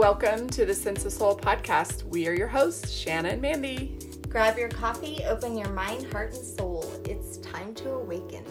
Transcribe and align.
Welcome 0.00 0.48
to 0.48 0.64
the 0.64 0.74
Sense 0.74 1.04
of 1.04 1.12
Soul 1.12 1.36
podcast. 1.36 2.04
We 2.04 2.26
are 2.26 2.32
your 2.32 2.48
hosts, 2.48 2.90
Shanna 2.90 3.28
and 3.28 3.42
Mandy. 3.42 3.98
Grab 4.30 4.56
your 4.56 4.70
coffee, 4.70 5.22
open 5.26 5.58
your 5.58 5.68
mind, 5.68 6.10
heart, 6.10 6.32
and 6.32 6.42
soul. 6.42 6.90
It's 7.04 7.36
time 7.36 7.74
to 7.74 7.90
awaken. 7.90 8.42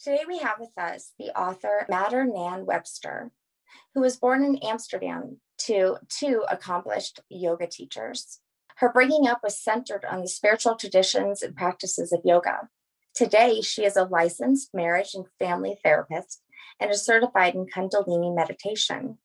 Today 0.00 0.20
we 0.28 0.38
have 0.38 0.60
with 0.60 0.78
us 0.78 1.12
the 1.18 1.36
author 1.36 1.86
Matter 1.88 2.24
Nan 2.24 2.66
Webster, 2.66 3.32
who 3.96 4.00
was 4.00 4.16
born 4.16 4.44
in 4.44 4.58
Amsterdam 4.58 5.38
to 5.62 5.96
two 6.08 6.44
accomplished 6.48 7.18
yoga 7.28 7.66
teachers. 7.66 8.38
Her 8.76 8.92
bringing 8.92 9.26
up 9.26 9.40
was 9.42 9.58
centered 9.58 10.04
on 10.08 10.20
the 10.20 10.28
spiritual 10.28 10.76
traditions 10.76 11.42
and 11.42 11.56
practices 11.56 12.12
of 12.12 12.20
yoga. 12.24 12.68
Today, 13.12 13.60
she 13.60 13.84
is 13.84 13.96
a 13.96 14.04
licensed 14.04 14.70
marriage 14.72 15.14
and 15.14 15.26
family 15.40 15.80
therapist 15.82 16.42
and 16.78 16.92
is 16.92 17.04
certified 17.04 17.56
in 17.56 17.66
Kundalini 17.66 18.32
meditation. 18.32 19.18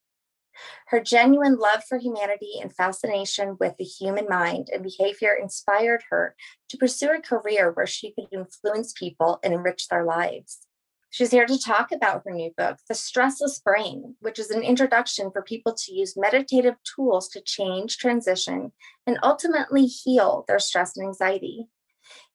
Her 0.88 1.00
genuine 1.00 1.58
love 1.58 1.84
for 1.88 1.98
humanity 1.98 2.60
and 2.62 2.74
fascination 2.74 3.58
with 3.60 3.76
the 3.78 3.84
human 3.84 4.28
mind 4.30 4.70
and 4.74 4.84
behavior 4.84 5.34
inspired 5.34 6.04
her 6.10 6.36
to 6.70 6.78
pursue 6.78 7.12
a 7.12 7.22
career 7.22 7.72
where 7.72 7.88
she 7.88 8.14
could 8.14 8.28
influence 8.32 8.94
people 8.94 9.40
and 9.44 9.54
enrich 9.54 9.88
their 9.88 10.04
lives. 10.04 10.68
She's 11.10 11.32
here 11.32 11.46
to 11.46 11.60
talk 11.60 11.92
about 11.92 12.24
her 12.26 12.32
new 12.32 12.52
book, 12.58 12.78
The 12.88 12.94
Stressless 12.94 13.64
Brain, 13.64 14.16
which 14.20 14.40
is 14.40 14.52
an 14.52 14.62
introduction 14.62 15.32
for 15.32 15.42
people 15.42 15.74
to 15.74 15.94
use 15.94 16.18
meditative 16.18 16.76
tools 16.84 17.30
to 17.30 17.42
change, 17.42 17.98
transition, 17.98 18.74
and 19.06 19.18
ultimately 19.24 19.86
heal 19.86 20.44
their 20.48 20.60
stress 20.60 20.98
and 20.98 21.08
anxiety. 21.08 21.68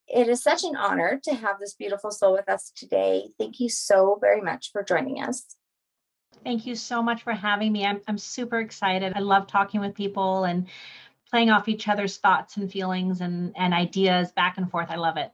It 0.09 0.29
is 0.29 0.43
such 0.43 0.65
an 0.65 0.75
honor 0.75 1.21
to 1.25 1.35
have 1.35 1.59
this 1.61 1.75
beautiful 1.75 2.11
soul 2.11 2.33
with 2.33 2.49
us 2.49 2.73
today. 2.75 3.29
Thank 3.39 3.61
you 3.61 3.69
so 3.69 4.19
very 4.21 4.41
much 4.41 4.71
for 4.73 4.83
joining 4.83 5.23
us. 5.23 5.57
Thank 6.45 6.67
you 6.67 6.75
so 6.75 7.03
much 7.03 7.23
for 7.23 7.33
having 7.33 7.73
me. 7.73 7.87
I'm, 7.87 8.01
I'm 8.09 8.19
super 8.19 8.61
excited. 8.61 9.13
I 9.15 9.21
love 9.21 9.47
talking 9.47 9.81
with 9.81 9.95
people 9.95 10.45
and 10.45 10.67
playing 11.31 11.51
off 11.51 11.69
each 11.69 11.89
other's 11.89 12.17
thoughts 12.19 12.57
and 12.57 12.71
feelings 12.71 13.21
and, 13.21 13.55
and 13.57 13.73
ideas 13.73 14.33
back 14.33 14.59
and 14.59 14.71
forth. 14.71 14.91
I 14.91 14.97
love 14.97 15.17
it. 15.17 15.33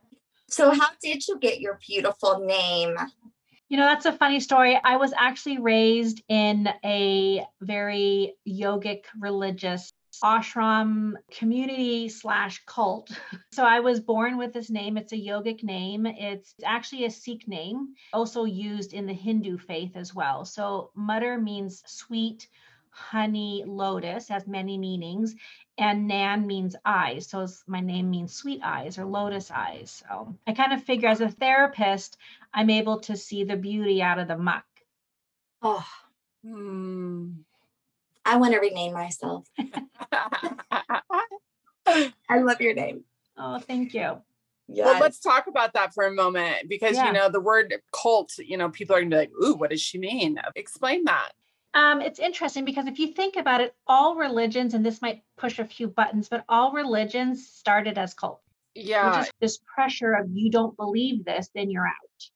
So, 0.49 0.71
how 0.71 0.89
did 1.03 1.27
you 1.27 1.39
get 1.39 1.61
your 1.61 1.79
beautiful 1.87 2.39
name? 2.39 2.97
You 3.69 3.77
know, 3.77 3.85
that's 3.85 4.07
a 4.07 4.13
funny 4.13 4.41
story. 4.41 4.81
I 4.83 4.97
was 4.97 5.13
actually 5.15 5.59
raised 5.59 6.23
in 6.29 6.69
a 6.85 7.45
very 7.61 8.35
yogic 8.49 9.03
religious 9.19 9.93
ashram 10.21 11.15
community 11.31 12.09
slash 12.09 12.63
cult. 12.67 13.11
So 13.53 13.65
I 13.65 13.81
was 13.81 13.99
born 13.99 14.37
with 14.37 14.53
this 14.53 14.71
name. 14.71 14.97
It's 14.97 15.13
a 15.13 15.17
yogic 15.17 15.65
name. 15.65 16.07
It's 16.07 16.55
actually 16.65 17.07
a 17.07 17.11
Sikh 17.11 17.49
name, 17.49 17.95
also 18.13 18.45
used 18.45 18.93
in 18.93 19.07
the 19.07 19.13
Hindu 19.13 19.59
faith 19.59 19.97
as 19.97 20.15
well. 20.15 20.45
So 20.45 20.93
mutter 20.95 21.39
means 21.39 21.83
sweet, 21.87 22.47
honey, 22.91 23.65
lotus, 23.67 24.29
has 24.29 24.47
many 24.47 24.79
meanings. 24.79 25.35
And 25.77 26.07
Nan 26.07 26.47
means 26.47 26.77
eyes. 26.85 27.29
So 27.29 27.47
my 27.67 27.81
name 27.81 28.11
means 28.11 28.33
sweet 28.33 28.61
eyes 28.63 28.99
or 28.99 29.05
lotus 29.07 29.51
eyes. 29.51 30.03
So 30.09 30.37
I 30.47 30.53
kind 30.53 30.73
of 30.73 30.85
figure 30.85 31.09
as 31.09 31.21
a 31.21 31.29
therapist, 31.29 32.17
I'm 32.55 32.71
able 32.71 33.01
to 33.01 33.17
see 33.17 33.45
the 33.45 33.57
beauty 33.57 34.03
out 34.03 34.19
of 34.19 34.29
the 34.29 34.39
muck. 34.39 34.65
Oh, 35.63 35.87
hmm. 36.45 37.31
I 38.29 38.37
want 38.37 38.53
to 38.53 38.61
rename 38.61 38.93
myself. 38.93 39.47
I 41.87 42.13
love 42.41 42.61
your 42.61 42.75
name. 42.75 43.05
Oh, 43.39 43.59
thank 43.59 43.95
you. 43.95 44.19
Yes. 44.71 44.85
Well, 44.85 45.01
let's 45.01 45.19
talk 45.19 45.47
about 45.47 45.73
that 45.73 45.95
for 45.95 46.05
a 46.05 46.13
moment 46.13 46.69
because 46.69 46.97
yeah. 46.97 47.07
you 47.07 47.15
know 47.15 47.31
the 47.31 47.41
word 47.41 47.75
cult. 47.93 48.33
You 48.39 48.59
know, 48.59 48.69
people 48.69 48.95
are 48.95 49.01
gonna 49.01 49.11
be 49.11 49.17
like, 49.17 49.33
"Ooh, 49.43 49.55
what 49.55 49.71
does 49.71 49.81
she 49.81 49.97
mean?" 49.97 50.39
Explain 50.57 51.05
that. 51.05 51.31
Um, 51.73 52.03
it's 52.03 52.19
interesting 52.19 52.67
because 52.67 52.87
if 52.87 52.99
you 52.99 53.13
think 53.15 53.37
about 53.37 53.63
it, 53.63 53.75
all 53.87 54.17
religions, 54.17 54.75
and 54.75 54.85
this 54.85 55.01
might 55.01 55.23
push 55.39 55.59
a 55.59 55.65
few 55.65 55.89
buttons, 55.89 56.29
but 56.29 56.45
all 56.49 56.73
religions 56.73 57.49
started 57.49 57.97
as 57.97 58.13
cults. 58.13 58.43
Yeah. 58.75 59.25
this 59.41 59.59
pressure 59.75 60.13
of 60.13 60.29
you 60.31 60.51
don't 60.51 60.77
believe 60.77 61.25
this, 61.25 61.49
then 61.55 61.71
you're 61.71 61.87
out. 61.87 62.31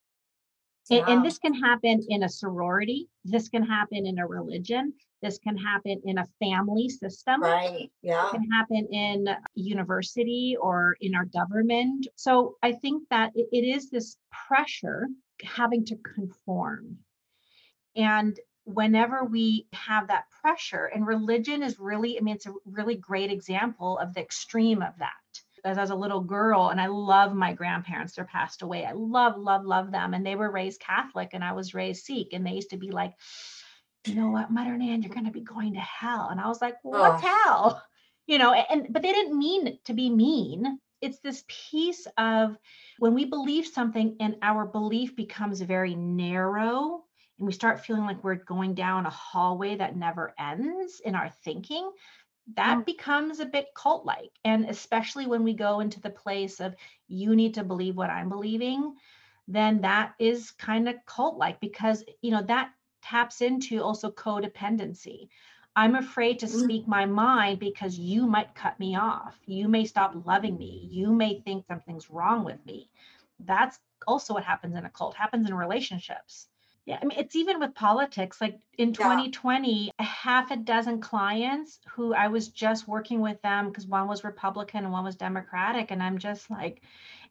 And, 0.89 1.07
and, 1.07 1.25
this 1.25 1.37
can 1.37 1.53
happen 1.53 2.01
in 2.09 2.23
a 2.23 2.29
sorority. 2.29 3.09
This 3.23 3.47
can 3.47 3.63
happen 3.63 4.05
in 4.05 4.19
a 4.19 4.27
religion. 4.27 4.93
This 5.21 5.37
can 5.37 5.57
happen 5.57 6.01
in 6.03 6.17
a 6.17 6.27
family 6.39 6.89
system. 6.89 7.41
Right. 7.41 7.89
Yeah. 8.01 8.27
It 8.27 8.31
can 8.31 8.51
happen 8.51 8.87
in 8.91 9.27
university 9.55 10.57
or 10.59 10.97
in 10.99 11.15
our 11.15 11.25
government. 11.25 12.07
So 12.15 12.57
I 12.61 12.73
think 12.73 13.03
that 13.09 13.31
it, 13.33 13.47
it 13.53 13.65
is 13.65 13.89
this 13.89 14.17
pressure 14.47 15.07
having 15.41 15.85
to 15.85 15.95
conform. 16.15 16.97
And 17.95 18.37
whenever 18.65 19.23
we 19.23 19.67
have 19.71 20.07
that 20.07 20.25
pressure, 20.41 20.85
and 20.85 21.07
religion 21.07 21.63
is 21.63 21.79
really, 21.79 22.17
I 22.17 22.21
mean, 22.21 22.35
it's 22.35 22.45
a 22.45 22.53
really 22.65 22.95
great 22.95 23.31
example 23.31 23.97
of 23.99 24.13
the 24.13 24.21
extreme 24.21 24.81
of 24.81 24.93
that 24.99 25.13
as, 25.63 25.77
as 25.77 25.89
a 25.89 25.95
little 25.95 26.21
girl 26.21 26.69
and 26.69 26.79
I 26.79 26.87
love 26.87 27.33
my 27.33 27.53
grandparents. 27.53 28.13
They're 28.13 28.25
passed 28.25 28.61
away. 28.61 28.85
I 28.85 28.91
love, 28.93 29.37
love, 29.37 29.65
love 29.65 29.91
them. 29.91 30.13
And 30.13 30.25
they 30.25 30.35
were 30.35 30.51
raised 30.51 30.81
Catholic 30.81 31.29
and 31.33 31.43
I 31.43 31.53
was 31.53 31.73
raised 31.73 32.05
Sikh. 32.05 32.33
And 32.33 32.45
they 32.45 32.51
used 32.51 32.71
to 32.71 32.77
be 32.77 32.91
like, 32.91 33.13
you 34.05 34.15
know 34.15 34.29
what, 34.29 34.51
Mother 34.51 34.77
Nan, 34.77 35.01
you're 35.01 35.13
going 35.13 35.25
to 35.25 35.31
be 35.31 35.41
going 35.41 35.73
to 35.73 35.79
hell. 35.79 36.27
And 36.29 36.39
I 36.39 36.47
was 36.47 36.61
like, 36.61 36.75
what's 36.83 37.23
oh. 37.23 37.27
hell? 37.27 37.83
You 38.25 38.37
know, 38.37 38.53
and 38.53 38.87
but 38.89 39.01
they 39.01 39.11
didn't 39.11 39.37
mean 39.37 39.79
to 39.83 39.93
be 39.93 40.09
mean. 40.09 40.79
It's 41.01 41.19
this 41.19 41.43
piece 41.49 42.07
of 42.17 42.57
when 42.97 43.13
we 43.13 43.25
believe 43.25 43.67
something 43.67 44.15
and 44.21 44.37
our 44.41 44.65
belief 44.65 45.13
becomes 45.13 45.59
very 45.59 45.93
narrow 45.93 47.03
and 47.37 47.47
we 47.47 47.51
start 47.51 47.83
feeling 47.83 48.05
like 48.05 48.23
we're 48.23 48.35
going 48.35 48.75
down 48.75 49.05
a 49.05 49.09
hallway 49.09 49.75
that 49.75 49.97
never 49.97 50.33
ends 50.39 51.01
in 51.03 51.15
our 51.15 51.29
thinking, 51.43 51.91
that 52.55 52.79
mm. 52.79 52.85
becomes 52.85 53.39
a 53.39 53.45
bit 53.45 53.67
cult 53.75 54.05
like. 54.05 54.31
And 54.43 54.65
especially 54.69 55.27
when 55.27 55.43
we 55.43 55.53
go 55.53 55.79
into 55.79 56.01
the 56.01 56.09
place 56.09 56.59
of 56.59 56.75
you 57.07 57.35
need 57.35 57.53
to 57.55 57.63
believe 57.63 57.95
what 57.95 58.09
I'm 58.09 58.29
believing, 58.29 58.95
then 59.47 59.81
that 59.81 60.13
is 60.19 60.51
kind 60.51 60.87
of 60.87 60.95
cult 61.05 61.37
like 61.37 61.59
because, 61.59 62.03
you 62.21 62.31
know, 62.31 62.43
that 62.43 62.71
taps 63.01 63.41
into 63.41 63.81
also 63.81 64.11
codependency. 64.11 65.29
I'm 65.75 65.95
afraid 65.95 66.39
to 66.39 66.45
mm. 66.45 66.63
speak 66.63 66.87
my 66.87 67.05
mind 67.05 67.59
because 67.59 67.97
you 67.97 68.27
might 68.27 68.55
cut 68.55 68.79
me 68.79 68.95
off. 68.95 69.39
You 69.45 69.67
may 69.67 69.85
stop 69.85 70.13
loving 70.25 70.57
me. 70.57 70.87
You 70.91 71.11
may 71.11 71.39
think 71.41 71.65
something's 71.65 72.09
wrong 72.11 72.43
with 72.43 72.63
me. 72.65 72.89
That's 73.39 73.79
also 74.05 74.35
what 74.35 74.43
happens 74.43 74.75
in 74.75 74.85
a 74.85 74.89
cult, 74.89 75.15
happens 75.15 75.49
in 75.49 75.55
relationships. 75.55 76.47
Yeah, 76.85 76.99
I 77.01 77.05
mean, 77.05 77.17
it's 77.17 77.35
even 77.37 77.61
with 77.61 77.73
politics. 77.73 78.41
Like 78.41 78.59
in 78.77 78.91
2020, 78.91 79.91
a 79.97 80.03
half 80.03 80.51
a 80.51 80.57
dozen 80.57 80.99
clients 80.99 81.79
who 81.87 82.13
I 82.13 82.27
was 82.27 82.49
just 82.49 82.89
working 82.89 83.21
with 83.21 83.41
them 83.41 83.69
because 83.69 83.87
one 83.87 84.07
was 84.07 84.25
Republican 84.25 84.83
and 84.83 84.91
one 84.91 85.05
was 85.05 85.15
Democratic. 85.15 85.91
And 85.91 86.03
I'm 86.03 86.17
just 86.17 86.51
like, 86.51 86.81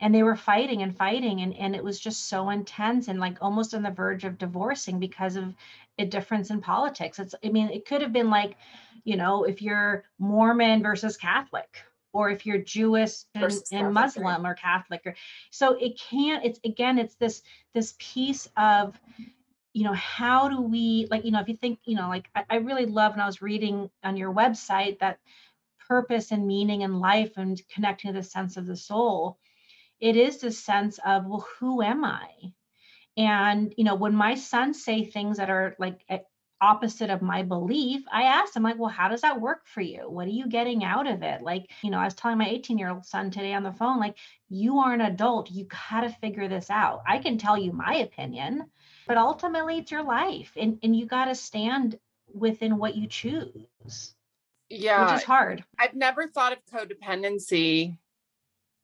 and 0.00 0.14
they 0.14 0.22
were 0.22 0.36
fighting 0.36 0.80
and 0.80 0.96
fighting. 0.96 1.42
And, 1.42 1.54
and 1.54 1.76
it 1.76 1.84
was 1.84 2.00
just 2.00 2.30
so 2.30 2.48
intense 2.48 3.08
and 3.08 3.20
like 3.20 3.36
almost 3.42 3.74
on 3.74 3.82
the 3.82 3.90
verge 3.90 4.24
of 4.24 4.38
divorcing 4.38 4.98
because 4.98 5.36
of 5.36 5.54
a 5.98 6.06
difference 6.06 6.48
in 6.48 6.62
politics. 6.62 7.18
It's, 7.18 7.34
I 7.44 7.50
mean, 7.50 7.68
it 7.68 7.84
could 7.84 8.00
have 8.00 8.12
been 8.12 8.30
like, 8.30 8.56
you 9.04 9.16
know, 9.18 9.44
if 9.44 9.60
you're 9.60 10.04
Mormon 10.18 10.82
versus 10.82 11.18
Catholic, 11.18 11.84
or 12.14 12.30
if 12.30 12.44
you're 12.46 12.58
Jewish 12.58 13.24
and, 13.34 13.52
and 13.72 13.92
Muslim 13.94 14.46
or 14.46 14.54
Catholic 14.54 15.00
or 15.06 15.14
so 15.50 15.78
it 15.80 15.98
can't 15.98 16.44
it's 16.44 16.60
again 16.62 16.98
it's 16.98 17.14
this 17.14 17.42
this 17.72 17.94
piece 17.98 18.50
of 18.56 19.00
you 19.72 19.84
know 19.84 19.94
how 19.94 20.48
do 20.48 20.60
we 20.60 21.06
like 21.10 21.24
you 21.24 21.30
know 21.30 21.40
if 21.40 21.48
you 21.48 21.56
think 21.56 21.78
you 21.84 21.96
know 21.96 22.08
like 22.08 22.28
I, 22.34 22.44
I, 22.50 22.56
really 22.56 22.84
love 22.84 23.12
when 23.12 23.20
i 23.20 23.26
was 23.26 23.40
reading 23.40 23.88
on 24.04 24.18
your 24.18 24.32
website 24.32 24.98
that 24.98 25.18
purpose 25.88 26.30
and 26.30 26.46
meaning 26.46 26.82
in 26.82 27.00
life 27.00 27.32
and 27.36 27.60
connecting 27.68 28.12
to 28.12 28.18
the 28.18 28.24
sense 28.24 28.56
of 28.56 28.66
the 28.66 28.76
soul. 28.76 29.38
It 30.00 30.16
is 30.16 30.38
this 30.38 30.58
sense 30.58 30.98
of 31.04 31.26
well 31.26 31.46
who 31.58 31.82
am 31.82 32.04
i? 32.04 32.28
And 33.16 33.74
you 33.76 33.84
know 33.84 33.94
when 33.94 34.14
my 34.14 34.34
sons 34.34 34.82
say 34.84 35.04
things 35.04 35.36
that 35.36 35.50
are 35.50 35.76
like 35.78 36.00
opposite 36.62 37.10
of 37.10 37.20
my 37.20 37.42
belief 37.42 38.02
i 38.12 38.22
asked 38.22 38.54
him 38.54 38.62
like 38.62 38.78
well 38.78 38.88
how 38.88 39.08
does 39.08 39.22
that 39.22 39.40
work 39.40 39.66
for 39.66 39.80
you? 39.80 40.08
What 40.08 40.28
are 40.28 40.30
you 40.30 40.46
getting 40.46 40.84
out 40.84 41.10
of 41.10 41.22
it? 41.22 41.42
Like 41.42 41.68
you 41.82 41.90
know 41.90 41.98
i 41.98 42.04
was 42.04 42.14
telling 42.14 42.38
my 42.38 42.48
18 42.48 42.78
year 42.78 42.90
old 42.90 43.04
son 43.04 43.30
today 43.30 43.52
on 43.52 43.64
the 43.64 43.72
phone 43.72 43.98
like 43.98 44.16
you 44.48 44.78
are 44.78 44.92
an 44.94 45.00
adult. 45.00 45.50
You 45.50 45.66
got 45.90 46.02
to 46.02 46.10
figure 46.20 46.46
this 46.46 46.70
out. 46.70 47.02
I 47.06 47.18
can 47.18 47.36
tell 47.36 47.58
you 47.58 47.72
my 47.72 47.96
opinion 47.96 48.66
but 49.08 49.16
ultimately 49.16 49.78
it's 49.78 49.90
your 49.90 50.04
life 50.04 50.52
and, 50.56 50.78
and 50.82 50.94
you 50.94 51.06
got 51.06 51.24
to 51.24 51.34
stand 51.34 51.98
within 52.32 52.78
what 52.78 52.94
you 52.94 53.08
choose 53.08 54.14
yeah. 54.70 55.04
which 55.04 55.20
is 55.20 55.24
hard. 55.24 55.64
I've 55.78 55.94
never 55.94 56.28
thought 56.28 56.52
of 56.52 56.58
codependency 56.72 57.98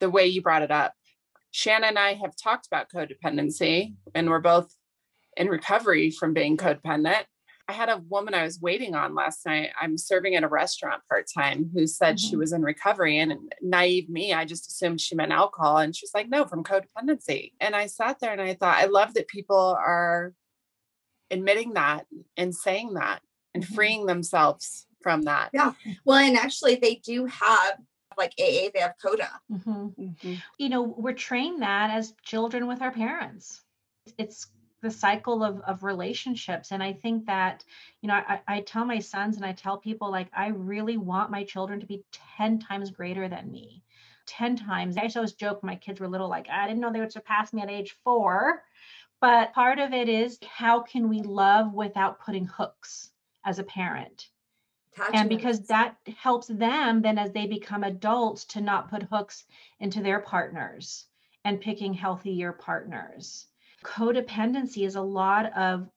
the 0.00 0.10
way 0.10 0.26
you 0.26 0.42
brought 0.42 0.62
it 0.62 0.70
up. 0.70 0.92
Shanna 1.50 1.86
and 1.86 1.98
i 1.98 2.12
have 2.14 2.36
talked 2.36 2.66
about 2.66 2.90
codependency 2.90 3.94
and 4.14 4.28
we're 4.28 4.40
both 4.40 4.74
in 5.36 5.48
recovery 5.48 6.10
from 6.10 6.34
being 6.34 6.56
codependent 6.56 7.24
I 7.68 7.72
had 7.74 7.90
a 7.90 8.02
woman 8.08 8.32
I 8.32 8.44
was 8.44 8.60
waiting 8.60 8.94
on 8.94 9.14
last 9.14 9.44
night. 9.44 9.70
I'm 9.78 9.98
serving 9.98 10.34
at 10.34 10.42
a 10.42 10.48
restaurant 10.48 11.02
part 11.06 11.26
time 11.32 11.70
who 11.74 11.86
said 11.86 12.16
mm-hmm. 12.16 12.28
she 12.28 12.36
was 12.36 12.54
in 12.54 12.62
recovery. 12.62 13.18
And 13.18 13.52
naive 13.60 14.08
me, 14.08 14.32
I 14.32 14.46
just 14.46 14.68
assumed 14.68 15.02
she 15.02 15.14
meant 15.14 15.32
alcohol. 15.32 15.76
And 15.76 15.94
she's 15.94 16.12
like, 16.14 16.30
no, 16.30 16.46
from 16.46 16.64
codependency. 16.64 17.52
And 17.60 17.76
I 17.76 17.86
sat 17.86 18.20
there 18.20 18.32
and 18.32 18.40
I 18.40 18.54
thought, 18.54 18.78
I 18.78 18.86
love 18.86 19.12
that 19.14 19.28
people 19.28 19.76
are 19.78 20.32
admitting 21.30 21.74
that 21.74 22.06
and 22.38 22.54
saying 22.54 22.94
that 22.94 23.20
and 23.54 23.62
mm-hmm. 23.62 23.74
freeing 23.74 24.06
themselves 24.06 24.86
from 25.02 25.22
that. 25.22 25.50
Yeah. 25.52 25.74
Well, 26.06 26.18
and 26.18 26.38
actually, 26.38 26.76
they 26.76 26.96
do 26.96 27.26
have 27.26 27.78
like 28.16 28.32
AA, 28.38 28.70
they 28.74 28.80
have 28.80 28.94
CODA. 29.00 29.30
Mm-hmm. 29.52 30.02
Mm-hmm. 30.02 30.34
You 30.58 30.68
know, 30.68 30.82
we're 30.82 31.12
trained 31.12 31.62
that 31.62 31.90
as 31.90 32.14
children 32.24 32.66
with 32.66 32.82
our 32.82 32.90
parents. 32.90 33.62
It's 34.18 34.48
the 34.80 34.90
cycle 34.90 35.42
of, 35.42 35.60
of 35.62 35.82
relationships. 35.82 36.70
And 36.70 36.82
I 36.82 36.92
think 36.92 37.26
that, 37.26 37.64
you 38.00 38.08
know, 38.08 38.14
I, 38.14 38.40
I 38.46 38.60
tell 38.60 38.84
my 38.84 38.98
sons 38.98 39.36
and 39.36 39.44
I 39.44 39.52
tell 39.52 39.76
people 39.76 40.10
like, 40.10 40.28
I 40.32 40.48
really 40.48 40.96
want 40.96 41.30
my 41.30 41.44
children 41.44 41.80
to 41.80 41.86
be 41.86 42.04
10 42.36 42.60
times 42.60 42.90
greater 42.90 43.28
than 43.28 43.50
me. 43.50 43.82
10 44.26 44.56
times. 44.56 44.96
I 44.96 45.10
always 45.16 45.32
joke 45.32 45.64
my 45.64 45.74
kids 45.74 46.00
were 46.00 46.08
little, 46.08 46.28
like, 46.28 46.48
I 46.50 46.66
didn't 46.66 46.80
know 46.80 46.92
they 46.92 47.00
would 47.00 47.12
surpass 47.12 47.52
me 47.52 47.62
at 47.62 47.70
age 47.70 47.96
four. 48.04 48.62
But 49.20 49.52
part 49.52 49.78
of 49.80 49.92
it 49.92 50.08
is 50.08 50.38
how 50.46 50.80
can 50.80 51.08
we 51.08 51.22
love 51.22 51.74
without 51.74 52.20
putting 52.20 52.44
hooks 52.44 53.10
as 53.44 53.58
a 53.58 53.64
parent? 53.64 54.28
And 55.12 55.28
because 55.28 55.66
that 55.66 55.96
helps 56.16 56.48
them 56.48 57.02
then 57.02 57.18
as 57.18 57.32
they 57.32 57.46
become 57.46 57.84
adults 57.84 58.44
to 58.46 58.60
not 58.60 58.90
put 58.90 59.04
hooks 59.04 59.44
into 59.80 60.02
their 60.02 60.20
partners 60.20 61.06
and 61.44 61.60
picking 61.60 61.94
healthier 61.94 62.52
partners. 62.52 63.46
Codependency 63.84 64.84
is 64.86 64.96
a 64.96 65.02
lot 65.02 65.56
of 65.56 65.88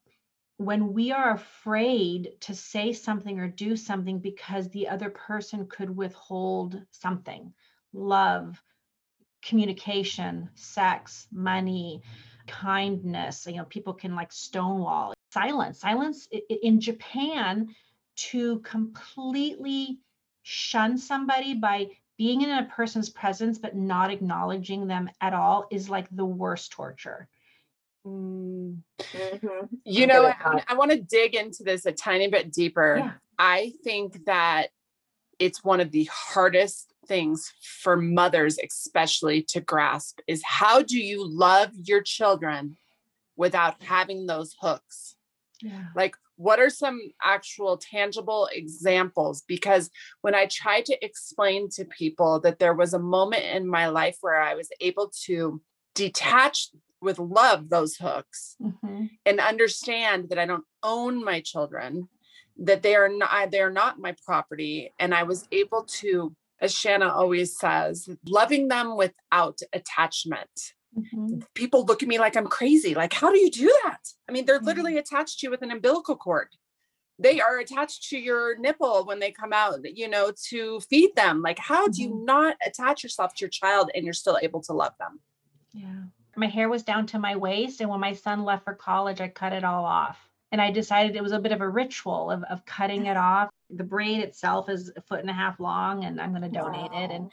when 0.57 0.94
we 0.94 1.12
are 1.12 1.31
afraid 1.33 2.33
to 2.42 2.54
say 2.54 2.94
something 2.94 3.39
or 3.39 3.48
do 3.48 3.75
something 3.75 4.19
because 4.19 4.69
the 4.69 4.88
other 4.88 5.10
person 5.10 5.66
could 5.68 5.95
withhold 5.95 6.80
something 6.92 7.54
love, 7.94 8.63
communication, 9.42 10.50
sex, 10.56 11.28
money, 11.31 12.01
kindness. 12.48 13.45
You 13.48 13.57
know, 13.57 13.66
people 13.66 13.94
can 13.94 14.16
like 14.16 14.31
stonewall. 14.31 15.13
Silence. 15.31 15.80
Silence 15.80 16.27
in 16.62 16.80
Japan 16.80 17.74
to 18.16 18.60
completely 18.60 20.00
shun 20.44 20.98
somebody 20.98 21.54
by 21.54 21.88
being 22.18 22.42
in 22.42 22.51
a 22.51 22.69
person's 22.75 23.10
presence 23.10 23.57
but 23.57 23.75
not 23.75 24.12
acknowledging 24.12 24.88
them 24.88 25.10
at 25.22 25.34
all 25.34 25.66
is 25.72 25.89
like 25.89 26.07
the 26.12 26.25
worst 26.25 26.72
torture. 26.72 27.27
Mm. 28.06 28.80
Mm-hmm. 29.00 29.65
You 29.86 30.07
know, 30.07 30.25
I, 30.25 30.63
I 30.68 30.74
want 30.74 30.92
to 30.92 31.01
dig 31.01 31.36
into 31.36 31.63
this 31.63 31.86
a 31.86 31.92
tiny 31.92 32.30
bit 32.30 32.51
deeper. 32.51 32.98
Yeah. 32.98 33.12
I 33.38 33.74
think 33.83 34.25
that 34.25 34.68
it's 35.39 35.63
one 35.63 35.81
of 35.81 35.92
the 35.92 36.09
hardest 36.12 36.94
things 37.07 37.51
for 37.81 37.98
mothers, 37.98 38.57
especially 38.63 39.42
to 39.42 39.59
grasp 39.59 40.19
is 40.27 40.42
how 40.45 40.81
do 40.81 41.00
you 41.00 41.27
love 41.27 41.71
your 41.74 42.01
children 42.01 42.77
without 43.36 43.81
having 43.81 44.27
those 44.27 44.56
hooks? 44.62 45.15
Yeah. 45.62 45.86
Like, 45.95 46.15
what 46.36 46.59
are 46.59 46.69
some 46.69 47.00
actual 47.24 47.77
tangible 47.77 48.50
examples? 48.51 49.44
Because 49.48 49.89
when 50.21 50.33
I 50.33 50.48
try 50.48 50.81
to 50.81 51.06
explain 51.06 51.69
to 51.71 51.86
people 51.86 52.39
that 52.42 52.59
there 52.59 52.74
was 52.74 52.94
a 52.94 53.00
moment 53.00 53.44
in 53.44 53.68
my 53.68 53.88
life 53.88 54.18
where 54.21 54.42
I 54.42 54.56
was 54.56 54.69
able 54.80 55.12
to 55.25 55.62
detach 55.94 56.69
with 57.01 57.19
love 57.19 57.69
those 57.69 57.95
hooks 57.95 58.56
mm-hmm. 58.62 59.06
and 59.25 59.39
understand 59.39 60.30
that 60.30 60.39
I 60.39 60.45
don't 60.45 60.65
own 60.83 61.24
my 61.24 61.42
children, 61.42 62.07
that 62.57 62.83
they 62.83 62.95
are 62.95 63.09
not 63.09 63.51
they 63.51 63.62
are 63.62 63.71
not 63.71 64.00
my 64.00 64.15
property, 64.25 64.94
and 65.00 65.13
I 65.13 65.24
was 65.24 65.48
able 65.51 65.83
to, 65.83 66.36
as 66.59 66.75
Shanna 66.75 67.09
always 67.09 67.57
says, 67.57 68.07
loving 68.25 68.68
them 68.68 68.95
without 68.95 69.59
attachment. 69.74 70.50
Mm-hmm. 70.98 71.39
People 71.56 71.86
look 71.86 72.03
at 72.03 72.09
me 72.09 72.19
like 72.19 72.36
I'm 72.36 72.48
crazy. 72.48 72.94
Like, 72.94 73.13
how 73.13 73.31
do 73.31 73.39
you 73.39 73.50
do 73.50 73.74
that? 73.83 74.00
I 74.27 74.31
mean, 74.31 74.45
they're 74.45 74.57
mm-hmm. 74.57 74.65
literally 74.65 74.98
attached 74.98 75.39
to 75.39 75.48
you 75.48 75.51
with 75.51 75.62
an 75.62 75.71
umbilical 75.71 76.18
cord. 76.18 76.50
They 77.18 77.39
are 77.39 77.59
attached 77.59 78.09
to 78.09 78.18
your 78.18 78.57
nipple 78.57 79.06
when 79.06 79.19
they 79.19 79.31
come 79.31 79.53
out, 79.53 79.80
you 79.83 80.09
know, 80.09 80.33
to 80.50 80.80
feed 80.81 81.15
them. 81.15 81.42
Like, 81.42 81.59
how 81.59 81.88
do 81.88 82.01
you 82.01 82.09
mm-hmm. 82.09 82.25
not 82.25 82.57
attach 82.65 83.03
yourself 83.03 83.33
to 83.36 83.42
your 83.42 83.50
child 83.50 83.92
and 83.95 84.03
you're 84.03 84.13
still 84.13 84.39
able 84.42 84.62
to 84.63 84.74
love 84.74 84.94
them? 85.00 85.21
Yeah. 85.74 86.03
My 86.36 86.48
hair 86.48 86.69
was 86.69 86.83
down 86.83 87.07
to 87.07 87.19
my 87.19 87.36
waist. 87.36 87.81
And 87.81 87.89
when 87.89 88.00
my 88.00 88.13
son 88.13 88.44
left 88.44 88.66
for 88.66 88.74
college, 88.74 89.22
I 89.22 89.28
cut 89.28 89.54
it 89.54 89.63
all 89.63 89.86
off. 89.86 90.18
And 90.51 90.62
I 90.62 90.72
decided 90.72 91.16
it 91.16 91.24
was 91.24 91.31
a 91.31 91.39
bit 91.39 91.54
of 91.54 91.62
a 91.62 91.69
ritual 91.69 92.30
of, 92.30 92.44
of 92.44 92.66
cutting 92.66 93.06
it 93.06 93.16
off. 93.16 93.50
The 93.69 93.86
braid 93.86 94.19
itself 94.19 94.69
is 94.69 94.92
a 94.98 95.01
foot 95.01 95.22
and 95.22 95.30
a 95.30 95.33
half 95.33 95.62
long, 95.62 96.04
and 96.04 96.19
I'm 96.19 96.31
going 96.31 96.42
to 96.42 96.50
donate 96.50 96.92
wow. 96.92 97.04
it. 97.06 97.12
And 97.12 97.31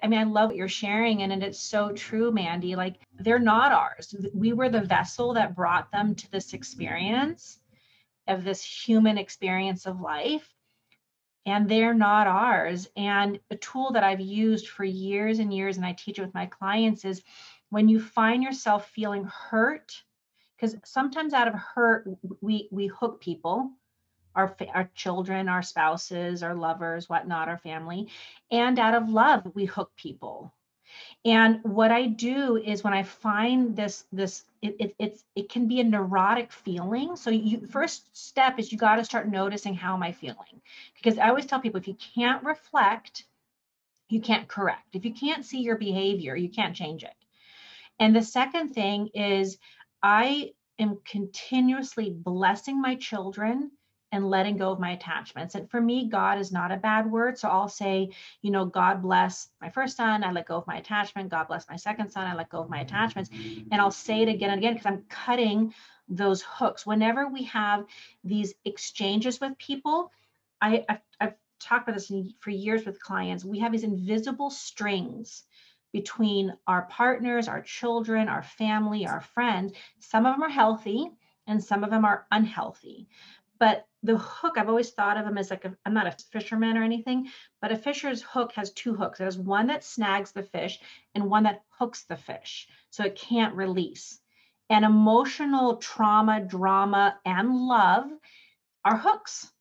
I 0.00 0.06
mean, 0.06 0.20
I 0.20 0.24
love 0.24 0.50
what 0.50 0.56
you're 0.56 0.68
sharing. 0.68 1.22
And, 1.22 1.32
and 1.32 1.42
it's 1.42 1.58
so 1.58 1.90
true, 1.92 2.30
Mandy. 2.30 2.76
Like, 2.76 3.00
they're 3.18 3.40
not 3.40 3.72
ours. 3.72 4.14
We 4.32 4.52
were 4.52 4.68
the 4.68 4.82
vessel 4.82 5.34
that 5.34 5.56
brought 5.56 5.90
them 5.90 6.14
to 6.14 6.30
this 6.30 6.52
experience 6.52 7.58
of 8.28 8.44
this 8.44 8.62
human 8.62 9.18
experience 9.18 9.86
of 9.86 10.00
life 10.00 10.48
and 11.46 11.68
they're 11.68 11.94
not 11.94 12.26
ours. 12.26 12.88
And 12.96 13.40
a 13.50 13.56
tool 13.56 13.90
that 13.92 14.04
I've 14.04 14.20
used 14.20 14.68
for 14.68 14.84
years 14.84 15.38
and 15.38 15.52
years, 15.52 15.76
and 15.76 15.86
I 15.86 15.92
teach 15.92 16.18
it 16.18 16.22
with 16.22 16.34
my 16.34 16.46
clients, 16.46 17.04
is 17.04 17.22
when 17.70 17.88
you 17.88 18.00
find 18.00 18.42
yourself 18.42 18.88
feeling 18.90 19.24
hurt 19.24 20.02
because 20.56 20.76
sometimes 20.84 21.32
out 21.32 21.48
of 21.48 21.54
hurt 21.54 22.06
we 22.40 22.68
we 22.70 22.86
hook 22.86 23.20
people 23.20 23.70
our 24.34 24.54
our 24.72 24.90
children 24.94 25.48
our 25.48 25.62
spouses 25.62 26.42
our 26.42 26.54
lovers 26.54 27.08
whatnot 27.08 27.48
our 27.48 27.58
family 27.58 28.08
and 28.50 28.78
out 28.78 28.94
of 28.94 29.08
love 29.08 29.50
we 29.54 29.64
hook 29.64 29.90
people. 29.96 30.52
And 31.24 31.60
what 31.62 31.92
i 31.92 32.06
do 32.06 32.56
is 32.56 32.82
when 32.82 32.92
i 32.92 33.02
find 33.02 33.76
this 33.76 34.04
this 34.12 34.44
it, 34.62 34.76
it 34.80 34.94
it's 34.98 35.24
it 35.36 35.48
can 35.48 35.68
be 35.68 35.80
a 35.80 35.84
neurotic 35.84 36.52
feeling. 36.52 37.16
So 37.16 37.30
you 37.30 37.66
first 37.66 38.16
step 38.16 38.58
is 38.58 38.72
you 38.72 38.78
got 38.78 38.96
to 38.96 39.04
start 39.04 39.28
noticing 39.28 39.74
how 39.74 39.94
am 39.94 40.02
i 40.02 40.12
feeling? 40.12 40.60
Because 40.96 41.18
i 41.18 41.28
always 41.28 41.46
tell 41.46 41.60
people 41.60 41.80
if 41.80 41.88
you 41.88 41.96
can't 42.14 42.42
reflect 42.44 43.24
you 44.08 44.20
can't 44.20 44.48
correct. 44.48 44.96
If 44.96 45.04
you 45.04 45.14
can't 45.14 45.44
see 45.44 45.60
your 45.60 45.76
behavior 45.76 46.36
you 46.36 46.48
can't 46.48 46.74
change 46.74 47.04
it 47.04 47.14
and 48.00 48.16
the 48.16 48.22
second 48.22 48.70
thing 48.70 49.08
is, 49.14 49.58
I 50.02 50.52
am 50.78 50.98
continuously 51.04 52.10
blessing 52.10 52.80
my 52.80 52.96
children 52.96 53.70
and 54.12 54.28
letting 54.28 54.56
go 54.56 54.72
of 54.72 54.80
my 54.80 54.92
attachments. 54.92 55.54
And 55.54 55.70
for 55.70 55.80
me, 55.80 56.08
God 56.08 56.38
is 56.38 56.50
not 56.50 56.72
a 56.72 56.78
bad 56.78 57.10
word. 57.10 57.38
So 57.38 57.48
I'll 57.48 57.68
say, 57.68 58.10
you 58.42 58.50
know, 58.50 58.64
God 58.64 59.02
bless 59.02 59.50
my 59.60 59.70
first 59.70 59.96
son. 59.96 60.24
I 60.24 60.32
let 60.32 60.48
go 60.48 60.56
of 60.56 60.66
my 60.66 60.78
attachment. 60.78 61.28
God 61.28 61.46
bless 61.46 61.68
my 61.68 61.76
second 61.76 62.10
son. 62.10 62.26
I 62.26 62.34
let 62.34 62.48
go 62.48 62.60
of 62.60 62.70
my 62.70 62.80
attachments. 62.80 63.30
And 63.30 63.74
I'll 63.74 63.92
say 63.92 64.22
it 64.22 64.28
again 64.28 64.50
and 64.50 64.58
again 64.58 64.74
because 64.74 64.86
I'm 64.86 65.04
cutting 65.08 65.74
those 66.08 66.42
hooks. 66.42 66.86
Whenever 66.86 67.28
we 67.28 67.44
have 67.44 67.84
these 68.24 68.54
exchanges 68.64 69.40
with 69.40 69.56
people, 69.58 70.10
I, 70.60 70.84
I've, 70.88 71.00
I've 71.20 71.34
talked 71.60 71.88
about 71.88 71.96
this 71.98 72.10
for 72.40 72.50
years 72.50 72.84
with 72.84 73.00
clients. 73.00 73.44
We 73.44 73.60
have 73.60 73.70
these 73.72 73.84
invisible 73.84 74.50
strings 74.50 75.44
between 75.92 76.52
our 76.66 76.82
partners, 76.82 77.48
our 77.48 77.62
children, 77.62 78.28
our 78.28 78.42
family, 78.42 79.06
our 79.06 79.20
friends. 79.20 79.72
Some 79.98 80.26
of 80.26 80.34
them 80.34 80.42
are 80.42 80.50
healthy 80.50 81.10
and 81.46 81.62
some 81.62 81.84
of 81.84 81.90
them 81.90 82.04
are 82.04 82.26
unhealthy. 82.30 83.08
But 83.58 83.86
the 84.02 84.16
hook, 84.16 84.56
I've 84.56 84.68
always 84.68 84.90
thought 84.90 85.18
of 85.18 85.26
them 85.26 85.36
as 85.36 85.50
like, 85.50 85.66
i 85.66 85.70
am 85.84 85.92
not 85.92 86.06
a 86.06 86.16
fisherman 86.32 86.78
or 86.78 86.82
anything, 86.82 87.28
but 87.60 87.72
a 87.72 87.76
fisher's 87.76 88.22
hook 88.22 88.52
has 88.52 88.72
two 88.72 88.94
hooks. 88.94 89.18
There's 89.18 89.36
one 89.36 89.66
that 89.66 89.84
snags 89.84 90.32
the 90.32 90.42
fish 90.42 90.80
and 91.14 91.28
one 91.28 91.42
that 91.42 91.62
hooks 91.68 92.04
the 92.04 92.16
fish 92.16 92.68
so 92.88 93.04
it 93.04 93.16
can't 93.16 93.54
release. 93.54 94.18
And 94.70 94.84
emotional 94.84 95.76
trauma, 95.76 96.40
drama, 96.40 97.18
and 97.26 97.54
love 97.54 98.08
are 98.84 98.96
hooks. 98.96 99.52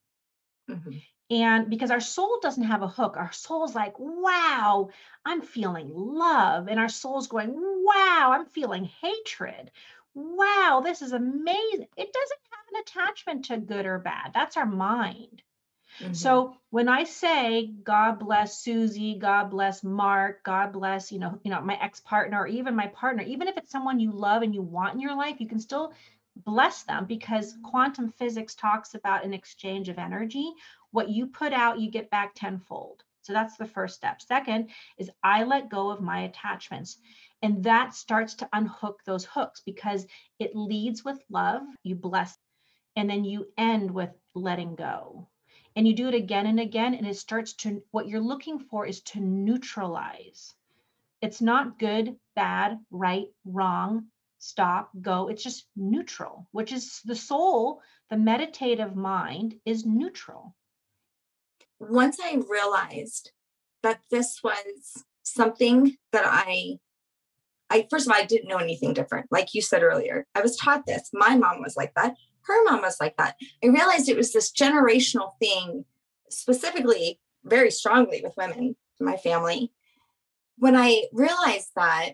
Mm-hmm. 0.70 0.98
And 1.30 1.70
because 1.70 1.92
our 1.92 2.00
soul 2.00 2.40
doesn't 2.42 2.64
have 2.64 2.82
a 2.82 2.88
hook, 2.88 3.16
our 3.16 3.32
soul's 3.32 3.76
like, 3.76 3.94
wow, 4.00 4.90
I'm 5.24 5.42
feeling 5.42 5.92
love. 5.94 6.68
And 6.68 6.80
our 6.80 6.90
soul's 6.90 7.28
going, 7.28 7.54
wow, 7.56 8.32
I'm 8.34 8.46
feeling 8.48 8.90
hatred. 9.02 9.72
Wow, 10.16 10.82
this 10.84 11.02
is 11.02 11.12
amazing. 11.12 11.88
It 11.98 12.14
doesn't 12.14 12.40
have 12.52 12.74
an 12.74 12.82
attachment 12.82 13.46
to 13.46 13.58
good 13.58 13.86
or 13.86 14.00
bad. 14.00 14.32
That's 14.34 14.58
our 14.58 14.66
mind. 14.66 15.44
Mm-hmm. 16.00 16.14
So 16.14 16.56
when 16.72 16.88
I 16.88 17.04
say 17.04 17.68
God 17.84 18.20
bless 18.20 18.60
Susie, 18.60 19.18
God 19.20 19.52
bless 19.52 19.84
Mark, 19.84 20.44
God 20.44 20.72
bless, 20.72 21.12
you 21.12 21.20
know, 21.20 21.40
you 21.44 21.52
know, 21.52 21.62
my 21.62 21.78
ex-partner 21.80 22.40
or 22.40 22.48
even 22.48 22.76
my 22.76 22.88
partner, 22.88 23.24
even 23.24 23.48
if 23.48 23.58
it's 23.58 23.72
someone 23.72 24.00
you 24.00 24.12
love 24.12 24.42
and 24.42 24.54
you 24.54 24.62
want 24.62 24.94
in 24.94 25.00
your 25.00 25.16
life, 25.16 25.36
you 25.40 25.48
can 25.48 25.60
still 25.60 25.94
bless 26.46 26.84
them 26.84 27.06
because 27.06 27.56
quantum 27.64 28.10
physics 28.10 28.56
talks 28.56 28.96
about 28.96 29.26
an 29.26 29.34
exchange 29.34 29.90
of 29.90 29.98
energy 29.98 30.54
what 30.92 31.10
you 31.10 31.28
put 31.28 31.54
out, 31.54 31.80
you 31.80 31.92
get 31.92 32.10
back 32.10 32.34
tenfold. 32.36 33.04
So 33.22 33.34
that's 33.34 33.58
the 33.58 33.68
first 33.68 33.96
step. 33.96 34.22
Second 34.22 34.70
is 34.98 35.12
I 35.24 35.44
let 35.44 35.70
go 35.70 35.92
of 35.92 36.02
my 36.02 36.22
attachments. 36.22 36.98
And 37.42 37.64
that 37.64 37.94
starts 37.94 38.34
to 38.36 38.50
unhook 38.54 39.02
those 39.06 39.26
hooks 39.26 39.62
because 39.66 40.08
it 40.40 40.56
leads 40.56 41.06
with 41.06 41.24
love, 41.30 41.62
you 41.84 41.96
bless, 41.96 42.38
and 42.96 43.10
then 43.10 43.24
you 43.24 43.48
end 43.58 43.92
with 43.92 44.10
letting 44.34 44.76
go. 44.76 45.28
And 45.76 45.88
you 45.88 45.94
do 45.96 46.08
it 46.08 46.16
again 46.16 46.48
and 46.48 46.60
again, 46.60 46.96
and 46.96 47.08
it 47.08 47.18
starts 47.18 47.54
to 47.58 47.84
what 47.92 48.08
you're 48.08 48.20
looking 48.20 48.60
for 48.60 48.86
is 48.86 49.02
to 49.02 49.20
neutralize. 49.20 50.54
It's 51.22 51.42
not 51.42 51.78
good, 51.80 52.18
bad, 52.36 52.80
right, 52.90 53.28
wrong. 53.46 54.08
stop, 54.40 54.90
go. 55.02 55.28
It's 55.28 55.44
just 55.44 55.68
neutral, 55.76 56.48
which 56.52 56.72
is 56.72 57.02
the 57.06 57.16
soul, 57.16 57.82
the 58.10 58.18
meditative 58.18 58.96
mind 58.96 59.60
is 59.66 59.86
neutral. 59.86 60.56
Once 61.80 62.18
I 62.24 62.42
realized 62.50 63.32
that 63.84 64.00
this 64.12 64.42
was 64.44 65.06
something 65.24 65.96
that 66.12 66.26
I 66.26 66.78
I 67.70 67.88
first 67.90 68.08
of 68.08 68.14
all 68.14 68.20
I 68.20 68.26
didn't 68.26 68.50
know 68.50 68.58
anything 68.58 68.94
different. 68.94 69.28
Like 69.32 69.54
you 69.54 69.62
said 69.62 69.84
earlier, 69.84 70.26
I 70.36 70.42
was 70.42 70.58
taught 70.58 70.86
this. 70.86 71.10
My 71.14 71.36
mom 71.36 71.62
was 71.62 71.78
like 71.78 71.94
that. 71.96 72.16
Her 72.44 72.64
mom 72.66 72.82
was 72.82 72.98
like 73.00 73.16
that. 73.18 73.36
I 73.64 73.68
realized 73.68 74.10
it 74.10 74.18
was 74.18 74.34
this 74.34 74.52
generational 74.52 75.32
thing, 75.40 75.86
specifically 76.30 77.20
very 77.44 77.72
strongly 77.72 78.22
with 78.24 78.34
women 78.38 78.76
in 79.00 79.06
my 79.06 79.18
family. 79.18 79.72
When 80.58 80.76
I 80.76 81.06
realized 81.14 81.70
that 81.76 82.14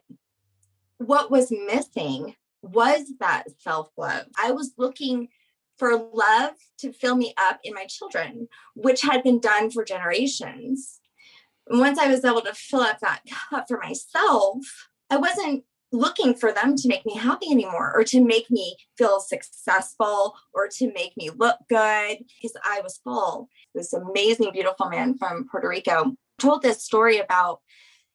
what 0.97 1.31
was 1.31 1.51
missing 1.51 2.35
was 2.61 3.11
that 3.19 3.45
self 3.59 3.89
love. 3.97 4.25
I 4.41 4.51
was 4.51 4.73
looking 4.77 5.29
for 5.77 5.95
love 5.95 6.53
to 6.79 6.93
fill 6.93 7.15
me 7.15 7.33
up 7.37 7.59
in 7.63 7.73
my 7.73 7.85
children, 7.85 8.47
which 8.75 9.01
had 9.01 9.23
been 9.23 9.39
done 9.39 9.71
for 9.71 9.83
generations. 9.83 10.99
And 11.67 11.79
once 11.79 11.97
I 11.97 12.07
was 12.07 12.23
able 12.23 12.41
to 12.41 12.53
fill 12.53 12.81
up 12.81 12.99
that 12.99 13.21
cup 13.49 13.65
for 13.67 13.79
myself, 13.81 14.59
I 15.09 15.17
wasn't 15.17 15.63
looking 15.91 16.33
for 16.33 16.51
them 16.51 16.75
to 16.75 16.87
make 16.87 17.05
me 17.05 17.15
happy 17.15 17.47
anymore 17.49 17.93
or 17.95 18.03
to 18.03 18.23
make 18.23 18.49
me 18.51 18.75
feel 18.97 19.19
successful 19.19 20.35
or 20.53 20.67
to 20.67 20.91
make 20.93 21.15
me 21.15 21.29
look 21.29 21.57
good 21.69 22.17
because 22.41 22.57
I 22.63 22.81
was 22.81 22.99
full. 23.03 23.49
This 23.73 23.93
amazing, 23.93 24.51
beautiful 24.51 24.89
man 24.89 25.17
from 25.17 25.47
Puerto 25.49 25.69
Rico 25.69 26.15
told 26.39 26.61
this 26.61 26.83
story 26.83 27.19
about, 27.19 27.61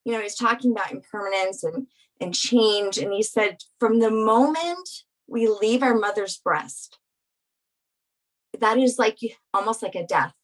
you 0.05 0.13
know, 0.13 0.21
he's 0.21 0.35
talking 0.35 0.73
about 0.73 0.93
impermanence 0.93 1.65
and 1.65 1.87
and 2.21 2.35
change. 2.35 2.99
And 2.99 3.13
he 3.13 3.23
said, 3.23 3.59
from 3.79 3.99
the 3.99 4.11
moment 4.11 4.89
we 5.27 5.49
leave 5.49 5.83
our 5.83 5.95
mother's 5.95 6.37
breast, 6.39 6.99
that 8.59 8.79
is 8.79 8.99
like 8.99 9.19
almost 9.55 9.83
like 9.83 9.95
a 9.95 10.07
death 10.07 10.35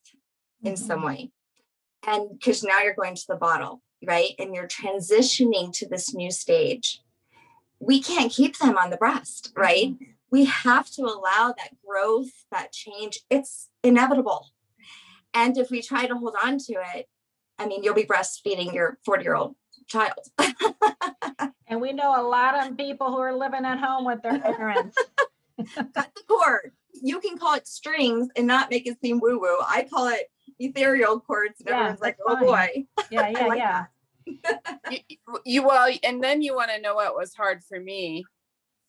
in 0.63 0.75
mm-hmm. 0.75 0.85
some 0.85 1.03
way. 1.03 1.31
And 2.07 2.29
because 2.31 2.63
now 2.63 2.81
you're 2.83 2.95
going 2.95 3.17
to 3.17 3.27
the 3.29 3.37
bottle, 3.37 3.83
right? 4.07 4.31
And 4.39 4.55
you're 4.55 4.69
transitioning 4.69 5.73
to 5.75 5.89
this 5.89 6.15
new 6.15 6.31
stage. 6.31 7.01
We 7.81 8.01
can't 8.01 8.33
keep 8.33 8.59
them 8.59 8.79
on 8.79 8.91
the 8.91 8.97
breast, 8.97 9.53
right? 9.57 9.89
Mm-hmm. 9.89 10.05
We 10.31 10.45
have 10.47 10.91
to 10.93 11.03
allow 11.03 11.55
that 11.57 11.71
growth, 11.87 12.31
that 12.51 12.73
change. 12.73 13.21
It's 13.31 13.69
inevitable. 13.83 14.49
And 15.35 15.57
if 15.57 15.71
we 15.71 15.83
try 15.83 16.07
to 16.07 16.17
hold 16.17 16.35
on 16.43 16.59
to 16.59 16.75
it, 16.95 17.07
I 17.59 17.67
mean, 17.67 17.83
you'll 17.83 17.95
be 17.95 18.05
breastfeeding 18.05 18.73
your 18.73 18.99
40 19.05 19.23
year 19.23 19.35
old 19.35 19.57
child. 19.87 20.19
and 21.69 21.81
we 21.81 21.93
know 21.93 22.21
a 22.21 22.27
lot 22.27 22.67
of 22.67 22.77
people 22.77 23.11
who 23.11 23.19
are 23.19 23.37
living 23.37 23.65
at 23.65 23.79
home 23.79 24.05
with 24.05 24.23
their 24.23 24.39
parents. 24.57 24.97
Cut 25.75 25.93
the 25.95 26.23
cord. 26.29 26.73
You 27.03 27.21
can 27.21 27.38
call 27.38 27.55
it 27.55 27.67
strings 27.67 28.29
and 28.37 28.47
not 28.47 28.71
make 28.71 28.87
it 28.87 28.99
seem 29.00 29.21
woo 29.21 29.38
woo. 29.41 29.59
I 29.67 29.87
call 29.91 30.09
it 30.09 30.31
ethereal 30.59 31.21
cords. 31.21 31.61
And 31.61 31.69
yeah, 31.69 31.75
everyone's 31.76 32.00
like, 32.00 32.19
oh 32.26 32.37
boy. 32.37 32.87
Yeah, 33.11 33.29
yeah, 33.31 33.47
like 33.47 33.59
yeah. 33.59 33.85
you, 34.91 35.19
you 35.45 35.62
well, 35.62 35.93
and 36.03 36.23
then 36.23 36.43
you 36.43 36.55
want 36.55 36.71
to 36.71 36.81
know 36.81 36.95
what 36.95 37.15
was 37.15 37.35
hard 37.35 37.62
for 37.65 37.79
me 37.79 38.25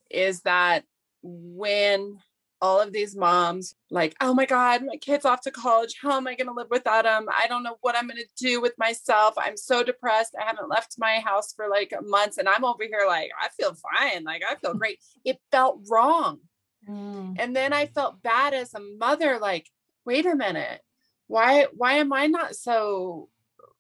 is 0.10 0.42
that 0.42 0.84
when 1.22 2.18
all 2.62 2.82
of 2.82 2.92
these 2.92 3.16
moms 3.16 3.76
like 3.92 4.16
oh 4.20 4.34
my 4.34 4.46
god 4.46 4.82
my 4.84 4.96
kid's 4.96 5.26
off 5.26 5.42
to 5.42 5.52
college 5.52 5.96
how 6.02 6.18
am 6.18 6.28
i 6.28 6.34
going 6.34 6.48
to 6.48 6.54
live 6.54 6.68
without 6.72 7.04
them 7.04 7.28
i 7.38 7.48
don't 7.48 7.64
know 7.64 7.78
what 7.82 7.96
i'm 7.96 8.08
going 8.08 8.18
to 8.18 8.44
do 8.44 8.60
with 8.60 8.74
myself 8.78 9.34
i'm 9.38 9.56
so 9.56 9.84
depressed 9.84 10.36
i 10.40 10.44
haven't 10.44 10.70
left 10.70 10.96
my 10.98 11.20
house 11.20 11.54
for 11.54 11.68
like 11.70 11.94
months 12.04 12.38
and 12.38 12.50
i'm 12.50 12.66
over 12.66 12.84
here 12.84 13.04
like 13.06 13.30
i 13.40 13.48
feel 13.50 13.76
fine 13.76 14.24
like 14.24 14.42
i 14.50 14.56
feel 14.56 14.74
great 14.78 15.00
it 15.24 15.38
felt 15.52 15.80
wrong 15.90 16.40
mm. 16.88 17.36
and 17.40 17.56
then 17.56 17.74
i 17.74 17.86
felt 17.86 18.22
bad 18.22 18.54
as 18.54 18.74
a 18.74 18.80
mother 18.80 19.40
like 19.40 19.68
wait 20.06 20.26
a 20.26 20.36
minute 20.36 20.82
why 21.28 21.68
why 21.76 21.94
am 21.94 22.14
i 22.14 22.28
not 22.28 22.56
so 22.56 23.30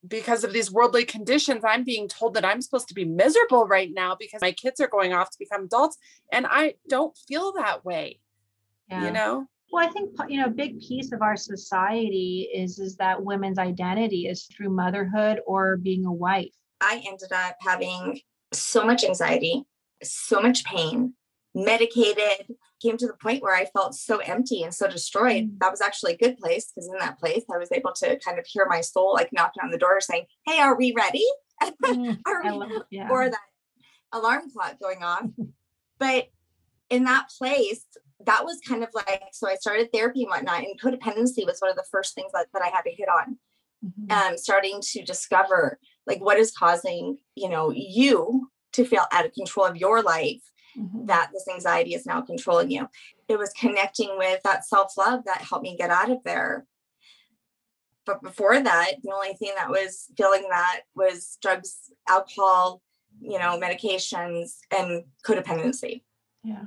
because 0.08 0.46
of 0.46 0.54
these 0.54 0.72
worldly 0.72 1.04
conditions, 1.04 1.64
I'm 1.66 1.84
being 1.84 2.08
told 2.08 2.36
that 2.36 2.46
I'm 2.46 2.62
supposed 2.62 2.88
to 2.90 2.94
be 2.94 3.04
miserable 3.04 3.66
right 3.66 3.90
now 3.92 4.16
because 4.18 4.42
my 4.42 4.54
kids 4.54 4.80
are 4.80 4.88
going 4.88 5.12
off 5.12 5.32
to 5.32 5.40
become 5.40 5.66
adults. 5.66 5.98
And 6.32 6.46
I 6.48 6.76
don't 6.88 7.18
feel 7.28 7.52
that 7.54 7.84
way 7.84 8.20
yeah. 8.90 9.06
you 9.06 9.12
know 9.12 9.46
well 9.72 9.88
i 9.88 9.92
think 9.92 10.12
you 10.28 10.40
know 10.40 10.48
a 10.48 10.50
big 10.50 10.80
piece 10.80 11.12
of 11.12 11.22
our 11.22 11.36
society 11.36 12.50
is 12.54 12.80
is 12.80 12.96
that 12.98 13.22
women's 13.22 13.60
identity 13.60 14.28
is 14.28 14.46
through 14.46 14.70
motherhood 14.70 15.40
or 15.46 15.78
being 15.78 16.06
a 16.06 16.12
wife 16.12 16.54
i 16.82 17.02
ended 17.06 17.32
up 17.32 17.56
having 17.60 18.20
so 18.54 18.86
much 18.86 19.04
anxiety 19.04 19.64
so 20.04 20.42
much 20.42 20.64
pain 20.64 21.14
medicated 21.66 22.56
came 22.82 22.98
to 22.98 23.08
the 23.08 23.14
point 23.14 23.42
where 23.42 23.56
i 23.56 23.66
felt 23.66 23.96
so 23.96 24.18
empty 24.20 24.64
and 24.64 24.74
so 24.74 24.88
destroyed 24.88 25.46
mm. 25.46 25.60
that 25.60 25.72
was 25.72 25.82
actually 25.82 26.14
a 26.14 26.18
good 26.18 26.38
place 26.38 26.72
because 26.72 26.88
in 26.88 26.98
that 27.00 27.20
place 27.20 27.44
i 27.54 27.58
was 27.58 27.72
able 27.72 27.92
to 27.92 28.18
kind 28.20 28.40
of 28.40 28.46
hear 28.46 28.66
my 28.70 28.82
soul 28.82 29.14
like 29.14 29.34
knocking 29.34 29.64
on 29.64 29.72
the 29.72 29.78
door 29.78 30.00
saying 30.00 30.26
hey 30.46 30.60
are 30.60 30.78
we 30.78 30.94
ready 30.96 31.26
mm, 31.64 32.20
are 32.26 32.44
we? 32.44 32.52
Love, 32.52 32.72
yeah. 32.92 33.10
or 33.10 33.30
that 33.30 33.40
alarm 34.14 34.50
clock 34.52 34.80
going 34.80 35.04
off 35.04 35.26
but 36.00 36.28
in 36.90 37.04
that 37.06 37.28
place 37.38 37.86
that 38.26 38.46
was 38.46 38.60
kind 38.68 38.84
of 38.84 38.90
like 38.94 39.24
so 39.32 39.50
i 39.50 39.56
started 39.56 39.92
therapy 39.92 40.24
and 40.24 40.30
whatnot 40.30 40.64
and 40.64 40.80
codependency 40.80 41.46
was 41.46 41.60
one 41.60 41.72
of 41.72 41.76
the 41.76 41.86
first 41.92 42.14
things 42.14 42.32
that, 42.34 42.48
that 42.54 42.62
i 42.62 42.68
had 42.68 42.82
to 42.82 42.92
hit 42.92 43.10
on 43.10 43.38
mm-hmm. 43.84 44.12
um, 44.12 44.38
starting 44.38 44.80
to 44.82 45.04
discover 45.04 45.80
like 46.06 46.22
what 46.22 46.38
is 46.38 46.52
causing 46.52 47.18
you 47.36 47.50
know 47.50 47.72
you 47.72 48.50
to 48.74 48.86
feel 48.86 49.06
out 49.12 49.26
of 49.26 49.34
control 49.34 49.66
of 49.66 49.76
your 49.76 50.02
life 50.02 50.42
mm-hmm. 50.78 51.06
that 51.06 51.30
this 51.34 51.48
anxiety 51.48 51.94
is 51.94 52.06
now 52.06 52.22
controlling 52.22 52.72
you 52.72 52.88
it 53.28 53.38
was 53.38 53.52
connecting 53.60 54.16
with 54.18 54.42
that 54.44 54.66
self-love 54.66 55.24
that 55.26 55.42
helped 55.42 55.64
me 55.64 55.76
get 55.78 55.90
out 55.90 56.10
of 56.10 56.18
there 56.24 56.66
but 58.06 58.22
before 58.22 58.60
that 58.60 58.94
the 59.04 59.12
only 59.12 59.34
thing 59.34 59.52
that 59.56 59.70
was 59.70 60.06
feeling 60.18 60.48
that 60.50 60.82
was 60.96 61.38
drugs 61.42 61.92
alcohol 62.08 62.82
you 63.20 63.40
know 63.40 63.60
medications 63.60 64.58
and 64.72 65.04
codependency 65.26 66.04
yeah 66.44 66.64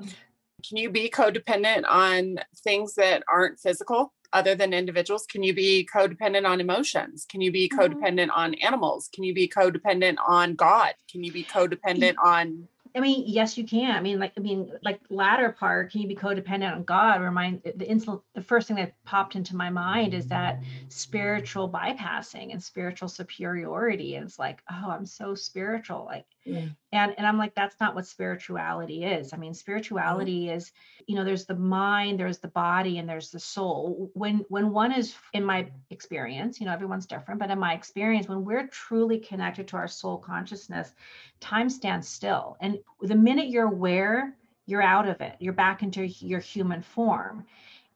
can 0.66 0.76
you 0.76 0.90
be 0.90 1.08
codependent 1.08 1.84
on 1.88 2.38
things 2.62 2.94
that 2.94 3.22
aren't 3.28 3.58
physical 3.58 4.12
other 4.32 4.54
than 4.54 4.72
individuals? 4.72 5.26
Can 5.26 5.42
you 5.42 5.54
be 5.54 5.88
codependent 5.92 6.46
on 6.46 6.60
emotions? 6.60 7.26
Can 7.28 7.40
you 7.40 7.50
be 7.50 7.68
mm-hmm. 7.68 7.80
codependent 7.80 8.28
mm-hmm. 8.28 8.40
on 8.40 8.54
animals? 8.54 9.08
Can 9.12 9.24
you 9.24 9.34
be 9.34 9.48
codependent 9.48 10.16
on 10.26 10.54
God? 10.54 10.94
Can 11.10 11.24
you 11.24 11.32
be 11.32 11.44
codependent 11.44 12.14
on 12.24 12.68
I 12.94 13.00
mean, 13.00 13.24
yes, 13.26 13.56
you 13.56 13.64
can. 13.64 13.94
I 13.94 14.00
mean, 14.00 14.18
like, 14.18 14.32
I 14.36 14.40
mean, 14.40 14.72
like 14.82 15.00
latter 15.10 15.52
part, 15.52 15.92
can 15.92 16.00
you 16.00 16.08
be 16.08 16.16
codependent 16.16 16.72
on 16.72 16.84
God? 16.84 17.20
Remind 17.20 17.62
the 17.62 17.88
instant, 17.88 18.20
the 18.34 18.42
first 18.42 18.68
thing 18.68 18.76
that 18.76 18.94
popped 19.04 19.36
into 19.36 19.54
my 19.56 19.70
mind 19.70 20.14
is 20.14 20.26
that 20.28 20.62
spiritual 20.88 21.70
bypassing 21.70 22.52
and 22.52 22.62
spiritual 22.62 23.08
superiority. 23.08 24.16
And 24.16 24.26
it's 24.26 24.38
like, 24.38 24.62
oh, 24.70 24.90
I'm 24.90 25.06
so 25.06 25.34
spiritual. 25.34 26.04
Like, 26.04 26.26
yeah. 26.44 26.66
And 26.92 27.14
and 27.16 27.26
I'm 27.26 27.38
like, 27.38 27.54
that's 27.54 27.78
not 27.80 27.94
what 27.94 28.06
spirituality 28.06 29.04
is. 29.04 29.32
I 29.32 29.36
mean, 29.36 29.54
spirituality 29.54 30.46
mm-hmm. 30.46 30.56
is, 30.56 30.72
you 31.06 31.14
know, 31.14 31.24
there's 31.24 31.46
the 31.46 31.54
mind, 31.54 32.18
there's 32.18 32.38
the 32.38 32.48
body, 32.48 32.98
and 32.98 33.08
there's 33.08 33.30
the 33.30 33.38
soul. 33.38 34.10
When 34.14 34.44
when 34.48 34.72
one 34.72 34.92
is, 34.92 35.14
in 35.32 35.44
my 35.44 35.68
experience, 35.90 36.60
you 36.60 36.66
know, 36.66 36.72
everyone's 36.72 37.06
different, 37.06 37.38
but 37.38 37.50
in 37.50 37.58
my 37.58 37.74
experience, 37.74 38.28
when 38.28 38.44
we're 38.44 38.66
truly 38.66 39.18
connected 39.18 39.68
to 39.68 39.76
our 39.76 39.88
soul 39.88 40.18
consciousness, 40.18 40.92
time 41.38 41.70
stands 41.70 42.08
still. 42.08 42.56
And 42.60 42.78
the 43.00 43.14
minute 43.14 43.48
you're 43.48 43.68
aware, 43.68 44.36
you're 44.66 44.82
out 44.82 45.08
of 45.08 45.20
it. 45.20 45.36
You're 45.38 45.52
back 45.52 45.82
into 45.82 46.06
your 46.06 46.40
human 46.40 46.82
form. 46.82 47.46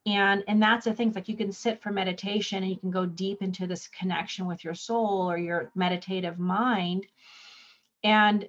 And 0.06 0.44
and 0.46 0.62
that's 0.62 0.84
the 0.84 0.92
things 0.92 1.14
like 1.16 1.28
you 1.28 1.36
can 1.36 1.50
sit 1.50 1.82
for 1.82 1.90
meditation 1.90 2.62
and 2.62 2.70
you 2.70 2.78
can 2.78 2.90
go 2.90 3.06
deep 3.06 3.42
into 3.42 3.66
this 3.66 3.88
connection 3.88 4.46
with 4.46 4.62
your 4.62 4.74
soul 4.74 5.30
or 5.30 5.38
your 5.38 5.72
meditative 5.74 6.38
mind. 6.38 7.06
And 8.04 8.46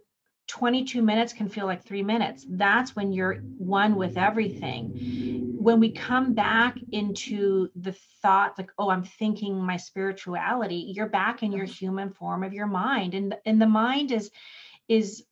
22 0.47 1.01
minutes 1.01 1.33
can 1.33 1.49
feel 1.49 1.65
like 1.65 1.83
three 1.83 2.03
minutes. 2.03 2.45
That's 2.47 2.95
when 2.95 3.11
you're 3.11 3.35
one 3.57 3.95
with 3.95 4.17
everything. 4.17 5.55
When 5.57 5.79
we 5.79 5.91
come 5.91 6.33
back 6.33 6.77
into 6.91 7.69
the 7.75 7.95
thought, 8.21 8.57
like, 8.57 8.71
oh, 8.77 8.89
I'm 8.89 9.03
thinking 9.03 9.57
my 9.57 9.77
spirituality, 9.77 10.93
you're 10.95 11.09
back 11.09 11.41
in 11.41 11.51
your 11.51 11.65
human 11.65 12.11
form 12.11 12.43
of 12.43 12.53
your 12.53 12.67
mind. 12.67 13.15
And, 13.15 13.35
and 13.45 13.61
the 13.61 13.67
mind 13.67 14.11
is 14.11 14.29
is 14.87 15.23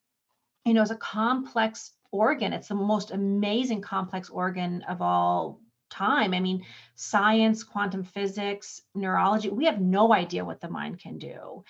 you 0.65 0.73
know 0.73 0.81
is 0.81 0.91
a 0.91 0.95
complex 0.95 1.91
organ 2.11 2.53
it's 2.53 2.67
the 2.67 2.75
most 2.75 3.11
amazing 3.11 3.81
complex 3.81 4.29
organ 4.29 4.81
of 4.83 5.01
all 5.01 5.59
time 5.89 6.33
i 6.33 6.39
mean 6.39 6.65
science 6.95 7.63
quantum 7.63 8.03
physics 8.03 8.81
neurology 8.95 9.49
we 9.49 9.65
have 9.65 9.79
no 9.79 10.13
idea 10.13 10.45
what 10.45 10.61
the 10.61 10.69
mind 10.69 10.99
can 10.99 11.17
do 11.17 11.63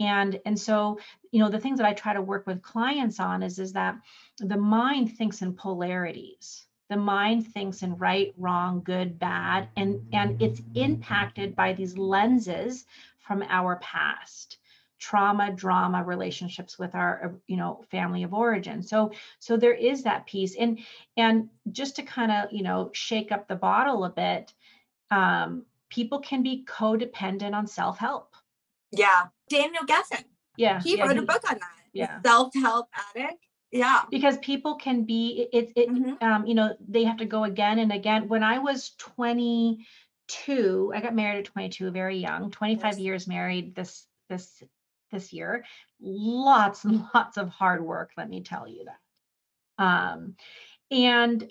and 0.00 0.40
and 0.46 0.58
so 0.58 0.98
you 1.32 1.40
know 1.40 1.48
the 1.48 1.58
things 1.58 1.78
that 1.78 1.86
i 1.86 1.92
try 1.92 2.12
to 2.12 2.22
work 2.22 2.46
with 2.46 2.62
clients 2.62 3.18
on 3.18 3.42
is 3.42 3.58
is 3.58 3.72
that 3.72 3.96
the 4.38 4.56
mind 4.56 5.16
thinks 5.16 5.42
in 5.42 5.54
polarities. 5.54 6.66
The 6.88 6.96
mind 6.96 7.52
thinks 7.52 7.82
in 7.82 7.96
right 7.96 8.32
wrong 8.38 8.82
good 8.82 9.18
bad 9.18 9.68
and 9.76 10.08
and 10.12 10.40
it's 10.40 10.62
impacted 10.74 11.54
by 11.54 11.74
these 11.74 11.98
lenses 11.98 12.86
from 13.18 13.42
our 13.48 13.76
past. 13.76 14.58
Trauma 14.98 15.52
drama 15.52 16.02
relationships 16.02 16.78
with 16.78 16.94
our 16.94 17.24
uh, 17.24 17.38
you 17.46 17.56
know 17.56 17.84
family 17.90 18.22
of 18.22 18.32
origin. 18.32 18.82
So 18.82 19.12
so 19.38 19.56
there 19.56 19.74
is 19.74 20.04
that 20.04 20.26
piece. 20.26 20.56
And 20.56 20.78
and 21.16 21.50
just 21.70 21.96
to 21.96 22.02
kind 22.02 22.32
of 22.32 22.52
you 22.52 22.62
know 22.62 22.90
shake 22.94 23.32
up 23.32 23.48
the 23.48 23.56
bottle 23.56 24.04
a 24.04 24.10
bit 24.10 24.52
um 25.10 25.64
people 25.90 26.20
can 26.20 26.42
be 26.42 26.64
codependent 26.64 27.54
on 27.54 27.66
self-help. 27.66 28.34
Yeah 28.92 29.26
daniel 29.48 29.84
geffen. 29.86 30.24
Yeah 30.56 30.80
he 30.82 30.96
yeah, 30.96 31.04
wrote 31.04 31.12
he, 31.16 31.18
a 31.18 31.22
book 31.22 31.42
on 31.50 31.58
that. 31.58 31.72
Yeah. 31.92 32.20
Self-help 32.24 32.88
addict. 33.16 33.44
Yeah. 33.70 34.02
Because 34.10 34.38
people 34.38 34.76
can 34.76 35.04
be 35.04 35.48
it, 35.52 35.72
it 35.76 35.88
Mhm. 35.88 36.22
um 36.22 36.46
you 36.46 36.54
know 36.54 36.74
they 36.88 37.04
have 37.04 37.18
to 37.18 37.24
go 37.26 37.44
again 37.44 37.78
and 37.78 37.92
again. 37.92 38.28
When 38.28 38.42
i 38.42 38.58
was 38.58 38.90
22 38.98 40.92
i 40.94 41.00
got 41.00 41.14
married 41.14 41.38
at 41.40 41.44
22 41.46 41.90
very 41.90 42.18
young 42.18 42.50
25 42.50 42.84
Yes. 42.84 42.98
years 42.98 43.26
married 43.26 43.74
this 43.74 44.06
this 44.28 44.62
this 45.10 45.32
year. 45.32 45.64
Lots 46.00 46.84
and 46.84 47.02
lots 47.14 47.36
of 47.38 47.48
hard 47.48 47.82
work 47.84 48.12
let 48.16 48.28
me 48.28 48.42
tell 48.42 48.68
you 48.68 48.84
that. 48.86 49.84
Um 49.84 50.36
and 50.90 51.50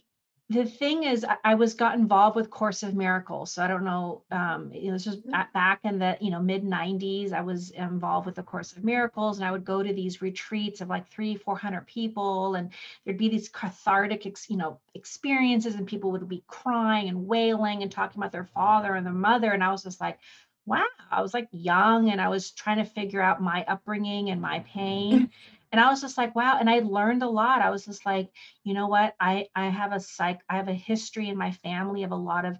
the 0.49 0.65
thing 0.65 1.03
is 1.03 1.25
I, 1.25 1.35
I 1.43 1.55
was 1.55 1.73
got 1.73 1.95
involved 1.95 2.35
with 2.37 2.49
course 2.49 2.83
of 2.83 2.95
miracles 2.95 3.51
so 3.51 3.63
i 3.63 3.67
don't 3.67 3.83
know 3.83 4.21
um 4.31 4.71
you 4.73 4.87
know 4.87 4.93
this 4.93 5.05
was 5.05 5.17
back 5.53 5.79
in 5.83 5.99
the 5.99 6.17
you 6.21 6.31
know 6.31 6.41
mid 6.41 6.63
90s 6.63 7.33
i 7.33 7.41
was 7.41 7.71
involved 7.71 8.25
with 8.25 8.35
the 8.35 8.43
course 8.43 8.71
of 8.71 8.83
miracles 8.83 9.37
and 9.37 9.45
i 9.45 9.51
would 9.51 9.65
go 9.65 9.83
to 9.83 9.93
these 9.93 10.21
retreats 10.21 10.79
of 10.79 10.87
like 10.87 11.09
three 11.09 11.35
400 11.35 11.85
people 11.85 12.55
and 12.55 12.71
there'd 13.03 13.17
be 13.17 13.29
these 13.29 13.49
cathartic 13.49 14.25
ex, 14.25 14.49
you 14.49 14.57
know 14.57 14.79
experiences 14.95 15.75
and 15.75 15.87
people 15.87 16.11
would 16.11 16.27
be 16.29 16.43
crying 16.47 17.09
and 17.09 17.27
wailing 17.27 17.83
and 17.83 17.91
talking 17.91 18.19
about 18.19 18.31
their 18.31 18.49
father 18.53 18.95
and 18.95 19.05
their 19.05 19.13
mother 19.13 19.51
and 19.51 19.63
i 19.63 19.71
was 19.71 19.83
just 19.83 19.99
like 19.99 20.17
wow 20.65 20.85
i 21.11 21.21
was 21.21 21.33
like 21.33 21.49
young 21.51 22.09
and 22.09 22.21
i 22.21 22.29
was 22.29 22.51
trying 22.51 22.77
to 22.77 22.85
figure 22.85 23.21
out 23.21 23.41
my 23.41 23.65
upbringing 23.67 24.29
and 24.29 24.41
my 24.41 24.59
pain 24.59 25.29
and 25.71 25.81
i 25.81 25.89
was 25.89 26.01
just 26.01 26.17
like 26.17 26.35
wow 26.35 26.57
and 26.59 26.69
i 26.69 26.79
learned 26.79 27.23
a 27.23 27.29
lot. 27.29 27.61
I 27.61 27.69
was 27.69 27.85
just 27.85 28.05
like 28.05 28.29
you 28.63 28.73
know 28.73 28.87
what? 28.87 29.15
I 29.19 29.47
i 29.55 29.69
have 29.69 29.91
a 29.93 29.99
psych 29.99 30.39
i 30.49 30.57
have 30.57 30.67
a 30.69 30.73
history 30.73 31.29
in 31.29 31.37
my 31.37 31.51
family 31.51 32.03
of 32.03 32.11
a 32.11 32.15
lot 32.15 32.45
of 32.45 32.57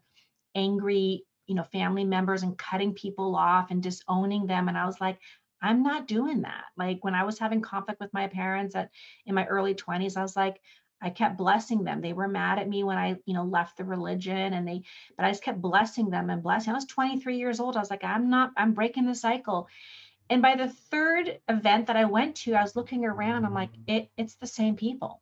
angry 0.56 1.24
you 1.48 1.56
know 1.56 1.64
family 1.64 2.04
members 2.06 2.44
and 2.44 2.58
cutting 2.58 2.94
people 2.94 3.36
off 3.36 3.72
and 3.72 3.82
disowning 3.82 4.48
them 4.48 4.68
and 4.68 4.78
i 4.78 4.86
was 4.86 5.00
like 5.00 5.18
i'm 5.62 5.82
not 5.84 6.08
doing 6.08 6.42
that. 6.44 6.66
Like 6.78 7.00
when 7.04 7.16
i 7.16 7.24
was 7.24 7.40
having 7.40 7.62
conflict 7.62 8.00
with 8.00 8.14
my 8.14 8.28
parents 8.28 8.76
at 8.76 8.90
in 9.26 9.36
my 9.36 9.46
early 9.46 9.74
20s 9.76 10.18
i 10.18 10.22
was 10.22 10.36
like 10.36 10.58
i 11.02 11.10
kept 11.10 11.38
blessing 11.38 11.84
them. 11.84 12.02
They 12.02 12.14
were 12.14 12.28
mad 12.28 12.60
at 12.60 12.70
me 12.70 12.84
when 12.84 12.98
i 12.98 13.16
you 13.26 13.34
know 13.34 13.44
left 13.44 13.78
the 13.78 13.86
religion 13.86 14.54
and 14.54 14.68
they 14.68 14.82
but 15.16 15.26
i 15.26 15.30
just 15.30 15.44
kept 15.44 15.62
blessing 15.62 16.10
them 16.10 16.30
and 16.30 16.44
blessing 16.44 16.72
i 16.72 16.76
was 16.76 16.86
23 16.86 17.38
years 17.38 17.60
old. 17.60 17.78
I 17.78 17.80
was 17.80 17.90
like 17.90 18.04
i'm 18.04 18.30
not 18.30 18.52
i'm 18.58 18.74
breaking 18.74 19.06
the 19.06 19.16
cycle 19.16 19.68
and 20.30 20.42
by 20.42 20.56
the 20.56 20.70
third 20.70 21.40
event 21.48 21.88
that 21.88 21.96
I 21.98 22.06
went 22.06 22.38
to, 22.38 22.54
I 22.56 22.62
was 22.62 22.76
looking 22.76 23.06
around. 23.06 23.46
I'm 23.46 23.54
like, 23.54 23.72
it, 23.88 24.10
it's 24.18 24.36
the 24.36 24.48
same 24.48 24.76
people, 24.76 25.22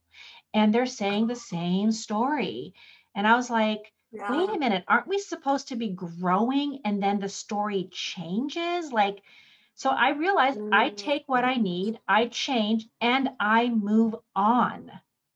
and 0.53 0.73
they're 0.73 0.85
saying 0.85 1.27
the 1.27 1.35
same 1.35 1.91
story. 1.91 2.73
And 3.15 3.27
I 3.27 3.35
was 3.35 3.49
like, 3.49 3.93
yeah. 4.11 4.29
wait 4.29 4.49
a 4.49 4.59
minute, 4.59 4.83
aren't 4.87 5.07
we 5.07 5.19
supposed 5.19 5.69
to 5.69 5.75
be 5.75 5.89
growing 5.89 6.79
and 6.85 7.01
then 7.01 7.19
the 7.19 7.29
story 7.29 7.89
changes? 7.91 8.91
Like, 8.91 9.21
so 9.75 9.89
I 9.89 10.09
realized 10.11 10.59
I 10.71 10.89
Mm. 10.89 10.97
take 10.97 11.23
what 11.27 11.43
I 11.45 11.55
need, 11.55 11.99
I 12.07 12.27
change, 12.27 12.87
and 13.01 13.29
I 13.39 13.69
move 13.69 14.15
on. 14.35 14.91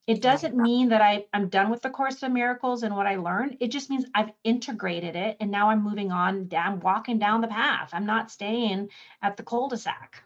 It 0.09 0.23
doesn't 0.23 0.57
mean 0.57 0.89
that 0.89 1.03
I, 1.03 1.25
I'm 1.33 1.49
done 1.49 1.69
with 1.69 1.83
the 1.83 1.91
Course 1.91 2.23
of 2.23 2.31
Miracles 2.31 2.81
and 2.81 2.95
what 2.95 3.05
I 3.05 3.17
learned. 3.17 3.57
It 3.59 3.67
just 3.67 3.91
means 3.91 4.05
I've 4.15 4.31
integrated 4.43 5.15
it 5.15 5.37
and 5.39 5.51
now 5.51 5.69
I'm 5.69 5.83
moving 5.83 6.11
on. 6.11 6.49
I'm 6.57 6.79
walking 6.79 7.19
down 7.19 7.41
the 7.41 7.47
path. 7.47 7.91
I'm 7.93 8.07
not 8.07 8.31
staying 8.31 8.89
at 9.21 9.37
the 9.37 9.43
cul-de-sac. 9.43 10.23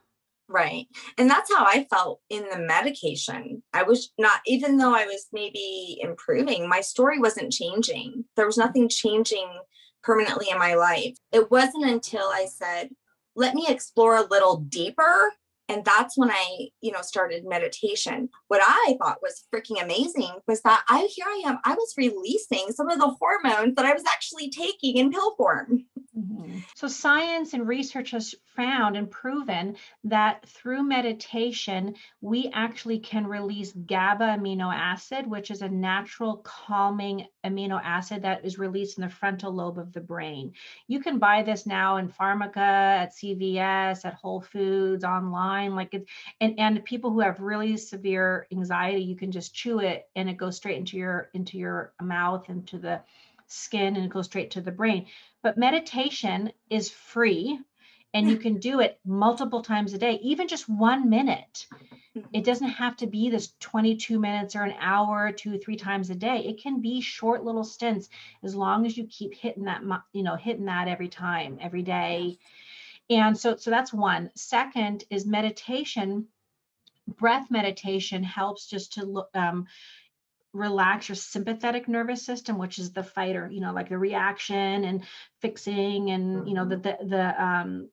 Right. 0.47 0.87
And 1.17 1.29
that's 1.29 1.53
how 1.53 1.65
I 1.65 1.85
felt 1.89 2.21
in 2.29 2.47
the 2.49 2.59
medication. 2.59 3.61
I 3.73 3.83
was 3.83 4.13
not, 4.17 4.39
even 4.45 4.77
though 4.77 4.95
I 4.95 5.05
was 5.05 5.27
maybe 5.33 5.99
improving, 6.01 6.69
my 6.69 6.79
story 6.79 7.19
wasn't 7.19 7.51
changing. 7.51 8.23
There 8.37 8.45
was 8.45 8.57
nothing 8.57 8.87
changing 8.87 9.49
permanently 10.01 10.47
in 10.49 10.59
my 10.59 10.75
life. 10.75 11.17
It 11.33 11.51
wasn't 11.51 11.89
until 11.89 12.27
I 12.27 12.45
said, 12.45 12.91
let 13.35 13.53
me 13.53 13.65
explore 13.67 14.15
a 14.15 14.27
little 14.29 14.59
deeper. 14.59 15.33
And 15.73 15.83
that's 15.83 16.15
when 16.17 16.29
I, 16.29 16.69
you 16.81 16.91
know, 16.91 17.01
started 17.01 17.45
meditation. 17.45 18.29
What 18.47 18.61
I 18.63 18.95
thought 19.01 19.23
was 19.23 19.45
freaking 19.53 19.81
amazing 19.81 20.31
was 20.47 20.61
that 20.61 20.83
I, 20.87 21.07
here 21.13 21.25
I 21.27 21.43
am, 21.47 21.57
I 21.65 21.73
was 21.73 21.95
releasing 21.97 22.71
some 22.71 22.89
of 22.89 22.99
the 22.99 23.15
hormones 23.19 23.75
that 23.75 23.85
I 23.85 23.93
was 23.93 24.03
actually 24.07 24.49
taking 24.49 24.97
in 24.97 25.11
pill 25.11 25.35
form. 25.35 25.85
Mm-hmm. 26.17 26.59
So, 26.75 26.87
science 26.87 27.53
and 27.53 27.67
research 27.67 28.11
has 28.11 28.35
found 28.55 28.95
and 28.95 29.09
proven 29.09 29.75
that 30.03 30.47
through 30.47 30.83
meditation, 30.83 31.95
we 32.21 32.51
actually 32.53 32.99
can 32.99 33.25
release 33.25 33.71
GABA 33.71 34.37
amino 34.37 34.71
acid, 34.71 35.25
which 35.25 35.49
is 35.49 35.63
a 35.63 35.69
natural 35.69 36.37
calming 36.37 37.25
amino 37.43 37.81
acid 37.83 38.21
that 38.21 38.45
is 38.45 38.59
released 38.59 38.99
in 38.99 39.03
the 39.03 39.09
frontal 39.09 39.51
lobe 39.51 39.79
of 39.79 39.91
the 39.91 40.01
brain. 40.01 40.53
You 40.87 40.99
can 40.99 41.17
buy 41.17 41.41
this 41.41 41.65
now 41.65 41.97
in 41.97 42.09
Pharmaca, 42.09 42.57
at 42.57 43.15
CVS, 43.15 44.05
at 44.05 44.13
Whole 44.13 44.41
Foods, 44.41 45.03
online. 45.03 45.75
Like 45.75 45.95
it, 45.95 46.05
and 46.39 46.59
and 46.59 46.85
people 46.85 47.09
who 47.09 47.21
have 47.21 47.39
really 47.39 47.75
severe 47.75 48.45
anxiety, 48.51 49.01
you 49.01 49.15
can 49.15 49.31
just 49.31 49.55
chew 49.55 49.79
it, 49.79 50.07
and 50.15 50.29
it 50.29 50.37
goes 50.37 50.57
straight 50.57 50.77
into 50.77 50.95
your 50.95 51.31
into 51.33 51.57
your 51.57 51.93
mouth, 51.99 52.49
into 52.49 52.77
the 52.77 53.01
skin, 53.47 53.95
and 53.95 54.05
it 54.05 54.11
goes 54.11 54.25
straight 54.25 54.51
to 54.51 54.61
the 54.61 54.71
brain 54.71 55.07
but 55.43 55.57
meditation 55.57 56.51
is 56.69 56.89
free 56.89 57.59
and 58.13 58.29
you 58.29 58.37
can 58.37 58.57
do 58.57 58.79
it 58.79 58.99
multiple 59.05 59.61
times 59.61 59.93
a 59.93 59.97
day 59.97 60.19
even 60.23 60.47
just 60.47 60.69
one 60.69 61.09
minute. 61.09 61.67
It 62.31 62.43
doesn't 62.43 62.69
have 62.69 62.95
to 62.97 63.07
be 63.07 63.29
this 63.29 63.53
22 63.59 64.19
minutes 64.19 64.55
or 64.55 64.63
an 64.63 64.75
hour 64.79 65.31
two 65.31 65.57
three 65.57 65.75
times 65.75 66.09
a 66.09 66.15
day. 66.15 66.45
It 66.45 66.61
can 66.61 66.79
be 66.79 67.01
short 67.01 67.43
little 67.43 67.63
stints 67.63 68.09
as 68.43 68.55
long 68.55 68.85
as 68.85 68.95
you 68.95 69.05
keep 69.07 69.35
hitting 69.35 69.65
that 69.65 69.81
you 70.13 70.23
know 70.23 70.35
hitting 70.35 70.65
that 70.65 70.87
every 70.87 71.09
time 71.09 71.57
every 71.59 71.81
day. 71.81 72.37
And 73.09 73.37
so 73.37 73.57
so 73.57 73.69
that's 73.69 73.91
one. 73.91 74.29
Second 74.35 75.03
is 75.09 75.25
meditation. 75.25 76.27
Breath 77.17 77.51
meditation 77.51 78.23
helps 78.23 78.67
just 78.67 78.93
to 78.93 79.05
look 79.05 79.29
um, 79.33 79.67
relax 80.53 81.09
your 81.09 81.15
sympathetic 81.15 81.87
nervous 81.87 82.25
system 82.25 82.57
which 82.57 82.77
is 82.77 82.91
the 82.91 83.03
fighter 83.03 83.49
you 83.51 83.59
know 83.59 83.73
like 83.73 83.89
the 83.89 83.97
reaction 83.97 84.85
and 84.85 85.03
fixing 85.41 86.11
and 86.11 86.47
you 86.47 86.53
know 86.53 86.65
the 86.65 86.77
the, 86.77 86.97
the 87.07 87.43
um 87.43 87.89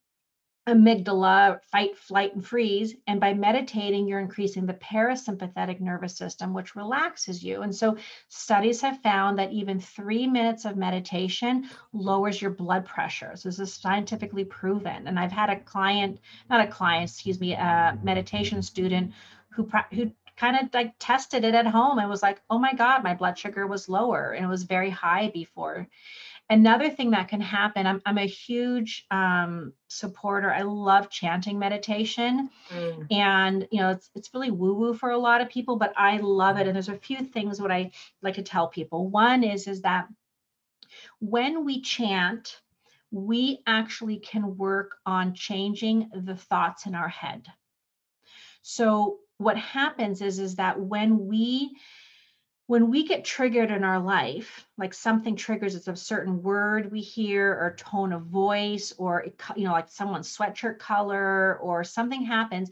amygdala 0.68 1.58
fight 1.70 1.96
flight 1.96 2.34
and 2.34 2.46
freeze. 2.46 2.94
And 3.06 3.20
by 3.20 3.34
meditating 3.34 4.06
you're 4.06 4.20
increasing 4.20 4.66
the 4.66 4.74
parasympathetic 4.74 5.80
nervous 5.80 6.16
system 6.16 6.52
which 6.52 6.76
relaxes 6.76 7.42
you. 7.42 7.62
And 7.62 7.74
so 7.74 7.96
studies 8.28 8.80
have 8.82 9.00
found 9.02 9.38
that 9.38 9.52
even 9.52 9.80
3 9.80 10.26
minutes 10.26 10.64
of 10.64 10.76
meditation 10.76 11.68
lowers 11.92 12.40
your 12.40 12.50
blood 12.50 12.84
pressure. 12.84 13.32
So 13.34 13.48
this 13.48 13.58
is 13.58 13.74
scientifically 13.74 14.44
proven. 14.44 15.08
And 15.08 15.18
i've 15.18 15.32
had 15.32 15.50
a 15.50 15.60
client 15.60 16.20
not 16.48 16.66
a 16.66 16.70
client 16.70 17.10
excuse 17.10 17.40
me 17.40 17.54
a 17.54 17.98
meditation 18.02 18.62
student 18.62 19.12
who 19.50 19.68
who 19.92 20.12
kind 20.40 20.56
of 20.56 20.72
like 20.72 20.94
tested 20.98 21.44
it 21.44 21.54
at 21.54 21.66
home 21.66 21.98
and 21.98 22.08
was 22.08 22.22
like, 22.22 22.40
oh 22.48 22.58
my 22.58 22.72
God, 22.72 23.04
my 23.04 23.14
blood 23.14 23.38
sugar 23.38 23.66
was 23.66 23.90
lower 23.90 24.32
and 24.32 24.42
it 24.42 24.48
was 24.48 24.62
very 24.62 24.88
high 24.88 25.28
before. 25.28 25.86
Another 26.48 26.88
thing 26.88 27.10
that 27.10 27.28
can 27.28 27.42
happen, 27.42 27.86
I'm, 27.86 28.00
I'm 28.06 28.16
a 28.16 28.26
huge 28.26 29.06
um, 29.10 29.74
supporter. 29.88 30.50
I 30.50 30.62
love 30.62 31.10
chanting 31.10 31.58
meditation. 31.58 32.48
Mm. 32.70 33.12
And, 33.12 33.68
you 33.70 33.80
know, 33.80 33.90
it's, 33.90 34.10
it's 34.14 34.32
really 34.32 34.50
woo 34.50 34.72
woo 34.72 34.94
for 34.94 35.10
a 35.10 35.18
lot 35.18 35.42
of 35.42 35.50
people, 35.50 35.76
but 35.76 35.92
I 35.94 36.16
love 36.16 36.56
it. 36.56 36.66
And 36.66 36.74
there's 36.74 36.88
a 36.88 36.96
few 36.96 37.22
things 37.22 37.60
what 37.60 37.70
I 37.70 37.90
like 38.22 38.36
to 38.36 38.42
tell 38.42 38.66
people. 38.66 39.08
One 39.08 39.44
is, 39.44 39.68
is 39.68 39.82
that 39.82 40.08
when 41.18 41.66
we 41.66 41.82
chant, 41.82 42.62
we 43.10 43.60
actually 43.66 44.16
can 44.16 44.56
work 44.56 44.96
on 45.04 45.34
changing 45.34 46.08
the 46.14 46.34
thoughts 46.34 46.86
in 46.86 46.94
our 46.94 47.08
head. 47.08 47.46
So 48.62 49.18
what 49.40 49.56
happens 49.56 50.20
is 50.20 50.38
is 50.38 50.56
that 50.56 50.78
when 50.78 51.26
we 51.26 51.70
when 52.66 52.90
we 52.90 53.04
get 53.04 53.24
triggered 53.24 53.70
in 53.70 53.82
our 53.82 53.98
life 53.98 54.66
like 54.76 54.92
something 54.92 55.34
triggers 55.34 55.74
it's 55.74 55.88
a 55.88 55.96
certain 55.96 56.42
word 56.42 56.92
we 56.92 57.00
hear 57.00 57.50
or 57.50 57.74
tone 57.76 58.12
of 58.12 58.22
voice 58.26 58.92
or 58.98 59.22
it, 59.22 59.40
you 59.56 59.64
know 59.64 59.72
like 59.72 59.88
someone's 59.88 60.36
sweatshirt 60.36 60.78
color 60.78 61.58
or 61.62 61.82
something 61.82 62.22
happens 62.22 62.70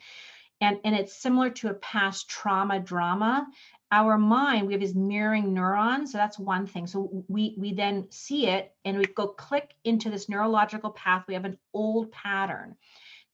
and 0.60 0.78
and 0.84 0.94
it's 0.94 1.16
similar 1.16 1.48
to 1.48 1.70
a 1.70 1.74
past 1.74 2.28
trauma 2.28 2.78
drama 2.78 3.46
our 3.90 4.18
mind 4.18 4.66
we 4.66 4.74
have 4.74 4.82
these 4.82 4.94
mirroring 4.94 5.54
neurons 5.54 6.12
so 6.12 6.18
that's 6.18 6.38
one 6.38 6.66
thing. 6.66 6.86
So 6.86 7.24
we 7.28 7.54
we 7.56 7.72
then 7.72 8.06
see 8.10 8.46
it 8.46 8.74
and 8.84 8.98
we 8.98 9.06
go 9.06 9.28
click 9.28 9.74
into 9.84 10.10
this 10.10 10.28
neurological 10.28 10.90
path 10.90 11.24
we 11.26 11.34
have 11.34 11.46
an 11.46 11.58
old 11.72 12.12
pattern 12.12 12.76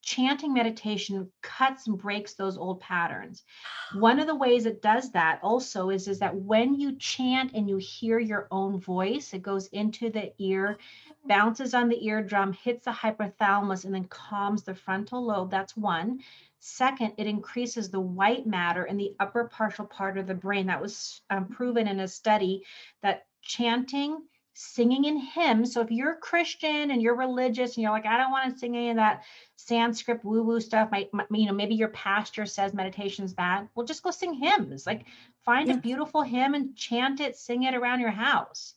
chanting 0.05 0.53
meditation 0.53 1.31
cuts 1.43 1.87
and 1.87 1.99
breaks 1.99 2.35
those 2.35 2.59
old 2.59 2.81
patterns. 2.81 3.45
One 3.95 4.21
of 4.21 4.27
the 4.27 4.35
ways 4.35 4.67
it 4.67 4.83
does 4.83 5.11
that 5.13 5.41
also 5.43 5.91
is, 5.91 6.07
is 6.09 6.19
that 6.19 6.37
when 6.37 6.75
you 6.75 6.97
chant 6.97 7.53
and 7.55 7.69
you 7.69 7.79
hear 7.79 8.19
your 8.19 8.47
own 8.51 8.81
voice, 8.81 9.33
it 9.33 9.43
goes 9.43 9.67
into 9.69 10.11
the 10.11 10.33
ear, 10.39 10.79
bounces 11.27 11.75
on 11.75 11.89
the 11.89 12.05
eardrum, 12.05 12.53
hits 12.53 12.85
the 12.85 12.91
hypothalamus, 12.91 13.85
and 13.85 13.95
then 13.95 14.05
calms 14.05 14.63
the 14.63 14.75
frontal 14.75 15.25
lobe. 15.25 15.51
That's 15.51 15.77
one. 15.77 16.21
Second, 16.61 17.13
it 17.19 17.27
increases 17.27 17.91
the 17.91 18.01
white 18.01 18.47
matter 18.47 18.85
in 18.85 18.97
the 18.97 19.15
upper 19.21 19.49
parietal 19.49 19.87
part 19.87 20.17
of 20.19 20.27
the 20.27 20.35
brain. 20.35 20.67
That 20.67 20.81
was 20.81 21.21
um, 21.31 21.49
proven 21.49 21.87
in 21.89 22.01
a 22.01 22.09
study 22.09 22.65
that 23.03 23.27
chanting 23.43 24.23
singing 24.55 25.05
in 25.05 25.17
hymns. 25.17 25.73
So 25.73 25.81
if 25.81 25.91
you're 25.91 26.15
Christian 26.15 26.93
and 26.93 27.03
you're 27.03 27.17
religious 27.17 27.75
and 27.75 27.83
you're 27.83 27.93
like, 27.93 28.07
I 28.07 28.17
don't 28.17 28.31
want 28.31 28.53
to 28.53 28.59
sing 28.59 28.77
any 28.77 28.91
of 28.91 28.97
that 28.97 29.25
Sanskrit 29.57 30.25
woo 30.25 30.45
woo 30.45 30.61
stuff, 30.61 30.91
my, 30.91 31.09
my, 31.13 31.25
you 31.33 31.47
know, 31.47 31.53
maybe 31.53 31.75
your 31.75 31.89
pastor 31.89 32.47
says 32.47 32.73
meditation's 32.73 33.35
bad. 33.35 33.69
Well, 33.75 33.85
just 33.85 34.05
go 34.05 34.13
sing 34.13 34.33
hymns. 34.33 34.87
Like 34.87 35.07
find 35.43 35.69
yeah. 35.69 35.75
a 35.75 35.81
beautiful 35.81 36.23
hymn 36.23 36.55
and 36.55 36.77
chant 36.77 37.21
it, 37.21 37.37
sing 37.37 37.65
it 37.65 37.75
around 37.75 38.01
your 38.01 38.11
house. 38.11 38.75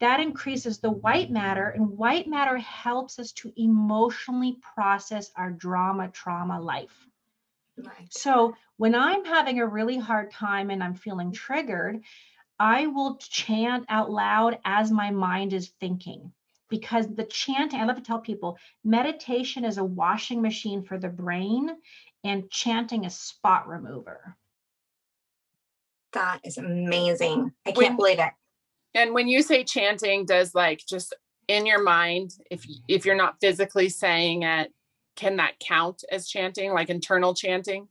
That 0.00 0.20
increases 0.20 0.78
the 0.78 0.92
white 0.92 1.28
matter, 1.28 1.70
and 1.70 1.98
white 1.98 2.28
matter 2.28 2.56
helps 2.56 3.18
us 3.18 3.32
to 3.32 3.52
emotionally 3.56 4.56
process 4.74 5.32
our 5.34 5.50
drama, 5.50 6.08
trauma 6.08 6.60
life. 6.60 7.08
Right. 7.76 8.06
So 8.10 8.54
when 8.76 8.94
I'm 8.94 9.24
having 9.24 9.58
a 9.58 9.66
really 9.66 9.98
hard 9.98 10.30
time 10.30 10.70
and 10.70 10.84
I'm 10.84 10.94
feeling 10.94 11.32
triggered, 11.32 12.02
I 12.58 12.86
will 12.86 13.16
chant 13.16 13.86
out 13.88 14.10
loud 14.10 14.58
as 14.64 14.90
my 14.90 15.10
mind 15.10 15.52
is 15.52 15.72
thinking 15.80 16.32
because 16.68 17.06
the 17.06 17.24
chanting, 17.24 17.80
I 17.80 17.84
love 17.84 17.96
to 17.96 18.02
tell 18.02 18.20
people, 18.20 18.58
meditation 18.84 19.64
is 19.64 19.78
a 19.78 19.84
washing 19.84 20.42
machine 20.42 20.82
for 20.82 20.98
the 20.98 21.08
brain 21.08 21.70
and 22.24 22.50
chanting 22.50 23.06
a 23.06 23.10
spot 23.10 23.68
remover. 23.68 24.36
That 26.12 26.40
is 26.44 26.58
amazing. 26.58 27.52
I 27.66 27.72
can't 27.72 27.76
when, 27.76 27.96
believe 27.96 28.18
it. 28.18 28.32
And 28.94 29.14
when 29.14 29.28
you 29.28 29.42
say 29.42 29.64
chanting, 29.64 30.26
does 30.26 30.54
like 30.54 30.82
just 30.88 31.14
in 31.46 31.66
your 31.66 31.82
mind, 31.82 32.32
if 32.50 32.66
if 32.88 33.06
you're 33.06 33.14
not 33.14 33.36
physically 33.40 33.88
saying 33.88 34.42
it, 34.42 34.72
can 35.16 35.36
that 35.36 35.58
count 35.60 36.04
as 36.10 36.28
chanting, 36.28 36.72
like 36.72 36.88
internal 36.88 37.34
chanting? 37.34 37.88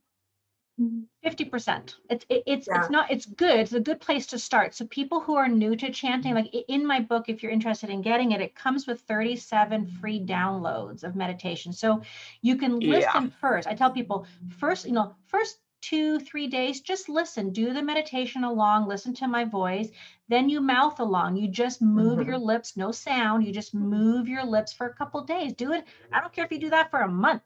50% 0.78 1.94
it's 2.08 2.24
it, 2.28 2.42
it's 2.46 2.68
yeah. 2.68 2.78
it's 2.78 2.90
not 2.90 3.10
it's 3.10 3.26
good. 3.26 3.58
It's 3.58 3.72
a 3.72 3.80
good 3.80 4.00
place 4.00 4.26
to 4.28 4.38
start. 4.38 4.74
So 4.74 4.86
people 4.86 5.20
who 5.20 5.34
are 5.34 5.48
new 5.48 5.74
to 5.74 5.90
chanting 5.90 6.34
like 6.34 6.54
in 6.68 6.86
my 6.86 7.00
book 7.00 7.28
if 7.28 7.42
you're 7.42 7.50
interested 7.52 7.90
in 7.90 8.00
getting 8.00 8.32
it 8.32 8.40
it 8.40 8.54
comes 8.54 8.86
with 8.86 9.00
37 9.00 9.86
free 10.00 10.24
downloads 10.24 11.02
of 11.02 11.16
meditation. 11.16 11.72
So 11.72 12.02
you 12.42 12.56
can 12.56 12.78
listen 12.78 13.24
yeah. 13.24 13.30
first. 13.40 13.66
I 13.66 13.74
tell 13.74 13.90
people 13.90 14.26
first 14.58 14.86
you 14.86 14.92
know 14.92 15.16
first 15.26 15.58
two 15.80 16.20
three 16.20 16.46
days 16.46 16.80
just 16.80 17.08
listen. 17.08 17.52
Do 17.52 17.72
the 17.72 17.82
meditation 17.82 18.44
along. 18.44 18.86
Listen 18.86 19.14
to 19.14 19.26
my 19.26 19.44
voice. 19.44 19.88
Then 20.28 20.48
you 20.48 20.60
mouth 20.60 21.00
along. 21.00 21.36
You 21.36 21.48
just 21.48 21.82
move 21.82 22.18
mm-hmm. 22.20 22.28
your 22.28 22.38
lips. 22.38 22.76
No 22.76 22.92
sound. 22.92 23.44
You 23.44 23.52
just 23.52 23.74
move 23.74 24.28
your 24.28 24.44
lips 24.44 24.72
for 24.72 24.86
a 24.86 24.94
couple 24.94 25.22
days. 25.24 25.54
Do 25.54 25.72
it. 25.72 25.84
I 26.12 26.20
don't 26.20 26.32
care 26.32 26.44
if 26.44 26.52
you 26.52 26.60
do 26.60 26.70
that 26.70 26.90
for 26.92 27.00
a 27.00 27.08
month 27.08 27.42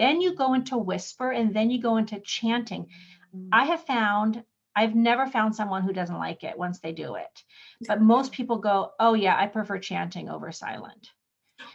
then 0.00 0.20
you 0.20 0.34
go 0.34 0.54
into 0.54 0.78
whisper 0.78 1.30
and 1.30 1.54
then 1.54 1.70
you 1.70 1.80
go 1.80 1.96
into 1.96 2.20
chanting. 2.20 2.86
Mm. 3.34 3.48
I 3.52 3.64
have 3.66 3.84
found 3.84 4.42
I've 4.74 4.94
never 4.94 5.26
found 5.26 5.54
someone 5.54 5.82
who 5.82 5.92
doesn't 5.92 6.18
like 6.18 6.44
it 6.44 6.56
once 6.56 6.78
they 6.78 6.92
do 6.92 7.16
it. 7.16 7.42
But 7.88 8.00
most 8.00 8.32
people 8.32 8.58
go, 8.58 8.92
"Oh 9.00 9.14
yeah, 9.14 9.36
I 9.36 9.46
prefer 9.46 9.78
chanting 9.78 10.28
over 10.28 10.52
silent." 10.52 11.10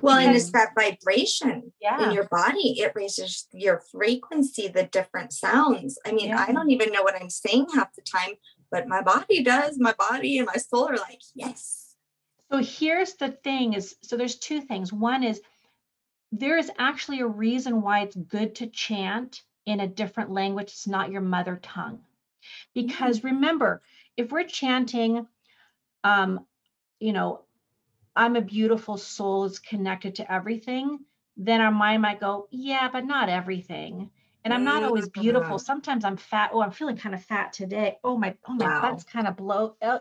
Well, 0.01 0.17
because, 0.17 0.27
and 0.27 0.35
it's 0.35 0.51
that 0.51 0.69
vibration 0.75 1.71
yeah. 1.81 2.05
in 2.05 2.11
your 2.11 2.27
body. 2.29 2.79
It 2.79 2.93
raises 2.95 3.47
your 3.51 3.81
frequency, 3.91 4.67
the 4.67 4.83
different 4.83 5.33
sounds. 5.33 5.97
I 6.05 6.11
mean, 6.11 6.29
yeah. 6.29 6.45
I 6.47 6.51
don't 6.51 6.71
even 6.71 6.91
know 6.91 7.03
what 7.03 7.15
I'm 7.19 7.29
saying 7.29 7.67
half 7.75 7.93
the 7.95 8.01
time, 8.01 8.35
but 8.71 8.87
my 8.87 9.01
body 9.01 9.43
does. 9.43 9.77
My 9.79 9.93
body 9.93 10.37
and 10.37 10.47
my 10.47 10.55
soul 10.55 10.87
are 10.89 10.97
like, 10.97 11.21
yes. 11.33 11.95
So 12.51 12.59
here's 12.59 13.13
the 13.13 13.31
thing 13.31 13.73
is 13.73 13.95
so 14.01 14.17
there's 14.17 14.37
two 14.37 14.61
things. 14.61 14.93
One 14.93 15.23
is 15.23 15.41
there 16.31 16.57
is 16.57 16.71
actually 16.77 17.21
a 17.21 17.27
reason 17.27 17.81
why 17.81 18.01
it's 18.01 18.15
good 18.15 18.55
to 18.55 18.67
chant 18.67 19.41
in 19.65 19.79
a 19.79 19.87
different 19.87 20.31
language. 20.31 20.69
It's 20.69 20.87
not 20.87 21.11
your 21.11 21.21
mother 21.21 21.59
tongue. 21.61 21.99
Because 22.73 23.19
mm. 23.19 23.25
remember, 23.25 23.81
if 24.17 24.31
we're 24.31 24.43
chanting, 24.43 25.27
um, 26.03 26.45
you 26.99 27.13
know, 27.13 27.41
I'm 28.15 28.35
a 28.35 28.41
beautiful 28.41 28.97
soul 28.97 29.45
is 29.45 29.59
connected 29.59 30.15
to 30.15 30.31
everything, 30.31 30.99
then 31.37 31.61
our 31.61 31.71
mind 31.71 32.01
might 32.01 32.19
go, 32.19 32.47
yeah, 32.49 32.89
but 32.91 33.05
not 33.05 33.29
everything. 33.29 34.09
And 34.43 34.53
I'm 34.53 34.63
not 34.63 34.83
always 34.83 35.09
beautiful. 35.09 35.55
Mm-hmm. 35.55 35.65
Sometimes 35.65 36.05
I'm 36.05 36.17
fat. 36.17 36.51
Oh, 36.53 36.61
I'm 36.61 36.71
feeling 36.71 36.97
kind 36.97 37.15
of 37.15 37.23
fat 37.23 37.51
today. 37.51 37.97
Oh 38.03 38.15
my, 38.15 38.35
oh 38.47 38.53
my 38.53 38.65
wow. 38.65 38.81
butt's 38.81 39.03
kind 39.03 39.27
of 39.27 39.35
blow. 39.35 39.75
Oh, 39.81 39.99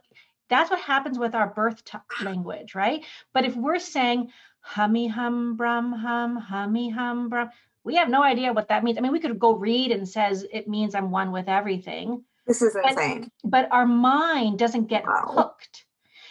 that's 0.50 0.70
what 0.70 0.80
happens 0.80 1.18
with 1.18 1.34
our 1.34 1.48
birth 1.48 1.82
t- 1.82 1.98
language, 2.22 2.74
right? 2.74 3.02
But 3.32 3.46
if 3.46 3.56
we're 3.56 3.78
saying, 3.78 4.30
hummy 4.64 5.06
hum 5.06 5.56
brum 5.56 5.92
hum 5.92 6.36
hummy 6.36 6.88
hum 6.88 7.28
brum. 7.28 7.50
We 7.84 7.96
have 7.96 8.08
no 8.08 8.22
idea 8.22 8.52
what 8.52 8.68
that 8.68 8.82
means. 8.82 8.96
I 8.96 9.02
mean 9.02 9.12
we 9.12 9.20
could 9.20 9.38
go 9.38 9.54
read 9.54 9.92
and 9.92 10.08
says 10.08 10.46
it 10.50 10.66
means 10.66 10.94
i'm 10.94 11.10
one 11.10 11.32
with 11.32 11.48
everything. 11.48 12.24
This 12.46 12.62
is 12.62 12.74
insane. 12.74 13.30
but, 13.42 13.50
but 13.50 13.72
our 13.72 13.86
mind 13.86 14.58
doesn't 14.58 14.86
get 14.86 15.04
wow. 15.04 15.32
hooked. 15.34 15.84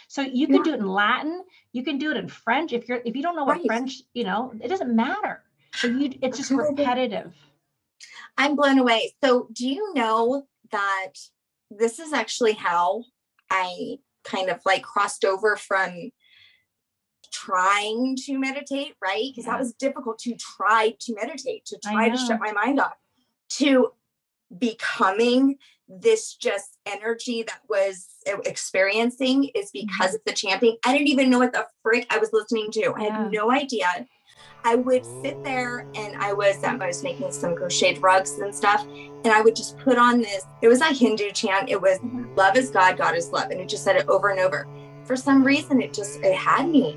So 0.08 0.20
you 0.20 0.46
can 0.46 0.56
yeah. 0.56 0.62
do 0.64 0.72
it 0.74 0.80
in 0.80 0.86
latin. 0.86 1.44
You 1.72 1.84
can 1.84 1.98
do 1.98 2.10
it 2.10 2.16
in 2.16 2.28
french 2.28 2.72
if 2.72 2.88
you're 2.88 3.00
if 3.04 3.14
you 3.14 3.22
don't 3.22 3.36
know 3.36 3.44
what 3.44 3.58
right. 3.58 3.66
french 3.66 4.02
you 4.14 4.24
know 4.24 4.52
it 4.60 4.68
doesn't 4.68 4.94
matter. 4.94 5.42
So 5.74 5.86
you 5.86 6.12
it's 6.20 6.36
just 6.36 6.50
repetitive. 6.50 7.32
I'm 8.36 8.56
blown 8.56 8.78
away. 8.78 9.14
So 9.22 9.48
do 9.52 9.68
you 9.68 9.94
know 9.94 10.46
that 10.72 11.12
this 11.70 11.98
is 11.98 12.12
actually 12.12 12.52
how 12.52 13.04
i 13.50 13.98
kind 14.24 14.48
of 14.48 14.60
like 14.64 14.82
crossed 14.82 15.24
over 15.24 15.56
from 15.56 16.10
trying 17.34 18.16
to 18.24 18.38
meditate, 18.38 18.94
right? 19.02 19.30
Because 19.30 19.46
yeah. 19.46 19.52
that 19.52 19.58
was 19.58 19.74
difficult 19.74 20.18
to 20.20 20.36
try 20.36 20.94
to 21.00 21.14
meditate, 21.14 21.64
to 21.66 21.78
try 21.82 22.08
to 22.08 22.16
shut 22.16 22.40
my 22.40 22.52
mind 22.52 22.80
off, 22.80 22.94
to 23.50 23.92
becoming 24.56 25.56
this 25.88 26.34
just 26.34 26.78
energy 26.86 27.42
that 27.42 27.60
was 27.68 28.06
experiencing 28.46 29.50
is 29.54 29.70
because 29.72 30.08
mm-hmm. 30.08 30.14
of 30.16 30.20
the 30.26 30.32
chanting. 30.32 30.76
I 30.84 30.92
didn't 30.92 31.08
even 31.08 31.28
know 31.28 31.38
what 31.38 31.52
the 31.52 31.66
frick 31.82 32.06
I 32.10 32.18
was 32.18 32.30
listening 32.32 32.70
to. 32.72 32.80
Yeah. 32.80 32.92
I 32.96 33.02
had 33.02 33.32
no 33.32 33.50
idea. 33.50 34.06
I 34.66 34.76
would 34.76 35.04
sit 35.22 35.42
there 35.44 35.86
and 35.94 36.16
I 36.16 36.32
was 36.32 36.62
um, 36.64 36.80
I 36.80 36.86
was 36.86 37.02
making 37.02 37.30
some 37.32 37.54
crocheted 37.54 38.02
rugs 38.02 38.38
and 38.38 38.54
stuff, 38.54 38.86
and 38.86 39.26
I 39.26 39.42
would 39.42 39.54
just 39.54 39.76
put 39.76 39.98
on 39.98 40.20
this. 40.20 40.46
It 40.62 40.68
was 40.68 40.80
a 40.80 40.86
Hindu 40.86 41.32
chant. 41.32 41.68
It 41.68 41.80
was 41.80 41.98
mm-hmm. 41.98 42.34
"Love 42.34 42.56
is 42.56 42.70
God, 42.70 42.96
God 42.96 43.14
is 43.14 43.30
love," 43.30 43.50
and 43.50 43.60
it 43.60 43.68
just 43.68 43.84
said 43.84 43.96
it 43.96 44.08
over 44.08 44.30
and 44.30 44.40
over. 44.40 44.66
For 45.04 45.16
some 45.16 45.44
reason, 45.44 45.82
it 45.82 45.92
just 45.92 46.20
it 46.20 46.34
had 46.34 46.70
me 46.70 46.96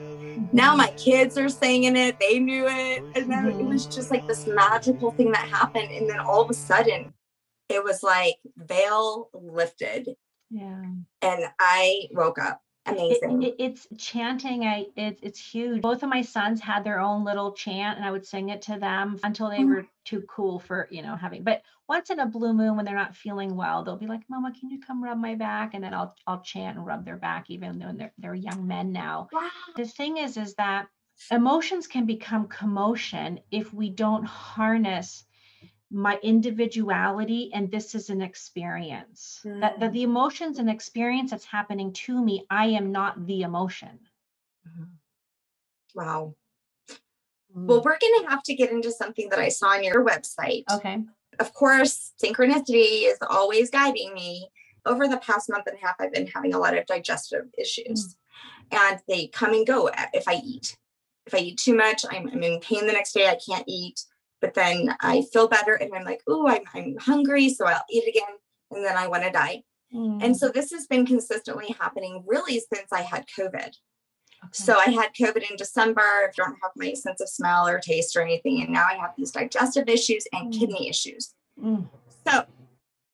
now 0.51 0.75
my 0.75 0.89
kids 0.97 1.37
are 1.37 1.49
singing 1.49 1.95
it 1.95 2.19
they 2.19 2.39
knew 2.39 2.65
it 2.67 3.03
and 3.15 3.31
then 3.31 3.45
mm-hmm. 3.45 3.59
it 3.59 3.65
was 3.65 3.85
just 3.85 4.11
like 4.11 4.25
this 4.27 4.47
magical 4.47 5.11
thing 5.11 5.31
that 5.31 5.47
happened 5.47 5.89
and 5.91 6.09
then 6.09 6.19
all 6.19 6.41
of 6.41 6.49
a 6.49 6.53
sudden 6.53 7.13
it 7.69 7.83
was 7.83 8.03
like 8.03 8.37
veil 8.55 9.29
lifted. 9.33 10.15
Yeah. 10.49 10.83
And 11.21 11.43
i 11.59 12.07
woke 12.11 12.39
up 12.39 12.61
amazing 12.87 13.43
it, 13.43 13.47
it, 13.47 13.55
it's 13.59 13.87
chanting 13.97 14.63
i 14.65 14.85
it, 14.95 15.19
it's 15.21 15.39
huge 15.39 15.81
both 15.81 16.03
of 16.03 16.09
my 16.09 16.21
sons 16.21 16.61
had 16.61 16.83
their 16.83 16.99
own 16.99 17.23
little 17.23 17.51
chant 17.51 17.97
and 17.97 18.05
i 18.05 18.11
would 18.11 18.25
sing 18.25 18.49
it 18.49 18.61
to 18.61 18.77
them 18.79 19.19
until 19.23 19.49
they 19.49 19.57
mm-hmm. 19.57 19.75
were 19.75 19.85
too 20.05 20.23
cool 20.27 20.59
for 20.59 20.87
you 20.91 21.01
know 21.01 21.15
having 21.15 21.43
but 21.43 21.61
once 21.89 22.09
in 22.09 22.19
a 22.19 22.25
blue 22.25 22.53
moon 22.53 22.75
when 22.75 22.85
they're 22.85 22.95
not 22.95 23.15
feeling 23.15 23.55
well 23.55 23.83
they'll 23.83 23.97
be 23.97 24.07
like 24.07 24.21
mama 24.29 24.51
can 24.57 24.69
you 24.69 24.79
come 24.79 25.03
rub 25.03 25.17
my 25.17 25.35
back 25.35 25.73
and 25.73 25.83
then 25.83 25.93
i'll 25.93 26.15
i'll 26.25 26.41
chant 26.41 26.77
and 26.77 26.85
rub 26.85 27.05
their 27.05 27.17
back 27.17 27.49
even 27.49 27.77
though 27.79 27.91
they're, 27.93 28.13
they're 28.17 28.35
young 28.35 28.65
men 28.65 28.91
now 28.91 29.27
wow. 29.31 29.49
the 29.75 29.85
thing 29.85 30.17
is 30.17 30.37
is 30.37 30.53
that 30.55 30.87
emotions 31.31 31.87
can 31.87 32.05
become 32.05 32.47
commotion 32.47 33.39
if 33.51 33.73
we 33.73 33.89
don't 33.89 34.23
harness 34.23 35.25
my 35.89 36.19
individuality 36.21 37.49
and 37.53 37.71
this 37.71 37.95
is 37.95 38.09
an 38.09 38.21
experience 38.21 39.39
mm. 39.45 39.61
that, 39.61 39.79
that 39.79 39.93
the 39.93 40.03
emotions 40.03 40.59
and 40.59 40.69
experience 40.69 41.31
that's 41.31 41.45
happening 41.45 41.93
to 41.93 42.21
me 42.23 42.45
i 42.49 42.65
am 42.65 42.91
not 42.91 43.25
the 43.25 43.41
emotion 43.41 43.97
mm-hmm. 44.67 44.83
wow 45.95 46.35
well, 47.57 47.81
mm. 47.81 47.83
we're 47.83 47.97
going 47.97 48.23
to 48.23 48.29
have 48.29 48.43
to 48.43 48.53
get 48.53 48.71
into 48.71 48.91
something 48.91 49.29
that 49.29 49.39
I 49.39 49.49
saw 49.49 49.69
on 49.69 49.83
your 49.83 50.05
website. 50.05 50.63
Okay. 50.71 51.03
Of 51.39 51.53
course, 51.53 52.13
synchronicity 52.23 53.07
is 53.11 53.17
always 53.29 53.69
guiding 53.69 54.13
me. 54.13 54.49
Over 54.85 55.07
the 55.07 55.17
past 55.17 55.49
month 55.49 55.67
and 55.67 55.77
a 55.81 55.85
half, 55.85 55.95
I've 55.99 56.13
been 56.13 56.27
having 56.27 56.53
a 56.53 56.59
lot 56.59 56.77
of 56.77 56.85
digestive 56.85 57.45
issues, 57.57 58.15
mm. 58.71 58.79
and 58.79 58.99
they 59.07 59.27
come 59.27 59.53
and 59.53 59.67
go 59.67 59.89
if 60.13 60.27
I 60.27 60.35
eat. 60.35 60.77
If 61.25 61.33
I 61.33 61.39
eat 61.39 61.57
too 61.57 61.75
much, 61.75 62.05
I'm, 62.09 62.29
I'm 62.31 62.41
in 62.41 62.59
pain 62.61 62.87
the 62.87 62.93
next 62.93 63.11
day. 63.11 63.27
I 63.27 63.37
can't 63.45 63.65
eat, 63.67 64.01
but 64.41 64.53
then 64.53 64.95
I 65.01 65.23
feel 65.33 65.47
better, 65.47 65.73
and 65.73 65.93
I'm 65.93 66.03
like, 66.03 66.21
oh, 66.27 66.47
I'm, 66.47 66.63
I'm 66.73 66.97
hungry, 66.97 67.49
so 67.49 67.65
I'll 67.65 67.83
eat 67.89 68.07
again, 68.07 68.35
and 68.71 68.85
then 68.85 68.97
I 68.97 69.07
want 69.07 69.23
to 69.23 69.31
die. 69.31 69.63
Mm. 69.93 70.23
And 70.23 70.37
so 70.37 70.49
this 70.49 70.71
has 70.71 70.87
been 70.87 71.05
consistently 71.05 71.75
happening 71.79 72.23
really 72.25 72.59
since 72.59 72.91
I 72.91 73.01
had 73.01 73.25
COVID. 73.37 73.73
So 74.51 74.77
I 74.77 74.91
had 74.91 75.13
COVID 75.19 75.49
in 75.49 75.57
December. 75.57 76.01
I 76.01 76.27
don't 76.35 76.57
have 76.61 76.71
my 76.75 76.93
sense 76.93 77.21
of 77.21 77.29
smell 77.29 77.67
or 77.67 77.79
taste 77.79 78.15
or 78.15 78.21
anything. 78.21 78.61
And 78.61 78.71
now 78.71 78.85
I 78.85 78.93
have 78.93 79.13
these 79.17 79.31
digestive 79.31 79.89
issues 79.89 80.27
and 80.31 80.53
mm. 80.53 80.59
kidney 80.59 80.89
issues. 80.89 81.33
Mm. 81.61 81.87
So 82.27 82.45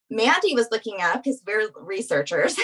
Mandy 0.10 0.54
was 0.54 0.68
looking 0.72 0.98
up 1.02 1.24
because 1.24 1.42
we're 1.46 1.70
researchers, 1.80 2.58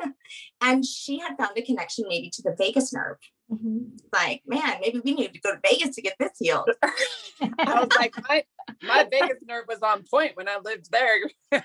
and 0.60 0.84
she 0.84 1.18
had 1.18 1.36
found 1.36 1.56
a 1.56 1.62
connection 1.62 2.06
maybe 2.08 2.30
to 2.30 2.42
the 2.42 2.54
vagus 2.56 2.92
nerve. 2.92 3.18
Mm-hmm. 3.54 3.96
Like, 4.12 4.42
man, 4.46 4.78
maybe 4.80 5.00
we 5.04 5.14
need 5.14 5.32
to 5.34 5.40
go 5.40 5.52
to 5.52 5.60
Vegas 5.62 5.94
to 5.96 6.02
get 6.02 6.16
this 6.18 6.32
healed. 6.38 6.68
I 6.82 7.80
was 7.80 7.88
like, 7.98 8.14
my 8.28 8.44
my 8.82 9.04
vagus 9.10 9.38
nerve 9.46 9.64
was 9.68 9.80
on 9.80 10.04
point 10.10 10.36
when 10.36 10.48
I 10.48 10.58
lived 10.64 10.90
there. 10.90 11.30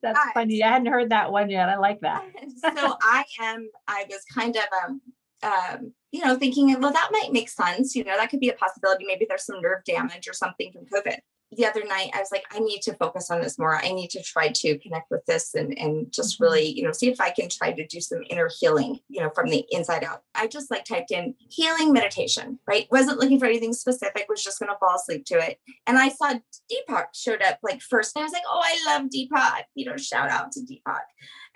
That's 0.00 0.32
funny. 0.32 0.62
I 0.62 0.68
hadn't 0.68 0.92
heard 0.92 1.10
that 1.10 1.32
one 1.32 1.50
yet. 1.50 1.68
I 1.68 1.76
like 1.76 2.00
that. 2.00 2.24
so 2.58 2.96
I 3.02 3.24
am. 3.40 3.68
I 3.88 4.06
was 4.08 4.24
kind 4.32 4.56
of 4.56 4.64
um, 4.84 5.00
um, 5.42 5.92
you 6.12 6.24
know, 6.24 6.36
thinking, 6.36 6.80
well, 6.80 6.92
that 6.92 7.10
might 7.12 7.32
make 7.32 7.48
sense. 7.48 7.94
You 7.94 8.04
know, 8.04 8.16
that 8.16 8.30
could 8.30 8.40
be 8.40 8.48
a 8.48 8.54
possibility. 8.54 9.04
Maybe 9.06 9.26
there's 9.28 9.44
some 9.44 9.60
nerve 9.60 9.84
damage 9.84 10.28
or 10.28 10.32
something 10.32 10.72
from 10.72 10.86
COVID 10.86 11.18
the 11.56 11.66
other 11.66 11.84
night 11.84 12.10
I 12.14 12.20
was 12.20 12.30
like, 12.32 12.44
I 12.50 12.58
need 12.58 12.80
to 12.82 12.94
focus 12.94 13.30
on 13.30 13.40
this 13.40 13.58
more. 13.58 13.76
I 13.76 13.92
need 13.92 14.10
to 14.10 14.22
try 14.22 14.48
to 14.48 14.78
connect 14.78 15.10
with 15.10 15.24
this 15.26 15.54
and, 15.54 15.76
and 15.78 16.12
just 16.12 16.34
mm-hmm. 16.34 16.44
really, 16.44 16.68
you 16.68 16.82
know, 16.82 16.92
see 16.92 17.08
if 17.08 17.20
I 17.20 17.30
can 17.30 17.48
try 17.48 17.72
to 17.72 17.86
do 17.86 18.00
some 18.00 18.22
inner 18.30 18.50
healing, 18.60 19.00
you 19.08 19.20
know, 19.20 19.30
from 19.30 19.48
the 19.48 19.64
inside 19.70 20.04
out. 20.04 20.22
I 20.34 20.46
just 20.46 20.70
like 20.70 20.84
typed 20.84 21.10
in 21.10 21.34
healing 21.38 21.92
meditation, 21.92 22.58
right? 22.66 22.86
Wasn't 22.90 23.18
looking 23.18 23.38
for 23.38 23.46
anything 23.46 23.72
specific, 23.72 24.26
was 24.28 24.42
just 24.42 24.58
going 24.58 24.70
to 24.70 24.78
fall 24.78 24.96
asleep 24.96 25.24
to 25.26 25.34
it. 25.34 25.58
And 25.86 25.98
I 25.98 26.08
saw 26.08 26.34
Deepak 26.70 27.06
showed 27.14 27.42
up 27.42 27.58
like 27.62 27.80
first. 27.82 28.16
And 28.16 28.22
I 28.22 28.24
was 28.24 28.32
like, 28.32 28.42
oh, 28.48 28.62
I 28.62 28.98
love 28.98 29.10
Deepak, 29.10 29.64
you 29.74 29.86
know, 29.86 29.96
shout 29.96 30.30
out 30.30 30.52
to 30.52 30.60
Deepak. 30.60 31.02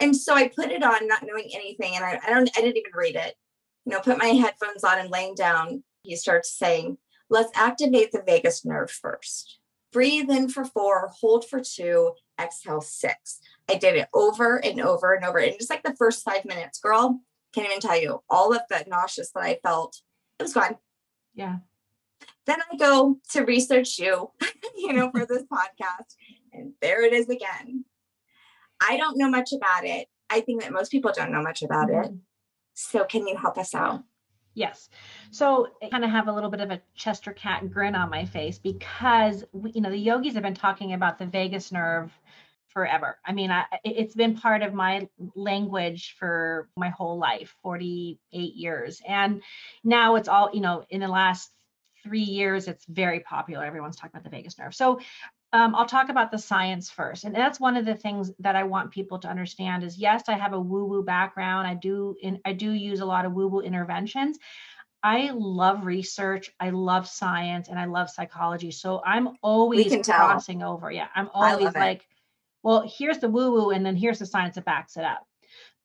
And 0.00 0.16
so 0.16 0.34
I 0.34 0.48
put 0.48 0.70
it 0.70 0.82
on 0.82 1.08
not 1.08 1.24
knowing 1.24 1.50
anything. 1.54 1.96
And 1.96 2.04
I, 2.04 2.20
I 2.24 2.30
don't, 2.30 2.50
I 2.56 2.60
didn't 2.60 2.76
even 2.76 2.92
read 2.94 3.16
it, 3.16 3.34
you 3.84 3.92
know, 3.92 4.00
put 4.00 4.18
my 4.18 4.26
headphones 4.26 4.84
on 4.84 4.98
and 4.98 5.10
laying 5.10 5.34
down. 5.34 5.82
He 6.02 6.16
starts 6.16 6.56
saying, 6.56 6.98
let's 7.30 7.50
activate 7.54 8.12
the 8.12 8.22
vagus 8.24 8.64
nerve 8.64 8.90
first 8.90 9.58
breathe 9.92 10.30
in 10.30 10.48
for 10.48 10.64
four, 10.64 11.10
hold 11.20 11.48
for 11.48 11.60
two, 11.60 12.12
exhale 12.40 12.80
six. 12.80 13.40
I 13.68 13.74
did 13.74 13.96
it 13.96 14.08
over 14.14 14.56
and 14.56 14.80
over 14.80 15.14
and 15.14 15.24
over. 15.24 15.38
And 15.38 15.54
just 15.58 15.70
like 15.70 15.82
the 15.82 15.96
first 15.96 16.24
five 16.24 16.44
minutes, 16.44 16.78
girl, 16.78 17.20
can't 17.54 17.66
even 17.66 17.80
tell 17.80 18.00
you 18.00 18.22
all 18.28 18.54
of 18.54 18.62
the 18.68 18.84
nauseous 18.86 19.30
that 19.32 19.42
I 19.42 19.58
felt, 19.62 20.00
it 20.38 20.42
was 20.42 20.54
gone. 20.54 20.76
Yeah. 21.34 21.56
Then 22.46 22.58
I 22.72 22.76
go 22.76 23.18
to 23.30 23.44
research 23.44 23.98
you, 23.98 24.30
you 24.76 24.92
know, 24.92 25.10
for 25.10 25.26
this 25.26 25.44
podcast. 25.44 26.14
And 26.52 26.72
there 26.80 27.04
it 27.04 27.12
is 27.12 27.28
again. 27.28 27.84
I 28.80 28.96
don't 28.96 29.18
know 29.18 29.28
much 29.28 29.52
about 29.52 29.84
it. 29.84 30.08
I 30.30 30.40
think 30.40 30.62
that 30.62 30.72
most 30.72 30.90
people 30.90 31.12
don't 31.14 31.32
know 31.32 31.42
much 31.42 31.62
about 31.62 31.88
mm-hmm. 31.88 32.14
it. 32.14 32.20
So 32.74 33.04
can 33.04 33.26
you 33.26 33.36
help 33.36 33.58
us 33.58 33.74
out? 33.74 34.02
Yes. 34.58 34.88
So 35.30 35.68
I 35.80 35.88
kind 35.88 36.04
of 36.04 36.10
have 36.10 36.26
a 36.26 36.32
little 36.32 36.50
bit 36.50 36.58
of 36.60 36.72
a 36.72 36.80
Chester 36.96 37.32
cat 37.32 37.70
grin 37.70 37.94
on 37.94 38.10
my 38.10 38.24
face 38.24 38.58
because 38.58 39.44
we, 39.52 39.70
you 39.70 39.80
know 39.80 39.90
the 39.90 39.96
yogis 39.96 40.34
have 40.34 40.42
been 40.42 40.54
talking 40.54 40.94
about 40.94 41.16
the 41.16 41.26
vagus 41.26 41.70
nerve 41.70 42.10
forever. 42.66 43.18
I 43.24 43.32
mean, 43.32 43.52
I, 43.52 43.66
it's 43.84 44.16
been 44.16 44.36
part 44.36 44.62
of 44.62 44.74
my 44.74 45.08
language 45.36 46.16
for 46.18 46.68
my 46.76 46.88
whole 46.88 47.18
life, 47.18 47.54
48 47.62 48.54
years. 48.56 49.00
And 49.06 49.42
now 49.84 50.16
it's 50.16 50.28
all, 50.28 50.50
you 50.52 50.60
know, 50.60 50.84
in 50.90 51.00
the 51.00 51.08
last 51.08 51.50
three 52.02 52.22
years, 52.22 52.66
it's 52.66 52.84
very 52.86 53.20
popular. 53.20 53.64
Everyone's 53.64 53.96
talking 53.96 54.10
about 54.12 54.24
the 54.24 54.36
vagus 54.36 54.58
nerve. 54.58 54.74
So 54.74 54.98
um, 55.52 55.74
I'll 55.74 55.86
talk 55.86 56.10
about 56.10 56.30
the 56.30 56.38
science 56.38 56.90
first. 56.90 57.24
And 57.24 57.34
that's 57.34 57.58
one 57.58 57.76
of 57.76 57.86
the 57.86 57.94
things 57.94 58.30
that 58.40 58.54
I 58.54 58.64
want 58.64 58.90
people 58.90 59.18
to 59.20 59.28
understand 59.28 59.82
is 59.82 59.96
yes, 59.96 60.24
I 60.28 60.34
have 60.34 60.52
a 60.52 60.60
woo-woo 60.60 61.02
background. 61.02 61.66
I 61.66 61.74
do 61.74 62.16
in, 62.20 62.40
I 62.44 62.52
do 62.52 62.70
use 62.70 63.00
a 63.00 63.06
lot 63.06 63.24
of 63.24 63.32
woo-woo 63.32 63.60
interventions. 63.60 64.38
I 65.02 65.30
love 65.32 65.86
research, 65.86 66.50
I 66.58 66.70
love 66.70 67.06
science, 67.06 67.68
and 67.68 67.78
I 67.78 67.84
love 67.84 68.10
psychology. 68.10 68.72
So 68.72 69.00
I'm 69.06 69.30
always 69.42 69.94
crossing 70.04 70.58
tell. 70.58 70.72
over. 70.72 70.90
Yeah. 70.90 71.06
I'm 71.14 71.30
always 71.32 71.74
like, 71.74 72.06
well, 72.62 72.82
here's 72.86 73.18
the 73.18 73.28
woo-woo, 73.28 73.70
and 73.70 73.86
then 73.86 73.96
here's 73.96 74.18
the 74.18 74.26
science 74.26 74.56
that 74.56 74.64
backs 74.64 74.96
it 74.96 75.04
up. 75.04 75.26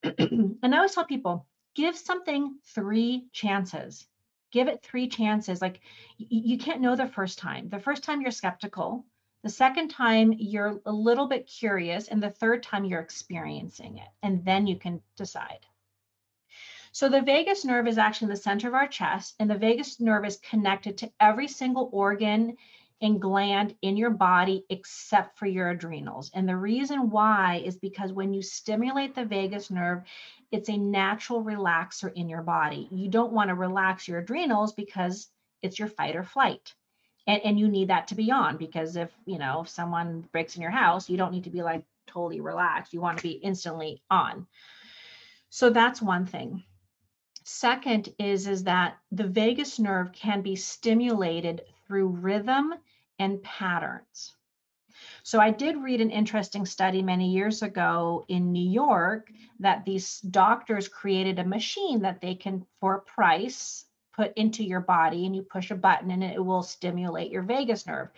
and 0.19 0.57
I 0.63 0.77
always 0.77 0.95
tell 0.95 1.05
people, 1.05 1.45
give 1.75 1.95
something 1.95 2.57
three 2.73 3.27
chances. 3.31 4.07
Give 4.51 4.67
it 4.67 4.83
three 4.83 5.07
chances. 5.07 5.61
Like 5.61 5.79
y- 6.19 6.27
you 6.29 6.57
can't 6.57 6.81
know 6.81 6.95
the 6.95 7.07
first 7.07 7.37
time. 7.39 7.69
The 7.69 7.79
first 7.79 8.03
time 8.03 8.21
you're 8.21 8.31
skeptical 8.31 9.05
the 9.43 9.49
second 9.49 9.89
time, 9.89 10.33
you're 10.37 10.79
a 10.85 10.91
little 10.91 11.27
bit 11.27 11.47
curious. 11.47 12.07
And 12.07 12.23
the 12.23 12.29
third 12.29 12.63
time, 12.63 12.85
you're 12.85 13.01
experiencing 13.01 13.97
it. 13.97 14.07
And 14.21 14.43
then 14.45 14.67
you 14.67 14.77
can 14.77 15.01
decide. 15.17 15.65
So 16.93 17.09
the 17.09 17.21
vagus 17.21 17.65
nerve 17.65 17.87
is 17.87 17.97
actually 17.97 18.27
in 18.27 18.35
the 18.35 18.37
center 18.37 18.67
of 18.69 18.73
our 18.73 18.87
chest, 18.87 19.35
and 19.39 19.49
the 19.49 19.57
vagus 19.57 19.99
nerve 19.99 20.25
is 20.25 20.37
connected 20.37 20.97
to 20.99 21.11
every 21.19 21.47
single 21.47 21.89
organ 21.91 22.55
and 23.01 23.21
gland 23.21 23.75
in 23.81 23.97
your 23.97 24.11
body 24.11 24.63
except 24.69 25.37
for 25.37 25.47
your 25.47 25.71
adrenals. 25.71 26.31
And 26.33 26.47
the 26.47 26.55
reason 26.55 27.09
why 27.09 27.63
is 27.65 27.75
because 27.75 28.13
when 28.13 28.33
you 28.33 28.41
stimulate 28.41 29.13
the 29.13 29.25
vagus 29.25 29.69
nerve, 29.71 30.03
it's 30.51 30.69
a 30.69 30.77
natural 30.77 31.43
relaxer 31.43 32.13
in 32.13 32.29
your 32.29 32.43
body. 32.43 32.87
You 32.91 33.09
don't 33.09 33.33
want 33.33 33.49
to 33.49 33.55
relax 33.55 34.07
your 34.07 34.19
adrenals 34.19 34.71
because 34.71 35.27
it's 35.61 35.79
your 35.79 35.89
fight 35.89 36.15
or 36.15 36.23
flight 36.23 36.73
and, 37.27 37.41
and 37.43 37.59
you 37.59 37.67
need 37.67 37.89
that 37.89 38.07
to 38.07 38.15
be 38.15 38.31
on 38.31 38.57
because 38.57 38.95
if 38.95 39.09
you 39.25 39.37
know 39.37 39.61
if 39.61 39.69
someone 39.69 40.27
breaks 40.31 40.55
in 40.55 40.61
your 40.61 40.71
house 40.71 41.09
you 41.09 41.17
don't 41.17 41.31
need 41.31 41.45
to 41.45 41.49
be 41.49 41.63
like 41.63 41.83
totally 42.13 42.41
relaxed. 42.41 42.93
You 42.93 43.01
want 43.01 43.17
to 43.17 43.23
be 43.23 43.31
instantly 43.31 44.01
on. 44.09 44.47
So 45.49 45.69
that's 45.69 46.01
one 46.01 46.25
thing. 46.25 46.63
Second 47.43 48.13
is 48.19 48.47
is 48.47 48.63
that 48.63 48.97
the 49.11 49.27
vagus 49.27 49.79
nerve 49.79 50.11
can 50.13 50.41
be 50.41 50.55
stimulated 50.55 51.61
through 51.85 52.07
rhythm 52.07 52.73
and 53.19 53.43
patterns. 53.43 54.33
So 55.23 55.39
I 55.39 55.51
did 55.51 55.77
read 55.77 56.01
an 56.01 56.11
interesting 56.11 56.65
study 56.65 57.01
many 57.01 57.31
years 57.31 57.61
ago 57.61 58.25
in 58.27 58.51
New 58.51 58.69
York 58.69 59.31
that 59.59 59.85
these 59.85 60.19
doctors 60.21 60.87
created 60.87 61.39
a 61.39 61.43
machine 61.43 62.01
that 62.01 62.21
they 62.21 62.35
can, 62.35 62.65
for 62.79 62.95
a 62.95 63.01
price, 63.01 63.85
put 64.15 64.33
into 64.35 64.63
your 64.63 64.79
body 64.79 65.25
and 65.25 65.35
you 65.35 65.41
push 65.41 65.71
a 65.71 65.75
button 65.75 66.11
and 66.11 66.23
it 66.23 66.43
will 66.43 66.63
stimulate 66.63 67.31
your 67.31 67.41
vagus 67.41 67.85
nerve. 67.85 68.09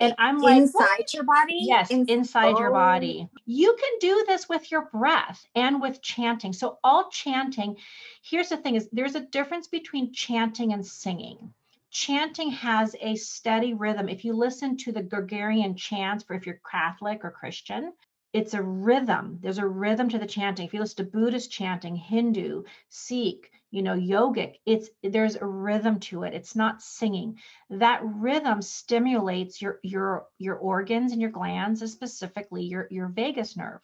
And 0.00 0.14
I'm 0.18 0.38
like, 0.38 0.58
inside 0.58 1.12
your 1.12 1.24
body? 1.24 1.58
Yes, 1.60 1.90
In- 1.90 2.06
inside 2.08 2.54
oh. 2.56 2.60
your 2.60 2.70
body. 2.70 3.28
You 3.46 3.74
can 3.74 3.98
do 4.00 4.24
this 4.28 4.48
with 4.48 4.70
your 4.70 4.82
breath 4.92 5.44
and 5.54 5.80
with 5.82 6.00
chanting. 6.02 6.52
So, 6.52 6.78
all 6.84 7.10
chanting, 7.10 7.76
here's 8.22 8.48
the 8.48 8.56
thing 8.58 8.76
is 8.76 8.88
there's 8.92 9.16
a 9.16 9.20
difference 9.20 9.66
between 9.66 10.12
chanting 10.12 10.72
and 10.72 10.86
singing. 10.86 11.52
Chanting 11.90 12.50
has 12.50 12.94
a 13.00 13.16
steady 13.16 13.74
rhythm. 13.74 14.08
If 14.08 14.24
you 14.24 14.34
listen 14.34 14.76
to 14.78 14.92
the 14.92 15.02
Gregorian 15.02 15.74
chants, 15.74 16.22
for 16.22 16.34
if 16.34 16.46
you're 16.46 16.60
Catholic 16.70 17.24
or 17.24 17.30
Christian, 17.30 17.92
it's 18.32 18.54
a 18.54 18.62
rhythm. 18.62 19.38
There's 19.40 19.58
a 19.58 19.66
rhythm 19.66 20.08
to 20.10 20.18
the 20.18 20.26
chanting. 20.26 20.66
If 20.66 20.74
you 20.74 20.80
listen 20.80 21.04
to 21.04 21.10
Buddhist 21.10 21.50
chanting, 21.50 21.96
Hindu, 21.96 22.62
Sikh, 22.90 23.50
you 23.70 23.82
know 23.82 23.94
yogic 23.94 24.54
it's 24.64 24.88
there's 25.02 25.36
a 25.36 25.44
rhythm 25.44 26.00
to 26.00 26.22
it. 26.22 26.34
It's 26.34 26.56
not 26.56 26.82
singing. 26.82 27.38
That 27.70 28.00
rhythm 28.02 28.62
stimulates 28.62 29.60
your 29.60 29.78
your 29.82 30.26
your 30.38 30.56
organs 30.56 31.12
and 31.12 31.20
your 31.20 31.30
glands 31.30 31.82
and 31.82 31.90
specifically 31.90 32.64
your 32.64 32.88
your 32.90 33.08
vagus 33.08 33.56
nerve. 33.56 33.80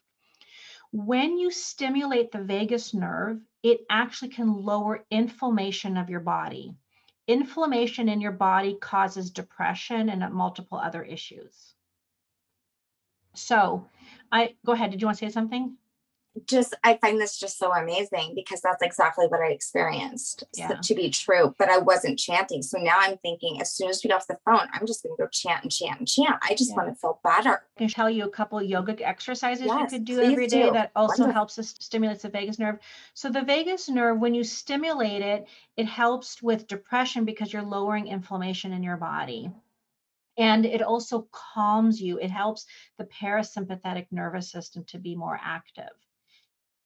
When 0.93 1.39
you 1.39 1.51
stimulate 1.51 2.33
the 2.33 2.43
vagus 2.43 2.95
nerve 2.95 3.41
it 3.63 3.81
actually 3.91 4.29
can 4.29 4.53
lower 4.53 5.05
inflammation 5.11 5.97
of 5.97 6.11
your 6.11 6.21
body. 6.21 6.75
Inflammation 7.27 8.09
in 8.09 8.21
your 8.21 8.33
body 8.33 8.77
causes 8.81 9.31
depression 9.31 10.11
and 10.11 10.33
multiple 10.35 10.79
other 10.79 11.03
issues. 11.03 11.75
So 13.35 13.89
i 14.33 14.55
go 14.65 14.73
ahead 14.73 14.91
did 14.91 15.01
you 15.01 15.07
want 15.07 15.19
to 15.19 15.27
say 15.27 15.33
something 15.33 15.77
just 16.47 16.75
I 16.83 16.97
find 16.97 17.21
this 17.21 17.39
just 17.39 17.59
so 17.59 17.73
amazing 17.73 18.33
because 18.35 18.61
that's 18.61 18.83
exactly 18.83 19.27
what 19.27 19.41
I 19.41 19.51
experienced 19.51 20.45
yeah. 20.55 20.69
so, 20.69 20.77
to 20.83 20.95
be 20.95 21.09
true. 21.09 21.55
But 21.59 21.69
I 21.69 21.79
wasn't 21.79 22.19
chanting. 22.19 22.63
So 22.63 22.79
now 22.79 22.97
I'm 22.99 23.17
thinking 23.19 23.61
as 23.61 23.73
soon 23.73 23.89
as 23.89 24.03
we 24.03 24.09
get 24.09 24.17
off 24.17 24.27
the 24.27 24.39
phone, 24.45 24.67
I'm 24.73 24.87
just 24.87 25.03
gonna 25.03 25.15
go 25.17 25.29
chant 25.29 25.63
and 25.63 25.73
chant 25.73 26.01
and 26.01 26.09
chant. 26.09 26.37
I 26.43 26.55
just 26.55 26.71
yeah. 26.71 26.77
want 26.77 26.89
to 26.89 26.95
feel 26.97 27.21
better. 27.23 27.63
I 27.77 27.79
can 27.79 27.89
tell 27.89 28.11
you 28.11 28.25
a 28.25 28.31
couple 28.31 28.59
yogic 28.59 29.01
exercises 29.01 29.67
yes, 29.67 29.93
you 29.93 29.99
could 29.99 30.05
do 30.05 30.21
every 30.21 30.47
day 30.47 30.65
do. 30.65 30.73
that 30.73 30.91
also 30.97 31.23
Wonderful. 31.23 31.33
helps 31.33 31.59
us 31.59 31.75
stimulate 31.79 32.21
the 32.21 32.29
vagus 32.29 32.59
nerve. 32.59 32.79
So 33.15 33.31
the 33.31 33.43
vagus 33.43 33.89
nerve, 33.89 34.19
when 34.19 34.35
you 34.35 34.43
stimulate 34.43 35.23
it, 35.23 35.47
it 35.77 35.87
helps 35.87 36.43
with 36.43 36.67
depression 36.67 37.25
because 37.25 37.53
you're 37.53 37.63
lowering 37.63 38.09
inflammation 38.09 38.73
in 38.73 38.83
your 38.83 38.97
body. 38.97 39.51
And 40.37 40.67
it 40.67 40.83
also 40.83 41.29
calms 41.31 42.01
you. 42.01 42.19
It 42.19 42.31
helps 42.31 42.67
the 42.99 43.05
parasympathetic 43.05 44.07
nervous 44.11 44.51
system 44.51 44.85
to 44.89 44.99
be 44.99 45.15
more 45.15 45.39
active. 45.41 45.91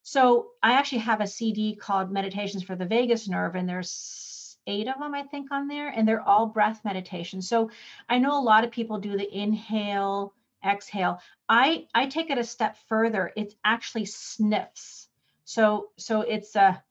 So 0.03 0.51
I 0.63 0.73
actually 0.73 0.99
have 0.99 1.21
a 1.21 1.27
CD 1.27 1.75
called 1.75 2.11
Meditations 2.11 2.63
for 2.63 2.75
the 2.75 2.85
Vagus 2.85 3.27
Nerve, 3.27 3.55
and 3.55 3.67
there's 3.67 4.57
eight 4.65 4.87
of 4.87 4.99
them, 4.99 5.13
I 5.13 5.23
think, 5.23 5.51
on 5.51 5.67
there, 5.67 5.89
and 5.89 6.07
they're 6.07 6.21
all 6.21 6.45
breath 6.47 6.81
meditation. 6.85 7.41
So 7.41 7.69
I 8.07 8.19
know 8.19 8.39
a 8.39 8.43
lot 8.43 8.63
of 8.63 8.71
people 8.71 8.99
do 8.99 9.17
the 9.17 9.37
inhale, 9.37 10.33
exhale. 10.65 11.19
I 11.47 11.87
I 11.93 12.07
take 12.07 12.29
it 12.29 12.37
a 12.37 12.43
step 12.43 12.77
further. 12.87 13.31
It's 13.35 13.55
actually 13.63 14.05
sniffs. 14.05 15.07
So 15.45 15.89
so 15.97 16.21
it's 16.21 16.55
a 16.55 16.83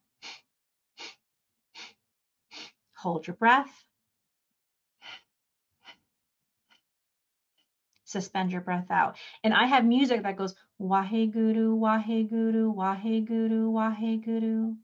hold 2.94 3.26
your 3.26 3.36
breath. 3.36 3.70
Suspend 8.04 8.50
your 8.52 8.62
breath 8.62 8.90
out. 8.90 9.16
And 9.44 9.52
I 9.52 9.66
have 9.66 9.84
music 9.84 10.22
that 10.22 10.36
goes 10.36 10.54
Waheguru, 10.80 11.76
Waheguru, 11.76 12.72
Waheguru, 12.74 13.72
Waheguru. 13.72 14.76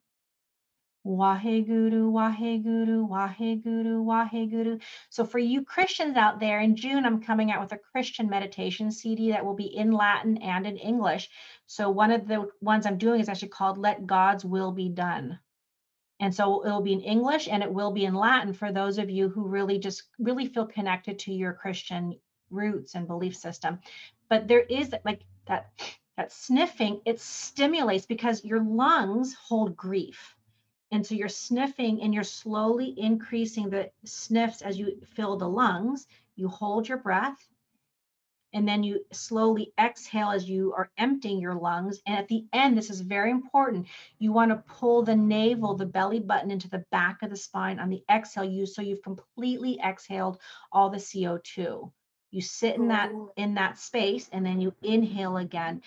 Waheguru, 1.07 2.11
Waheguru, 2.11 3.09
Waheguru, 3.09 4.04
Waheguru. 4.04 4.83
So 5.11 5.24
for 5.24 5.38
you 5.38 5.62
Christians 5.62 6.16
out 6.16 6.40
there, 6.40 6.61
in 6.61 6.76
June, 6.76 7.04
I'm 7.04 7.22
coming 7.22 7.52
out 7.52 7.61
with 7.61 7.72
a 7.72 7.78
Christian 7.78 8.28
meditation 8.28 8.90
CD 8.90 9.30
that 9.33 9.44
will 9.44 9.54
be 9.54 9.66
in 9.66 9.92
Latin 9.92 10.38
and 10.38 10.66
in 10.66 10.78
English. 10.78 11.30
So 11.66 11.90
one 11.90 12.11
of 12.11 12.26
the 12.26 12.50
ones 12.61 12.87
I'm 12.87 12.98
doing 12.98 13.20
is 13.20 13.28
actually 13.28 13.48
called 13.48 13.78
Let 13.78 14.07
God's 14.07 14.44
Will 14.44 14.72
Be 14.72 14.88
Done. 14.88 15.38
And 16.20 16.35
so 16.35 16.64
it'll 16.64 16.80
be 16.80 16.94
in 16.94 17.02
English 17.02 17.48
and 17.48 17.62
it 17.62 17.72
will 17.72 17.92
be 17.92 18.07
in 18.07 18.14
Latin 18.14 18.54
for 18.54 18.72
those 18.72 18.98
of 18.98 19.11
you 19.11 19.28
who 19.28 19.46
really 19.46 19.78
just 19.78 20.04
really 20.18 20.46
feel 20.46 20.66
connected 20.66 21.18
to 21.20 21.33
your 21.33 21.52
Christian 21.52 22.18
roots 22.50 22.94
and 22.94 23.07
belief 23.07 23.37
system. 23.37 23.78
But 24.28 24.48
there 24.48 24.61
is 24.62 24.94
like 25.04 25.20
that 25.46 25.70
that 26.16 26.33
sniffing, 26.33 27.00
it 27.04 27.20
stimulates 27.20 28.07
because 28.07 28.44
your 28.44 28.62
lungs 28.62 29.35
hold 29.35 29.76
grief 29.76 30.37
and 30.94 31.04
so 31.04 31.16
you're 31.16 31.28
sniffing 31.28 32.02
and 32.02 32.14
you're 32.14 32.22
slowly 32.22 32.94
increasing 32.96 33.68
the 33.68 33.90
sniffs 34.04 34.62
as 34.62 34.78
you 34.78 35.00
fill 35.14 35.37
the 35.37 35.48
lungs. 35.48 36.07
You 36.37 36.46
hold 36.46 36.88
your 36.88 36.98
breath 36.98 37.48
and 38.52 38.68
then 38.68 38.85
you 38.85 39.04
slowly 39.11 39.72
exhale 39.76 40.30
as 40.30 40.48
you 40.48 40.72
are 40.72 40.92
emptying 40.96 41.40
your 41.40 41.57
lungs. 41.57 42.00
And 42.07 42.16
at 42.16 42.28
the 42.28 42.46
end, 42.52 42.78
this 42.78 42.90
is 42.90 43.00
very 43.00 43.33
important. 43.33 43.88
You 44.20 44.30
want 44.30 44.52
to 44.52 44.72
pull 44.72 45.02
the 45.02 45.16
navel, 45.16 45.74
the 45.74 45.85
belly 45.85 46.20
button 46.20 46.52
into 46.52 46.70
the 46.70 46.85
back 46.92 47.24
of 47.24 47.30
the 47.30 47.37
spine 47.37 47.80
on 47.80 47.90
the 47.90 48.04
exhale 48.09 48.44
you 48.44 48.64
so 48.64 48.80
you've 48.80 49.02
completely 49.02 49.80
exhaled 49.80 50.38
all 50.70 50.90
the 50.90 50.98
CO2. 50.98 51.90
You 52.34 52.42
sit 52.42 52.76
in 52.76 52.88
that 52.88 53.12
in 53.36 53.54
that 53.54 53.78
space 53.78 54.28
and 54.32 54.44
then 54.44 54.60
you 54.60 54.74
inhale 54.82 55.36
again. 55.36 55.82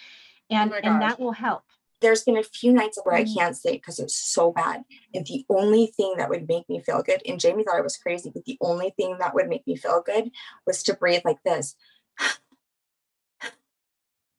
And 0.49 0.73
oh 0.73 0.79
and 0.81 1.01
that 1.01 1.19
will 1.19 1.33
help 1.33 1.63
there's 2.01 2.23
been 2.23 2.37
a 2.37 2.43
few 2.43 2.71
nights 2.71 2.99
where 3.03 3.15
I 3.15 3.23
mm. 3.23 3.35
can't 3.35 3.57
sleep 3.57 3.81
because 3.81 3.99
it's 3.99 4.15
so 4.15 4.51
bad. 4.51 4.83
And 5.13 5.25
the 5.25 5.45
only 5.49 5.87
thing 5.87 6.15
that 6.17 6.29
would 6.29 6.47
make 6.47 6.69
me 6.69 6.79
feel 6.79 7.01
good, 7.01 7.21
and 7.25 7.39
Jamie 7.39 7.63
thought 7.63 7.77
I 7.77 7.81
was 7.81 7.97
crazy, 7.97 8.29
but 8.33 8.45
the 8.45 8.57
only 8.61 8.93
thing 8.95 9.17
that 9.19 9.33
would 9.33 9.47
make 9.47 9.65
me 9.65 9.75
feel 9.75 10.03
good 10.05 10.31
was 10.65 10.83
to 10.83 10.93
breathe 10.93 11.23
like 11.25 11.41
this 11.43 11.75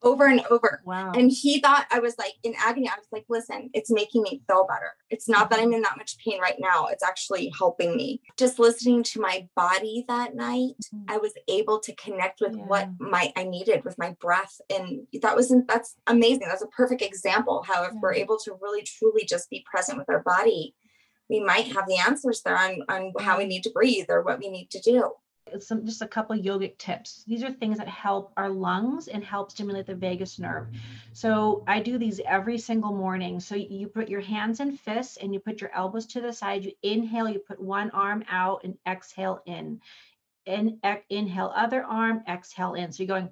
over 0.02 0.26
and 0.26 0.42
over. 0.50 0.80
Wow. 0.84 1.12
And 1.12 1.30
he 1.30 1.61
thought 1.61 1.87
I 1.90 1.98
was 1.98 2.16
like 2.18 2.34
in 2.42 2.54
agony. 2.58 2.88
I 2.88 2.96
was 2.96 3.08
like, 3.12 3.24
listen, 3.28 3.70
it's 3.74 3.90
making 3.90 4.22
me 4.22 4.42
feel 4.48 4.66
better. 4.68 4.92
It's 5.11 5.28
not 5.28 5.50
that 5.50 5.58
I'm 5.58 5.72
in 5.72 5.82
that 5.82 5.96
much 5.96 6.16
pain 6.24 6.40
right 6.40 6.56
now. 6.58 6.87
It's 6.87 7.02
actually 7.02 7.52
helping 7.56 7.96
me. 7.96 8.20
Just 8.37 8.58
listening 8.58 9.02
to 9.04 9.20
my 9.20 9.48
body 9.56 10.04
that 10.08 10.34
night, 10.34 10.76
mm-hmm. 10.94 11.04
I 11.08 11.18
was 11.18 11.32
able 11.48 11.80
to 11.80 11.94
connect 11.96 12.40
with 12.40 12.56
yeah. 12.56 12.64
what 12.64 12.88
my 12.98 13.32
I 13.37 13.44
needed 13.44 13.84
with 13.84 13.98
my 13.98 14.16
breath. 14.20 14.61
And 14.70 15.06
that 15.22 15.37
wasn't 15.37 15.66
that's 15.68 15.96
amazing. 16.06 16.46
That's 16.46 16.62
a 16.62 16.68
perfect 16.68 17.02
example 17.02 17.64
how 17.66 17.84
if 17.84 17.92
yeah. 17.94 18.00
we're 18.00 18.14
able 18.14 18.38
to 18.44 18.58
really 18.61 18.82
truly 18.82 19.24
just 19.24 19.50
be 19.50 19.64
present 19.70 19.98
with 19.98 20.08
our 20.08 20.22
body, 20.22 20.74
we 21.28 21.40
might 21.40 21.66
have 21.72 21.87
the 21.87 21.98
answers 21.98 22.42
there 22.42 22.56
on, 22.56 22.82
on 22.88 23.12
how 23.20 23.38
we 23.38 23.46
need 23.46 23.62
to 23.64 23.70
breathe 23.70 24.06
or 24.08 24.22
what 24.22 24.38
we 24.38 24.48
need 24.48 24.70
to 24.70 24.80
do 24.80 25.12
some 25.61 25.84
just 25.84 26.02
a 26.02 26.06
couple 26.08 26.37
yogic 26.37 26.78
tips. 26.78 27.24
These 27.26 27.42
are 27.42 27.50
things 27.50 27.78
that 27.78 27.88
help 27.88 28.32
our 28.37 28.48
lungs 28.48 29.08
and 29.08 29.22
help 29.24 29.50
stimulate 29.50 29.87
the 29.87 29.94
vagus 29.94 30.38
nerve. 30.38 30.68
So 31.12 31.64
I 31.66 31.80
do 31.80 31.98
these 31.98 32.20
every 32.26 32.58
single 32.58 32.92
morning. 32.92 33.40
So 33.40 33.54
you 33.54 33.88
put 33.88 34.08
your 34.08 34.20
hands 34.20 34.61
in 34.61 34.76
fists 34.76 35.16
and 35.16 35.32
you 35.32 35.40
put 35.40 35.61
your 35.61 35.74
elbows 35.74 36.06
to 36.06 36.20
the 36.20 36.32
side. 36.32 36.64
You 36.64 36.72
inhale, 36.82 37.28
you 37.28 37.38
put 37.38 37.61
one 37.61 37.90
arm 37.90 38.24
out 38.28 38.62
and 38.64 38.76
exhale 38.87 39.42
in. 39.46 39.80
In, 40.46 40.80
inhale 41.11 41.52
other 41.54 41.84
arm, 41.84 42.22
exhale 42.28 42.74
in. 42.74 42.92
So 42.92 43.02
you're 43.02 43.08
going 43.08 43.28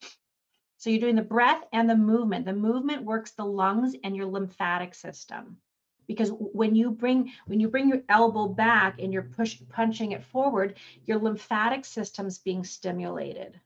so 0.76 0.90
you're 0.90 1.00
doing 1.00 1.16
the 1.16 1.22
breath 1.22 1.64
and 1.72 1.88
the 1.88 1.96
movement. 1.96 2.44
The 2.46 2.52
movement 2.52 3.04
works 3.04 3.32
the 3.32 3.44
lungs 3.44 3.94
and 4.04 4.14
your 4.14 4.26
lymphatic 4.26 4.94
system 4.94 5.58
because 6.06 6.30
when 6.30 6.74
you 6.74 6.90
bring 6.90 7.32
when 7.46 7.60
you 7.60 7.68
bring 7.68 7.88
your 7.88 8.02
elbow 8.08 8.48
back 8.48 9.00
and 9.00 9.12
you're 9.12 9.22
push 9.22 9.58
punching 9.70 10.12
it 10.12 10.24
forward 10.24 10.74
your 11.06 11.18
lymphatic 11.18 11.84
system's 11.84 12.38
being 12.38 12.64
stimulated 12.64 13.60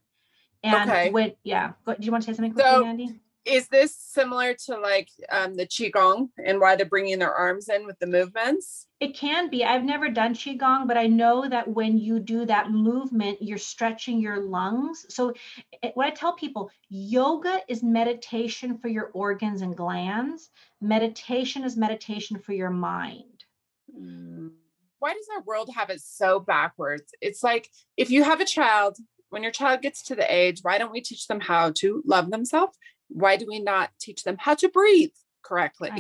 and 0.62 0.90
okay. 0.90 1.10
when 1.10 1.32
yeah 1.42 1.72
do 1.86 1.96
you 2.00 2.10
want 2.10 2.22
to 2.22 2.30
say 2.30 2.36
something 2.36 2.52
quickly 2.52 2.70
so, 2.70 2.84
Mandy 2.84 3.20
is 3.48 3.68
this 3.68 3.96
similar 3.96 4.54
to 4.66 4.78
like 4.78 5.08
um, 5.30 5.54
the 5.56 5.66
qigong 5.66 6.28
and 6.44 6.60
why 6.60 6.76
they're 6.76 6.86
bringing 6.86 7.18
their 7.18 7.34
arms 7.34 7.68
in 7.68 7.86
with 7.86 7.98
the 7.98 8.06
movements? 8.06 8.86
It 9.00 9.16
can 9.16 9.48
be. 9.48 9.64
I've 9.64 9.84
never 9.84 10.08
done 10.08 10.34
qigong 10.34 10.86
but 10.86 10.96
i 10.96 11.06
know 11.06 11.48
that 11.48 11.68
when 11.68 11.98
you 11.98 12.18
do 12.18 12.44
that 12.46 12.70
movement 12.70 13.38
you're 13.40 13.58
stretching 13.58 14.20
your 14.20 14.40
lungs. 14.40 15.06
So 15.08 15.32
eh, 15.82 15.90
what 15.94 16.06
i 16.06 16.10
tell 16.10 16.34
people 16.34 16.70
yoga 16.88 17.60
is 17.68 17.82
meditation 17.82 18.78
for 18.78 18.88
your 18.88 19.10
organs 19.14 19.62
and 19.62 19.76
glands. 19.76 20.50
Meditation 20.80 21.64
is 21.64 21.76
meditation 21.76 22.38
for 22.38 22.52
your 22.52 22.70
mind. 22.70 23.24
Mm. 23.98 24.50
why 24.98 25.14
does 25.14 25.26
our 25.34 25.42
world 25.42 25.70
have 25.74 25.88
it 25.88 26.00
so 26.00 26.40
backwards? 26.40 27.14
It's 27.22 27.42
like 27.42 27.70
if 27.96 28.10
you 28.10 28.22
have 28.22 28.40
a 28.40 28.44
child 28.44 28.98
when 29.30 29.42
your 29.42 29.52
child 29.52 29.82
gets 29.82 30.02
to 30.02 30.14
the 30.14 30.34
age 30.34 30.60
why 30.62 30.78
don't 30.78 30.92
we 30.92 31.00
teach 31.00 31.26
them 31.26 31.40
how 31.40 31.70
to 31.70 32.02
love 32.06 32.30
themselves 32.30 32.76
why 33.08 33.36
do 33.36 33.46
we 33.46 33.58
not 33.58 33.90
teach 34.00 34.24
them 34.24 34.36
how 34.38 34.54
to 34.54 34.68
breathe 34.68 35.12
correctly? 35.42 35.90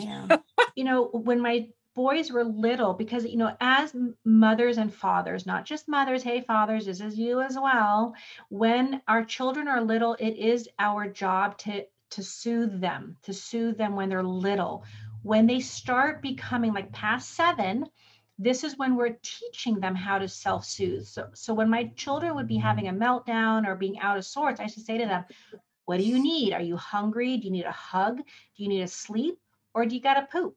you 0.76 0.84
know, 0.84 1.06
when 1.06 1.40
my 1.40 1.68
boys 1.94 2.30
were 2.30 2.44
little, 2.44 2.94
because, 2.94 3.24
you 3.24 3.36
know, 3.36 3.56
as 3.60 3.94
mothers 4.24 4.78
and 4.78 4.94
fathers, 4.94 5.46
not 5.46 5.64
just 5.64 5.88
mothers, 5.88 6.22
hey, 6.22 6.40
fathers, 6.40 6.86
this 6.86 7.00
is 7.00 7.18
you 7.18 7.40
as 7.40 7.56
well. 7.56 8.14
When 8.50 9.02
our 9.08 9.24
children 9.24 9.66
are 9.66 9.80
little, 9.80 10.14
it 10.20 10.36
is 10.36 10.68
our 10.78 11.08
job 11.08 11.58
to 11.58 11.84
to 12.10 12.22
soothe 12.22 12.80
them, 12.80 13.16
to 13.22 13.34
soothe 13.34 13.76
them 13.76 13.94
when 13.94 14.08
they're 14.08 14.22
little. 14.22 14.84
When 15.22 15.46
they 15.46 15.60
start 15.60 16.22
becoming 16.22 16.72
like 16.72 16.92
past 16.92 17.34
seven, 17.34 17.86
this 18.38 18.62
is 18.62 18.78
when 18.78 18.96
we're 18.96 19.18
teaching 19.22 19.80
them 19.80 19.94
how 19.94 20.18
to 20.18 20.28
self-soothe. 20.28 21.04
So, 21.04 21.28
so 21.34 21.52
when 21.52 21.68
my 21.68 21.90
children 21.96 22.34
would 22.36 22.46
be 22.46 22.56
mm-hmm. 22.56 22.66
having 22.66 22.88
a 22.88 22.92
meltdown 22.92 23.66
or 23.66 23.74
being 23.74 23.98
out 23.98 24.16
of 24.16 24.24
sorts, 24.24 24.60
I 24.60 24.68
should 24.68 24.86
say 24.86 24.98
to 24.98 25.06
them, 25.06 25.24
what 25.88 25.96
do 25.96 26.04
you 26.04 26.22
need? 26.22 26.52
Are 26.52 26.60
you 26.60 26.76
hungry? 26.76 27.38
Do 27.38 27.46
you 27.46 27.50
need 27.50 27.64
a 27.64 27.72
hug? 27.72 28.18
Do 28.18 28.62
you 28.62 28.68
need 28.68 28.82
a 28.82 28.88
sleep? 28.88 29.38
Or 29.72 29.86
do 29.86 29.94
you 29.94 30.02
got 30.02 30.20
to 30.20 30.28
poop? 30.30 30.54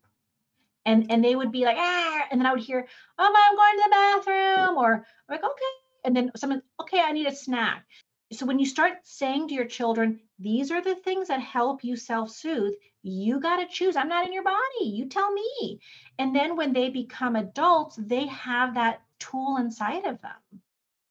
And 0.85 1.09
and 1.09 1.23
they 1.23 1.37
would 1.37 1.53
be 1.53 1.63
like, 1.63 1.77
ah, 1.79 2.25
and 2.29 2.41
then 2.41 2.45
I 2.45 2.51
would 2.51 2.61
hear, 2.61 2.85
oh, 3.17 3.33
I'm 3.33 3.55
going 3.55 3.77
to 3.77 3.83
the 3.83 3.89
bathroom, 3.89 4.77
or 4.77 4.93
I'm 4.95 5.03
like, 5.29 5.43
okay. 5.43 5.73
And 6.03 6.13
then 6.13 6.31
someone, 6.35 6.61
okay, 6.81 6.99
I 6.99 7.13
need 7.13 7.27
a 7.27 7.35
snack. 7.35 7.85
So 8.33 8.45
when 8.45 8.59
you 8.59 8.65
start 8.65 8.93
saying 9.03 9.47
to 9.47 9.53
your 9.53 9.63
children, 9.65 10.19
these 10.37 10.69
are 10.69 10.81
the 10.81 10.95
things 10.95 11.29
that 11.29 11.39
help 11.39 11.81
you 11.81 11.95
self-soothe, 11.95 12.73
you 13.03 13.39
got 13.39 13.57
to 13.57 13.73
choose. 13.73 13.95
I'm 13.95 14.09
not 14.09 14.25
in 14.25 14.33
your 14.33 14.43
body. 14.43 14.83
You 14.83 15.07
tell 15.07 15.31
me. 15.31 15.79
And 16.19 16.35
then 16.35 16.57
when 16.57 16.73
they 16.73 16.89
become 16.89 17.37
adults, 17.37 17.97
they 17.97 18.27
have 18.27 18.73
that 18.73 19.01
tool 19.19 19.57
inside 19.61 20.05
of 20.05 20.21
them. 20.21 20.61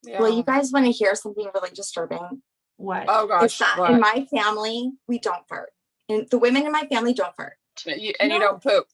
Yeah. 0.02 0.20
Well, 0.20 0.36
you 0.36 0.42
guys 0.42 0.72
want 0.72 0.84
to 0.84 0.92
hear 0.92 1.14
something 1.14 1.48
really 1.54 1.70
disturbing? 1.70 2.42
What? 2.80 3.04
Oh 3.08 3.26
gosh. 3.26 3.60
What? 3.76 3.90
In 3.90 4.00
my 4.00 4.26
family, 4.34 4.92
we 5.06 5.18
don't 5.18 5.46
fart. 5.46 5.70
And 6.08 6.26
the 6.30 6.38
women 6.38 6.64
in 6.64 6.72
my 6.72 6.86
family 6.90 7.12
don't 7.12 7.36
fart. 7.36 7.58
You, 7.84 8.14
and 8.18 8.30
no. 8.30 8.36
you 8.36 8.40
don't 8.40 8.62
poop. 8.62 8.86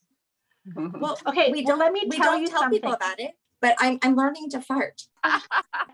Well, 0.74 1.16
okay. 1.26 1.52
We 1.52 1.62
well, 1.62 1.76
don't, 1.76 1.78
let 1.78 1.92
me 1.92 2.02
we 2.08 2.16
tell 2.16 2.32
don't 2.32 2.42
you 2.42 2.48
tell 2.48 2.62
something. 2.62 2.80
people 2.80 2.94
about 2.94 3.20
it, 3.20 3.36
but 3.60 3.76
I'm 3.78 4.00
I'm 4.02 4.16
learning 4.16 4.50
to 4.50 4.60
fart. 4.60 5.04
I 5.22 5.40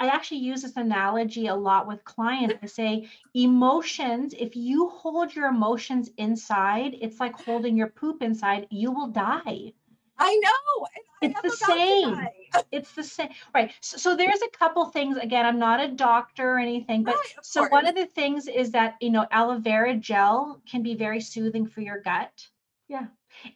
actually 0.00 0.38
use 0.38 0.62
this 0.62 0.76
analogy 0.76 1.48
a 1.48 1.54
lot 1.54 1.86
with 1.86 2.02
clients 2.04 2.60
to 2.62 2.68
say 2.68 3.10
emotions, 3.34 4.34
if 4.38 4.56
you 4.56 4.88
hold 4.88 5.34
your 5.34 5.48
emotions 5.48 6.10
inside, 6.16 6.96
it's 6.98 7.20
like 7.20 7.38
holding 7.38 7.76
your 7.76 7.88
poop 7.88 8.22
inside, 8.22 8.68
you 8.70 8.90
will 8.90 9.08
die. 9.08 9.74
I 10.18 10.40
know. 10.42 10.86
it's 11.22 11.42
the 11.42 11.66
same. 11.66 12.28
It's 12.70 12.92
the 12.92 13.04
same. 13.04 13.28
Right. 13.54 13.72
So, 13.80 13.96
so, 13.96 14.16
there's 14.16 14.42
a 14.42 14.56
couple 14.56 14.84
things. 14.86 15.16
Again, 15.16 15.46
I'm 15.46 15.58
not 15.58 15.80
a 15.80 15.88
doctor 15.88 16.52
or 16.52 16.58
anything, 16.58 17.04
but 17.04 17.14
right, 17.14 17.34
so 17.42 17.60
course. 17.60 17.72
one 17.72 17.86
of 17.86 17.94
the 17.94 18.06
things 18.06 18.48
is 18.48 18.72
that, 18.72 18.96
you 19.00 19.10
know, 19.10 19.26
aloe 19.30 19.58
vera 19.58 19.94
gel 19.96 20.60
can 20.70 20.82
be 20.82 20.94
very 20.94 21.20
soothing 21.20 21.66
for 21.66 21.80
your 21.80 22.00
gut. 22.00 22.46
Yeah. 22.88 23.06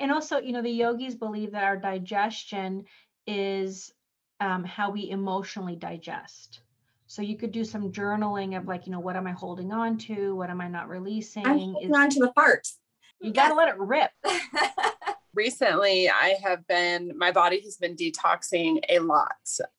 And 0.00 0.10
also, 0.10 0.38
you 0.38 0.52
know, 0.52 0.62
the 0.62 0.70
yogis 0.70 1.14
believe 1.14 1.52
that 1.52 1.64
our 1.64 1.76
digestion 1.76 2.84
is 3.26 3.92
um, 4.40 4.64
how 4.64 4.90
we 4.90 5.10
emotionally 5.10 5.76
digest. 5.76 6.60
So 7.06 7.22
you 7.22 7.36
could 7.36 7.52
do 7.52 7.64
some 7.64 7.92
journaling 7.92 8.56
of 8.56 8.66
like, 8.66 8.86
you 8.86 8.92
know, 8.92 9.00
what 9.00 9.16
am 9.16 9.26
I 9.26 9.32
holding 9.32 9.72
on 9.72 9.98
to? 9.98 10.34
What 10.34 10.50
am 10.50 10.60
I 10.60 10.68
not 10.68 10.88
releasing? 10.88 11.46
I'm 11.46 11.58
holding 11.58 11.90
is, 11.90 11.96
on 11.96 12.10
to 12.10 12.20
the 12.20 12.32
farts. 12.36 12.74
You 13.20 13.32
got 13.32 13.48
to 13.48 13.54
let 13.54 13.68
it 13.68 13.78
rip. 13.78 14.10
recently 15.36 16.08
I 16.08 16.36
have 16.42 16.66
been, 16.66 17.12
my 17.16 17.30
body 17.30 17.60
has 17.60 17.76
been 17.76 17.94
detoxing 17.94 18.80
a 18.88 18.98
lot. 18.98 19.36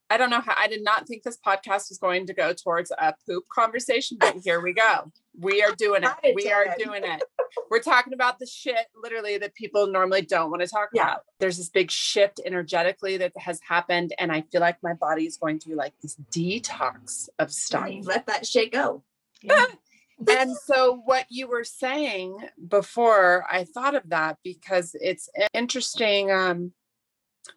I 0.10 0.18
don't 0.18 0.30
know 0.30 0.40
how, 0.40 0.56
I 0.58 0.68
did 0.68 0.84
not 0.84 1.08
think 1.08 1.24
this 1.24 1.38
podcast 1.46 1.90
was 1.90 1.98
going 2.00 2.28
to 2.28 2.34
go 2.34 2.54
towards 2.54 2.92
a 2.98 3.14
poop 3.26 3.44
conversation, 3.50 4.18
but 4.20 4.38
here 4.44 4.62
we 4.62 4.74
go. 4.74 5.12
We 5.38 5.62
are 5.62 5.76
doing 5.76 6.04
it. 6.04 6.36
We 6.36 6.52
are 6.52 6.68
doing 6.80 7.04
it. 7.04 7.24
We're 7.70 7.82
talking 7.82 8.14
about 8.14 8.40
the 8.40 8.46
shit 8.46 8.88
literally 8.96 9.38
that 9.40 9.54
people 9.56 9.88
normally 9.88 10.22
don't 10.22 10.50
want 10.50 10.62
to 10.62 10.68
talk 10.68 10.90
yeah. 10.94 11.04
about. 11.04 11.22
There's 11.40 11.58
this 11.58 11.70
big 11.70 11.92
shift 11.92 12.40
energetically 12.46 13.18
that 13.18 13.34
has 13.38 13.60
happened. 13.68 14.14
And 14.18 14.32
I 14.32 14.42
feel 14.52 14.62
like 14.62 14.82
my 14.82 14.94
body 14.94 15.26
is 15.26 15.38
going 15.38 15.60
through 15.60 15.76
like 15.76 15.94
this 16.02 16.16
detox 16.32 17.30
of 17.40 17.52
stuff. 17.52 17.90
Let 18.04 18.28
that 18.28 18.46
shit 18.46 18.72
go. 18.72 19.04
Yeah. 19.44 19.66
And 20.30 20.56
so 20.56 21.02
what 21.06 21.26
you 21.30 21.48
were 21.48 21.64
saying 21.64 22.38
before 22.68 23.46
i 23.52 23.64
thought 23.64 23.96
of 23.96 24.04
that 24.10 24.38
because 24.44 24.96
it's 25.00 25.30
interesting 25.54 26.32
um, 26.32 26.72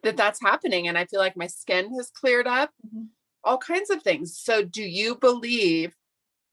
that 0.03 0.17
that's 0.17 0.41
happening 0.41 0.87
and 0.87 0.97
i 0.97 1.05
feel 1.05 1.19
like 1.19 1.35
my 1.37 1.47
skin 1.47 1.93
has 1.95 2.11
cleared 2.11 2.47
up 2.47 2.71
mm-hmm. 2.85 3.05
all 3.43 3.57
kinds 3.57 3.89
of 3.89 4.03
things. 4.03 4.37
So 4.37 4.63
do 4.63 4.83
you 4.83 5.15
believe 5.15 5.95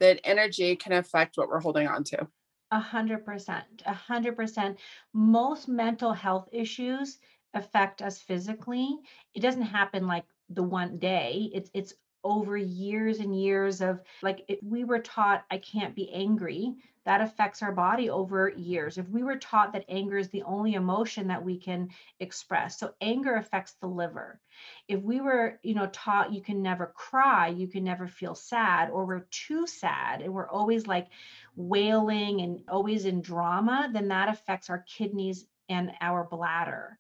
that 0.01 0.21
energy 0.25 0.77
can 0.77 0.93
affect 0.93 1.37
what 1.37 1.49
we're 1.49 1.61
holding 1.61 1.89
on 1.89 2.05
to? 2.05 2.27
A 2.71 2.81
hundred 2.81 3.25
percent 3.25 3.65
a 3.87 3.95
hundred 3.95 4.37
percent. 4.37 4.79
Most 5.15 5.69
mental 5.69 6.13
health 6.13 6.49
issues 6.53 7.19
affect 7.55 8.03
us 8.03 8.19
physically. 8.19 8.89
It 9.35 9.41
doesn't 9.41 9.63
happen 9.63 10.07
like 10.07 10.25
the 10.51 10.63
one 10.63 10.99
day. 10.99 11.51
It's 11.55 11.71
it's 11.75 11.95
over 12.25 12.57
years 12.57 13.21
and 13.21 13.39
years 13.41 13.81
of 13.81 14.01
like 14.23 14.45
if 14.49 14.59
we 14.63 14.85
were 14.85 14.99
taught 14.99 15.45
I 15.51 15.59
can't 15.59 15.95
be 15.95 16.13
angry, 16.13 16.75
that 17.05 17.21
affects 17.23 17.63
our 17.63 17.73
body 17.73 18.11
over 18.11 18.51
years. 18.51 18.99
If 18.99 19.09
we 19.09 19.23
were 19.23 19.37
taught 19.37 19.73
that 19.73 19.87
anger 19.89 20.19
is 20.19 20.29
the 20.29 20.43
only 20.43 20.75
emotion 20.75 21.29
that 21.29 21.43
we 21.43 21.59
can 21.59 21.89
express, 22.21 22.79
so 22.79 22.93
anger 23.01 23.37
affects 23.37 23.73
the 23.81 23.87
liver. 23.87 24.41
If 24.89 25.01
we 25.01 25.21
were, 25.21 25.59
you 25.63 25.75
know, 25.75 25.89
taught 25.93 26.35
you 26.35 26.43
can 26.43 26.61
never 26.61 26.93
cry, 26.95 27.49
you 27.49 27.67
can 27.67 27.83
never 27.83 28.07
feel 28.07 28.35
sad, 28.35 28.91
or 28.91 29.07
we're 29.07 29.27
too 29.31 29.67
sad 29.67 30.21
and 30.21 30.35
we're 30.35 30.51
always 30.51 30.87
like 30.87 31.09
wailing 31.57 32.43
and 32.43 32.61
always 32.69 33.07
in 33.07 33.23
drama, 33.23 33.89
then 33.93 34.09
that 34.09 34.29
affects 34.29 34.69
our 34.69 34.85
kidneys 34.87 35.47
and 35.69 35.93
our 36.01 36.25
bladder. 36.25 36.99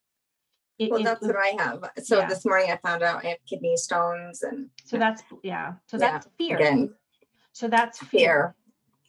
It, 0.78 0.90
well, 0.90 1.02
that's 1.02 1.26
what 1.26 1.36
I 1.36 1.54
have. 1.58 1.90
So 2.04 2.18
yeah. 2.18 2.28
this 2.28 2.44
morning 2.44 2.70
I 2.70 2.76
found 2.76 3.02
out 3.02 3.24
I 3.24 3.28
have 3.30 3.38
kidney 3.48 3.76
stones 3.76 4.42
and 4.42 4.68
so 4.84 4.96
that's 4.96 5.22
yeah. 5.42 5.74
So 5.86 5.98
that's 5.98 6.28
fear. 6.38 6.56
Again. 6.56 6.94
So 7.52 7.68
that's 7.68 7.98
fear. 7.98 8.08
fear. 8.08 8.54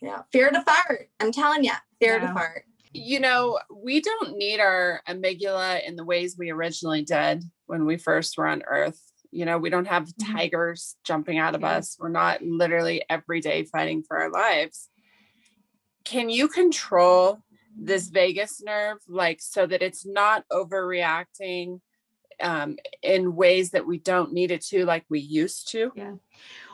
Yeah. 0.02 0.22
Fear 0.32 0.52
to 0.52 0.64
fart. 0.64 1.10
I'm 1.20 1.32
telling 1.32 1.64
you, 1.64 1.74
fear 2.00 2.18
yeah. 2.18 2.28
to 2.28 2.34
fart. 2.34 2.64
You 2.92 3.20
know, 3.20 3.60
we 3.72 4.02
don't 4.02 4.38
need 4.38 4.60
our 4.60 5.02
amygdala 5.08 5.88
in 5.88 5.96
the 5.96 6.04
ways 6.04 6.36
we 6.38 6.50
originally 6.50 7.04
did 7.04 7.44
when 7.68 7.86
we 7.86 7.98
first 7.98 8.38
were 8.38 8.48
on 8.48 8.64
Earth. 8.66 9.00
You 9.32 9.46
know, 9.46 9.60
we 9.60 9.70
don't 9.70 9.88
have 9.88 10.06
mm-hmm. 10.06 10.36
tigers 10.36 10.96
jumping 11.04 11.38
out 11.38 11.54
of 11.54 11.64
us. 11.64 11.98
We're 12.00 12.10
not 12.10 12.42
literally 12.42 13.04
every 13.08 13.42
day 13.42 13.66
fighting 13.66 14.04
for 14.08 14.18
our 14.18 14.32
lives. 14.32 14.90
Can 16.04 16.30
you 16.30 16.48
control 16.48 17.40
this 17.78 18.10
vagus 18.10 18.62
nerve 18.62 18.98
like 19.08 19.42
so 19.42 19.66
that 19.66 19.82
it's 19.82 20.06
not 20.06 20.44
overreacting 20.52 21.80
um, 22.42 22.78
in 23.04 23.36
ways 23.36 23.72
that 23.72 23.86
we 23.86 23.98
don't 23.98 24.34
need 24.34 24.52
it 24.52 24.64
to 24.66 24.86
like 24.86 25.06
we 25.10 25.20
used 25.20 25.70
to. 25.72 25.92
Yeah. 25.96 26.14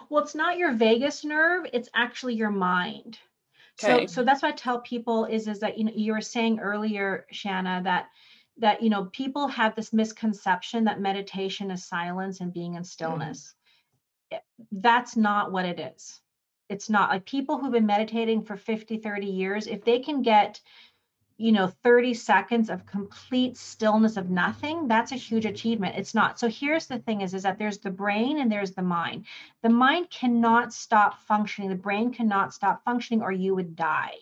Well 0.10 0.24
it's 0.24 0.36
not 0.36 0.58
your 0.58 0.74
vagus 0.74 1.24
nerve 1.24 1.66
it's 1.74 1.90
actually 1.94 2.36
your 2.36 2.52
mind. 2.52 3.20
Okay. 3.84 4.08
so 4.08 4.14
so 4.14 4.24
that's 4.24 4.42
what 4.42 4.54
i 4.54 4.56
tell 4.56 4.80
people 4.80 5.26
is 5.26 5.50
is 5.50 5.60
that 5.60 5.78
you 5.78 5.84
know 5.84 5.92
you 5.94 6.14
were 6.14 6.22
saying 6.22 6.60
earlier 6.60 7.26
shanna 7.30 7.82
that 7.84 8.08
that 8.58 8.82
you 8.82 8.90
know 8.90 9.06
people 9.12 9.50
have 9.50 9.76
this 9.76 9.92
misconception 9.92 10.86
that 10.86 11.02
meditation 11.02 11.70
is 11.72 11.84
silence 11.84 12.40
and 12.40 12.54
being 12.54 12.76
in 12.76 12.86
stillness. 12.86 13.54
Mm. 14.32 14.40
that's 14.72 15.18
not 15.18 15.52
what 15.52 15.66
it 15.66 15.94
is 15.94 16.22
it's 16.70 16.90
not 16.90 17.10
like 17.10 17.26
people 17.26 17.58
who've 17.58 17.72
been 17.72 17.86
meditating 17.86 18.44
for 18.44 18.58
50 18.58 18.98
30 18.98 19.28
years 19.28 19.68
if 19.68 19.84
they 19.84 20.00
can 20.00 20.22
get 20.22 20.60
you 21.38 21.52
know 21.52 21.68
30 21.68 22.14
seconds 22.14 22.70
of 22.70 22.86
complete 22.86 23.58
stillness 23.58 24.18
of 24.18 24.30
nothing 24.30 24.88
that's 24.88 25.12
a 25.12 25.16
huge 25.16 25.46
achievement. 25.46 25.96
It's 25.98 26.16
not. 26.16 26.40
So 26.40 26.48
here's 26.48 26.88
the 26.88 27.00
thing 27.00 27.22
is 27.22 27.34
is 27.34 27.44
that 27.44 27.58
there's 27.60 27.80
the 27.80 27.90
brain 27.90 28.40
and 28.40 28.52
there's 28.52 28.72
the 28.72 28.82
mind. 28.82 29.26
The 29.62 29.70
mind 29.70 30.10
cannot 30.10 30.74
stop 30.74 31.20
functioning. 31.28 31.70
The 31.70 31.76
brain 31.76 32.14
cannot 32.14 32.54
stop 32.54 32.84
functioning 32.86 33.22
or 33.22 33.32
you 33.32 33.54
would 33.56 33.76
die. 33.76 34.16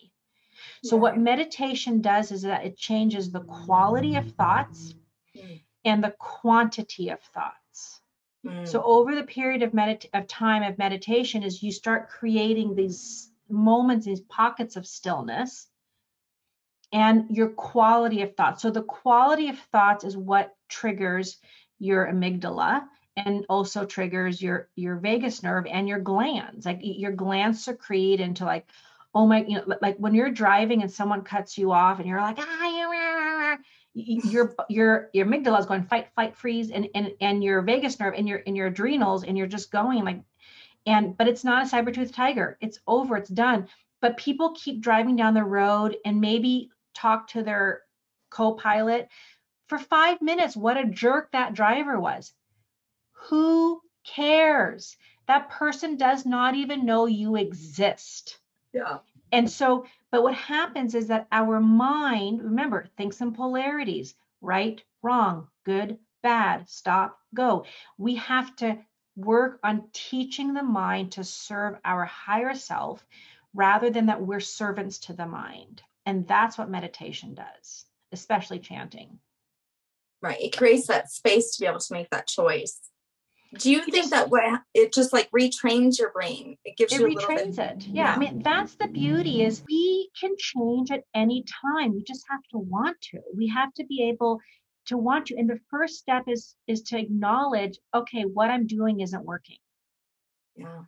So 0.84 0.98
what 0.98 1.18
meditation 1.18 2.02
does 2.02 2.32
is 2.32 2.42
that 2.44 2.66
it 2.66 2.78
changes 2.78 3.32
the 3.32 3.42
quality 3.42 4.16
of 4.16 4.32
thoughts 4.32 4.96
mm. 5.36 5.62
and 5.86 6.04
the 6.04 6.16
quantity 6.18 7.10
of 7.10 7.22
thoughts 7.22 7.63
mm. 8.46 8.68
so 8.68 8.82
over 8.84 9.16
the 9.16 9.24
period 9.24 9.64
of 9.64 9.72
medit- 9.72 10.10
of 10.14 10.28
time 10.28 10.64
of 10.64 10.78
meditation 10.78 11.44
is 11.44 11.64
you 11.64 11.72
start 11.72 12.10
creating 12.10 12.76
these 12.76 13.30
moments 13.50 14.06
these 14.06 14.22
pockets 14.22 14.76
of 14.76 14.88
stillness 14.88 15.68
and 16.94 17.36
your 17.36 17.50
quality 17.50 18.22
of 18.22 18.36
thoughts. 18.36 18.62
So 18.62 18.70
the 18.70 18.84
quality 18.84 19.50
of 19.50 19.58
thoughts 19.72 20.04
is 20.04 20.16
what 20.16 20.56
triggers 20.70 21.40
your 21.80 22.06
amygdala 22.06 22.84
and 23.18 23.46
also 23.50 23.86
triggers 23.86 24.42
your 24.42 24.70
your 24.76 24.98
vagus 24.98 25.44
nerve 25.44 25.66
and 25.66 25.88
your 25.88 26.00
glands. 26.00 26.66
Like 26.66 26.80
your 26.82 27.12
glands 27.12 27.66
secrete 27.66 28.20
into 28.20 28.46
like 28.46 28.66
oh 29.14 29.26
my 29.26 29.44
you 29.44 29.58
know 29.58 29.76
like 29.82 29.98
when 29.98 30.14
you're 30.14 30.32
driving 30.32 30.82
and 30.84 30.92
someone 30.92 31.24
cuts 31.24 31.58
you 31.58 31.72
off 31.72 32.00
and 32.00 32.08
you're 32.08 32.22
like 32.22 32.38
ah 32.40 32.83
your 33.94 34.56
your 34.70 35.10
your 35.14 35.26
amygdala 35.26 35.60
is 35.60 35.66
going 35.66 35.84
fight 35.84 36.08
fight 36.16 36.36
freeze 36.36 36.72
and 36.72 36.88
and 36.96 37.12
and 37.22 37.44
your 37.44 37.62
vagus 37.62 38.00
nerve 38.00 38.16
and 38.18 38.28
your 38.28 38.42
and 38.48 38.58
your 38.58 38.68
adrenals 38.68 39.24
and 39.24 39.38
you're 39.38 39.48
just 39.48 39.72
going 39.72 40.04
like 40.04 40.22
and 40.86 41.16
but 41.18 41.28
it's 41.28 41.44
not 41.44 41.64
a 41.64 41.68
saber 41.68 41.92
tooth 41.92 42.12
tiger. 42.12 42.58
It's 42.60 42.80
over. 42.88 43.18
It's 43.18 43.30
done. 43.30 43.68
But 44.02 44.18
people 44.18 44.56
keep 44.56 44.82
driving 44.82 45.16
down 45.16 45.34
the 45.34 45.44
road 45.44 45.96
and 46.04 46.20
maybe 46.20 46.70
talk 46.94 47.30
to 47.30 47.44
their 47.44 47.82
co-pilot 48.30 49.08
for 49.68 49.78
five 49.78 50.22
minutes 50.22 50.58
what 50.58 50.78
a 50.78 50.86
jerk 50.86 51.32
that 51.32 51.54
driver 51.54 52.00
was. 52.00 52.34
Who 53.30 53.82
cares? 54.06 54.98
That 55.28 55.50
person 55.50 55.96
does 55.96 56.26
not 56.26 56.56
even 56.56 56.86
know 56.86 57.06
you 57.06 57.38
exist. 57.38 58.38
Yeah. 58.74 58.98
And 59.32 59.50
so 59.50 59.86
but 60.14 60.24
what 60.24 60.36
happens 60.36 60.96
is 60.96 61.08
that 61.08 61.28
our 61.34 61.60
mind 61.60 62.42
remember 62.42 62.86
thinks 62.96 63.20
in 63.20 63.34
polarities 63.34 64.16
right 64.40 64.82
wrong 65.02 65.48
good 65.66 65.98
bad 66.22 66.70
stop 66.70 67.20
go 67.36 67.66
we 67.98 68.16
have 68.16 68.56
to 68.56 68.78
work 69.18 69.60
on 69.64 69.84
teaching 69.92 70.54
the 70.54 70.64
mind 70.64 71.12
to 71.12 71.24
serve 71.24 71.76
our 71.84 72.06
higher 72.06 72.56
self 72.56 73.06
rather 73.54 73.90
than 73.90 74.06
that 74.06 74.22
we're 74.22 74.40
servants 74.40 75.00
to 75.00 75.14
the 75.14 75.26
mind 75.26 75.82
and 76.06 76.28
that's 76.28 76.58
what 76.58 76.70
meditation 76.70 77.34
does, 77.34 77.86
especially 78.12 78.60
chanting. 78.60 79.20
Right. 80.22 80.42
It 80.42 80.58
creates 80.58 80.88
that 80.88 81.12
space 81.12 81.56
to 81.56 81.62
be 81.62 81.68
able 81.68 81.80
to 81.80 81.94
make 81.94 82.10
that 82.12 82.28
choice. 82.28 82.80
Do 83.60 83.72
you 83.72 83.84
think 83.84 84.10
that 84.10 84.30
what 84.30 84.62
it 84.74 84.94
just 84.94 85.14
like 85.14 85.30
retrains 85.32 86.00
your 86.00 86.12
brain? 86.12 86.58
It 86.66 86.78
gives 86.78 86.94
it 86.94 87.02
you 87.02 87.08
retrains 87.08 87.60
it. 87.60 87.86
Yeah. 87.88 88.06
yeah. 88.06 88.14
I 88.14 88.18
mean, 88.18 88.42
that's 88.44 88.76
the 88.76 88.88
beauty 88.88 89.44
is 89.44 89.64
we 89.70 90.10
can 90.20 90.32
change 90.38 90.92
at 90.92 91.04
any 91.14 91.44
time. 91.62 91.94
We 91.94 92.04
just 92.04 92.26
have 92.30 92.42
to 92.52 92.58
want 92.58 93.00
to. 93.12 93.20
We 93.36 93.48
have 93.50 93.74
to 93.76 93.86
be 93.86 94.10
able 94.10 94.40
to 94.88 94.98
want 94.98 95.28
to. 95.28 95.38
And 95.38 95.50
the 95.50 95.60
first 95.70 96.00
step 96.00 96.24
is 96.28 96.56
is 96.68 96.82
to 96.84 96.98
acknowledge, 96.98 97.78
okay, 97.94 98.24
what 98.24 98.50
I'm 98.50 98.68
doing 98.68 99.02
isn't 99.02 99.26
working. 99.26 99.58
Yeah. 100.56 100.84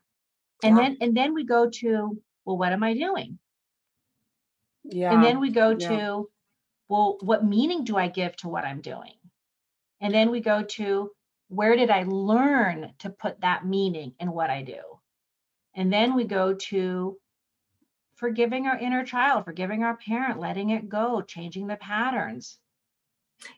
And 0.63 0.75
yeah. 0.75 0.83
then 0.83 0.97
and 1.01 1.17
then 1.17 1.33
we 1.33 1.45
go 1.45 1.69
to, 1.69 2.21
well, 2.45 2.57
what 2.57 2.73
am 2.73 2.83
I 2.83 2.93
doing? 2.93 3.39
Yeah. 4.83 5.13
And 5.13 5.23
then 5.23 5.39
we 5.39 5.51
go 5.51 5.75
to, 5.75 6.29
well, 6.89 7.17
what 7.21 7.45
meaning 7.45 7.83
do 7.83 7.97
I 7.97 8.07
give 8.07 8.35
to 8.37 8.49
what 8.49 8.65
I'm 8.65 8.81
doing? 8.81 9.13
And 10.01 10.13
then 10.13 10.29
we 10.29 10.41
go 10.41 10.63
to, 10.63 11.11
where 11.49 11.75
did 11.75 11.89
I 11.89 12.03
learn 12.03 12.93
to 12.99 13.09
put 13.09 13.41
that 13.41 13.65
meaning 13.65 14.13
in 14.19 14.31
what 14.31 14.49
I 14.49 14.61
do? 14.63 14.79
And 15.75 15.91
then 15.91 16.15
we 16.15 16.23
go 16.23 16.53
to 16.53 17.17
forgiving 18.15 18.65
our 18.67 18.77
inner 18.77 19.03
child, 19.03 19.45
forgiving 19.45 19.83
our 19.83 19.97
parent, 19.97 20.39
letting 20.39 20.69
it 20.69 20.89
go, 20.89 21.21
changing 21.21 21.67
the 21.67 21.75
patterns. 21.75 22.57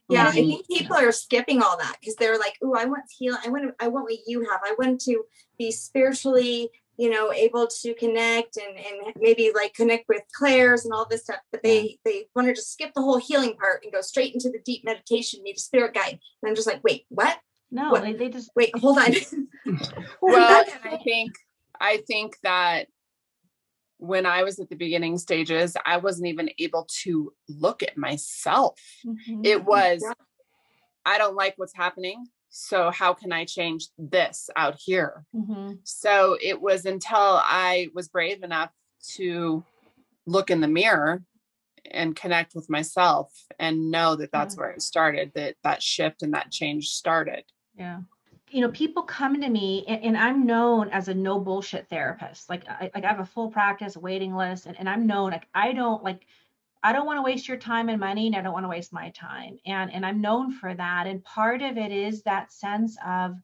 Yeah, 0.10 0.28
I 0.28 0.32
think 0.32 0.68
people 0.68 0.98
are 0.98 1.12
skipping 1.12 1.62
all 1.62 1.78
that 1.78 1.98
because 2.00 2.16
they're 2.16 2.40
like, 2.40 2.56
"Oh, 2.64 2.74
I 2.76 2.86
want 2.86 3.04
to 3.08 3.16
heal. 3.16 3.38
I 3.46 3.50
want 3.50 3.64
to. 3.66 3.76
I 3.80 3.88
want 3.88 4.06
what 4.06 4.18
you 4.26 4.42
have. 4.50 4.60
I 4.66 4.76
want 4.78 5.00
to 5.02 5.24
be 5.58 5.72
spiritually 5.72 6.72
you 6.98 7.10
know 7.10 7.32
able 7.32 7.68
to 7.68 7.94
connect 7.94 8.58
and 8.58 8.76
and 8.76 9.14
maybe 9.20 9.52
like 9.56 9.74
connect 9.74 10.10
with 10.10 10.24
clairs 10.36 10.84
and 10.84 10.94
all 10.94 11.06
this 11.08 11.24
stuff 11.24 11.40
but 11.52 11.64
they 11.64 11.98
they 12.04 12.28
want 12.36 12.48
to 12.48 12.54
just 12.54 12.74
skip 12.74 12.92
the 12.96 13.02
whole 13.02 13.18
healing 13.20 13.56
part 13.56 13.84
and 13.84 13.94
go 13.94 14.02
straight 14.02 14.34
into 14.34 14.50
the 14.50 14.60
deep 14.66 14.84
meditation 14.84 15.42
need 15.44 15.56
a 15.56 15.60
spirit 15.60 15.94
guide 15.94 16.20
and 16.42 16.50
i'm 16.50 16.56
just 16.56 16.68
like 16.68 16.84
wait 16.84 17.06
what 17.10 17.38
no 17.72 17.92
what? 17.92 18.04
They, 18.04 18.14
they 18.14 18.30
just 18.30 18.52
wait 18.56 18.72
hold 18.78 18.98
on 18.98 19.12
well 20.22 20.66
i 20.84 20.98
think 21.04 21.34
i 21.80 21.98
think 22.08 22.38
that 22.44 22.88
when 24.00 24.26
I 24.26 24.44
was 24.44 24.60
at 24.60 24.70
the 24.70 24.76
beginning 24.76 25.18
stages, 25.18 25.76
I 25.86 25.98
wasn't 25.98 26.28
even 26.28 26.50
able 26.60 26.88
to 27.04 27.34
look 27.50 27.84
at 27.84 27.98
myself. 27.98 28.80
Mm-hmm. 29.06 29.42
It 29.44 29.66
was, 29.66 30.02
yeah. 30.04 30.14
I 31.06 31.18
don't 31.18 31.36
like 31.36 31.56
what's 31.58 31.76
happening. 31.76 32.26
So, 32.50 32.92
how 32.92 33.14
can 33.14 33.32
I 33.32 33.46
change 33.46 33.88
this 33.98 34.50
out 34.56 34.76
here? 34.80 35.26
Mm-hmm. 35.36 35.74
So, 35.84 36.38
it 36.42 36.62
was 36.62 36.86
until 36.86 37.18
I 37.18 37.90
was 37.94 38.08
brave 38.08 38.44
enough 38.44 38.72
to 39.16 39.64
look 40.26 40.50
in 40.50 40.62
the 40.62 40.68
mirror 40.68 41.24
and 41.90 42.16
connect 42.16 42.56
with 42.56 42.70
myself 42.70 43.32
and 43.60 43.92
know 43.92 44.16
that 44.16 44.32
that's 44.32 44.56
yeah. 44.56 44.60
where 44.60 44.72
it 44.72 44.82
started, 44.82 45.32
that 45.36 45.56
that 45.64 45.84
shift 45.84 46.24
and 46.24 46.34
that 46.34 46.52
change 46.52 46.90
started. 46.90 47.44
Yeah. 47.78 48.02
You 48.50 48.62
know 48.62 48.72
people 48.72 49.04
come 49.04 49.42
to 49.42 49.50
me 49.50 49.84
and, 49.88 50.04
and, 50.04 50.18
i'm 50.18 50.46
known 50.46 50.90
as 50.90 51.10
a 51.10 51.14
no 51.14 51.40
bullshit 51.40 51.90
therapist. 51.90 52.50
Like 52.50 52.68
I, 52.68 52.90
like 52.96 53.04
I 53.04 53.08
have 53.08 53.20
a 53.20 53.26
full 53.26 53.50
practice 53.50 53.98
waiting 53.98 54.36
list 54.36 54.66
and, 54.66 54.80
and 54.80 54.90
i'm 54.90 55.06
known 55.06 55.32
like 55.32 55.48
i 55.54 55.74
don't 55.74 56.02
like 56.04 56.26
i 56.82 56.94
don't 56.94 57.06
want 57.06 57.18
to 57.18 57.24
waste 57.24 57.48
your 57.48 57.58
time 57.58 57.90
and 57.90 58.00
money 58.00 58.28
and 58.28 58.36
i 58.36 58.42
don't 58.42 58.54
want 58.54 58.64
to 58.64 58.70
waste 58.70 58.94
my 58.94 59.10
time. 59.10 59.60
And 59.66 59.94
and 59.94 60.06
i'm 60.06 60.22
known 60.22 60.52
for 60.52 60.74
that. 60.74 61.08
And 61.08 61.24
part 61.24 61.62
of 61.62 61.78
it 61.78 61.92
is 61.92 62.24
that 62.24 62.54
sense 62.54 62.98
of 63.06 63.36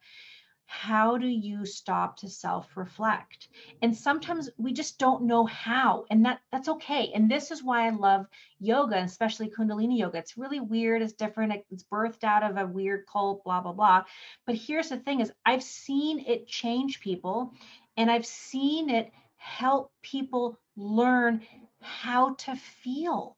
how 0.74 1.18
do 1.18 1.28
you 1.28 1.66
stop 1.66 2.18
to 2.18 2.28
self 2.28 2.76
reflect 2.76 3.48
and 3.82 3.96
sometimes 3.96 4.50
we 4.58 4.74
just 4.74 4.98
don't 4.98 5.24
know 5.24 5.46
how 5.46 6.06
and 6.10 6.26
that 6.26 6.42
that's 6.52 6.68
okay. 6.68 7.12
And 7.14 7.30
this 7.30 7.52
is 7.52 7.64
why 7.64 7.86
i 7.86 7.92
love 7.92 8.26
yoga 8.60 8.98
especially 8.98 9.50
kundalini 9.50 10.00
yoga. 10.00 10.18
It's 10.18 10.38
really 10.38 10.60
weird 10.60 11.02
it's 11.02 11.14
different 11.14 11.54
it's 11.70 11.84
birthed 11.84 12.24
out 12.24 12.44
of 12.44 12.58
a 12.58 12.66
weird 12.66 13.06
cult 13.12 13.44
blah 13.44 13.62
blah 13.62 13.74
blah. 13.74 14.04
But 14.48 14.56
here's 14.56 14.90
the 14.90 14.98
thing 14.98 15.22
is 15.22 15.32
i've 15.46 15.64
seen 15.64 16.20
it 16.20 16.48
change 16.48 17.00
people 17.02 17.54
and 17.96 18.10
i've 18.10 18.26
seen 18.26 18.90
it 18.90 19.12
help 19.38 19.92
people 20.02 20.58
learn 20.76 21.42
how 21.82 22.34
to 22.36 22.56
feel. 22.56 23.38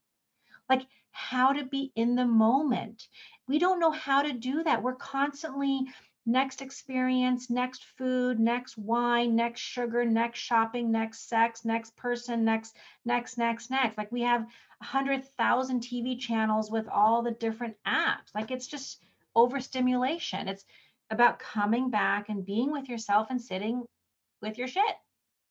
Like 0.70 0.88
how 1.12 1.54
to 1.54 1.64
be 1.66 1.92
in 1.96 2.16
the 2.16 2.26
moment. 2.26 3.08
We 3.48 3.60
don't 3.60 3.80
know 3.80 3.92
how 3.92 4.22
to 4.22 4.34
do 4.34 4.64
that. 4.64 4.84
We're 4.84 4.96
constantly 4.96 5.88
next 6.26 6.62
experience, 6.62 7.50
next 7.50 7.86
food, 7.98 8.40
next 8.40 8.78
wine, 8.78 9.36
next 9.36 9.62
sugar, 9.62 10.04
next 10.06 10.40
shopping, 10.40 10.92
next 10.92 11.30
sex, 11.30 11.66
next 11.66 11.96
person, 11.96 12.44
next, 12.44 12.78
next, 13.06 13.38
next, 13.38 13.70
next. 13.70 13.98
Like 13.98 14.12
we 14.12 14.22
have 14.22 14.46
a 14.82 14.84
hundred 14.84 15.26
thousand 15.38 15.82
TV 15.82 16.20
channels 16.20 16.72
with 16.72 16.88
all 16.88 17.22
the 17.22 17.32
different 17.32 17.76
apps. 17.88 18.34
Like 18.34 18.52
it's 18.52 18.68
just 18.68 19.04
overstimulation. 19.36 20.48
It's 20.48 20.66
about 21.12 21.40
coming 21.40 21.90
back 21.90 22.30
and 22.30 22.46
being 22.46 22.72
with 22.72 22.90
yourself 22.90 23.28
and 23.30 23.42
sitting 23.42 23.84
with 24.42 24.58
your 24.58 24.68
shit. 24.68 24.84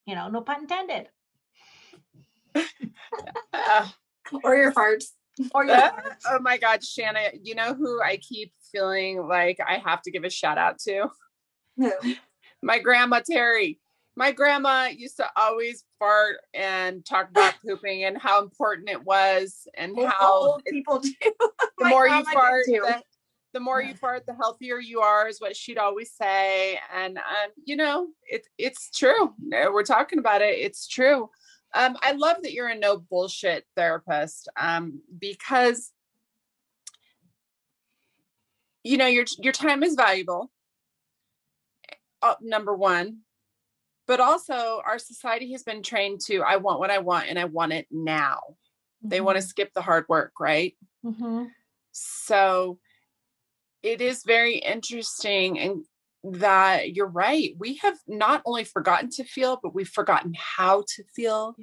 You 0.07 0.15
know, 0.17 0.29
no 0.29 0.41
pun 0.41 0.63
intended. 0.63 1.09
or 4.45 4.57
your 4.57 4.73
farts. 4.73 5.13
Or 5.55 5.65
your 5.65 5.93
oh 6.29 6.39
my 6.41 6.59
God, 6.59 6.85
Shanna, 6.85 7.21
you 7.43 7.55
know 7.55 7.75
who 7.75 8.01
I 8.01 8.19
keep 8.19 8.53
feeling 8.73 9.27
like 9.27 9.59
I 9.67 9.79
have 9.79 10.03
to 10.03 10.11
give 10.11 10.25
a 10.25 10.31
shout 10.31 10.59
out 10.59 10.79
to? 10.81 11.09
My 12.63 12.79
grandma 12.79 13.21
Terry. 13.21 13.81
My 14.17 14.31
grandma 14.31 14.87
used 14.87 15.17
to 15.17 15.27
always 15.37 15.83
fart 15.99 16.37
and 16.55 17.05
talk 17.05 17.31
about 17.31 17.55
pooping 17.67 18.05
and 18.05 18.17
how 18.17 18.43
important 18.43 18.89
it 18.89 19.05
was 19.05 19.67
and 19.77 19.97
well, 19.97 20.07
how 20.07 20.61
it, 20.65 20.73
people 20.73 21.01
do. 21.01 21.13
the 21.79 21.89
more 21.89 22.07
you 22.07 22.25
fart, 22.33 22.65
the, 22.67 23.03
the, 23.55 23.61
more 23.61 23.83
you 23.83 23.95
fart, 23.95 24.25
the 24.25 24.35
healthier 24.35 24.79
you 24.79 25.01
are, 25.01 25.27
is 25.27 25.41
what 25.41 25.57
she'd 25.57 25.79
always 25.79 26.13
say. 26.13 26.79
And 26.95 27.19
um, 27.19 27.51
you 27.65 27.75
know, 27.75 28.07
it, 28.23 28.47
it's 28.57 28.89
true. 28.91 29.35
We're 29.51 29.83
talking 29.83 30.21
about 30.21 30.43
it. 30.43 30.61
It's 30.61 30.87
true. 30.87 31.29
Um, 31.75 31.97
I 32.03 32.13
love 32.13 32.37
that 32.43 32.53
you're 32.53 32.69
a 32.69 32.79
no 32.79 32.99
bullshit 32.99 33.65
therapist 33.77 34.49
um, 34.57 35.01
because 35.19 35.91
you 38.85 38.99
know 38.99 39.07
your 39.07 39.25
your 39.39 39.53
time 39.53 39.83
is 39.83 39.95
valuable 39.95 40.51
uh, 42.23 42.35
number 42.41 42.75
one 42.75 43.19
but 44.07 44.21
also 44.21 44.83
our 44.85 44.99
society 44.99 45.51
has 45.53 45.63
been 45.63 45.83
trained 45.83 46.21
to 46.21 46.43
i 46.43 46.57
want 46.57 46.79
what 46.79 46.91
i 46.91 46.99
want 46.99 47.29
and 47.29 47.39
i 47.39 47.47
want 47.47 47.73
it 47.73 47.87
now 47.91 48.39
mm-hmm. 48.39 49.09
they 49.09 49.21
want 49.21 49.37
to 49.37 49.43
skip 49.43 49.73
the 49.75 49.83
hard 49.83 50.05
work 50.09 50.33
right 50.39 50.77
mm-hmm. 51.05 51.45
so 51.93 52.79
it 53.83 54.01
is 54.01 54.23
very 54.25 54.57
interesting 54.57 55.59
and 55.59 55.85
that 56.33 56.95
you're 56.95 57.07
right 57.07 57.55
we 57.59 57.75
have 57.77 57.99
not 58.07 58.43
only 58.47 58.65
forgotten 58.65 59.11
to 59.11 59.25
feel 59.25 59.59
but 59.63 59.75
we've 59.75 59.89
forgotten 59.89 60.35
how 60.37 60.83
to 60.89 61.05
feel 61.15 61.55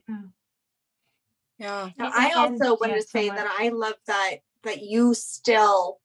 yeah, 1.57 1.89
yeah. 1.97 2.11
i 2.13 2.31
also 2.31 2.77
want 2.79 2.93
to 2.93 3.01
say 3.01 3.27
that 3.29 3.47
i 3.59 3.69
love 3.69 3.95
that 4.07 4.37
that 4.63 4.83
you 4.83 5.13
still 5.13 5.99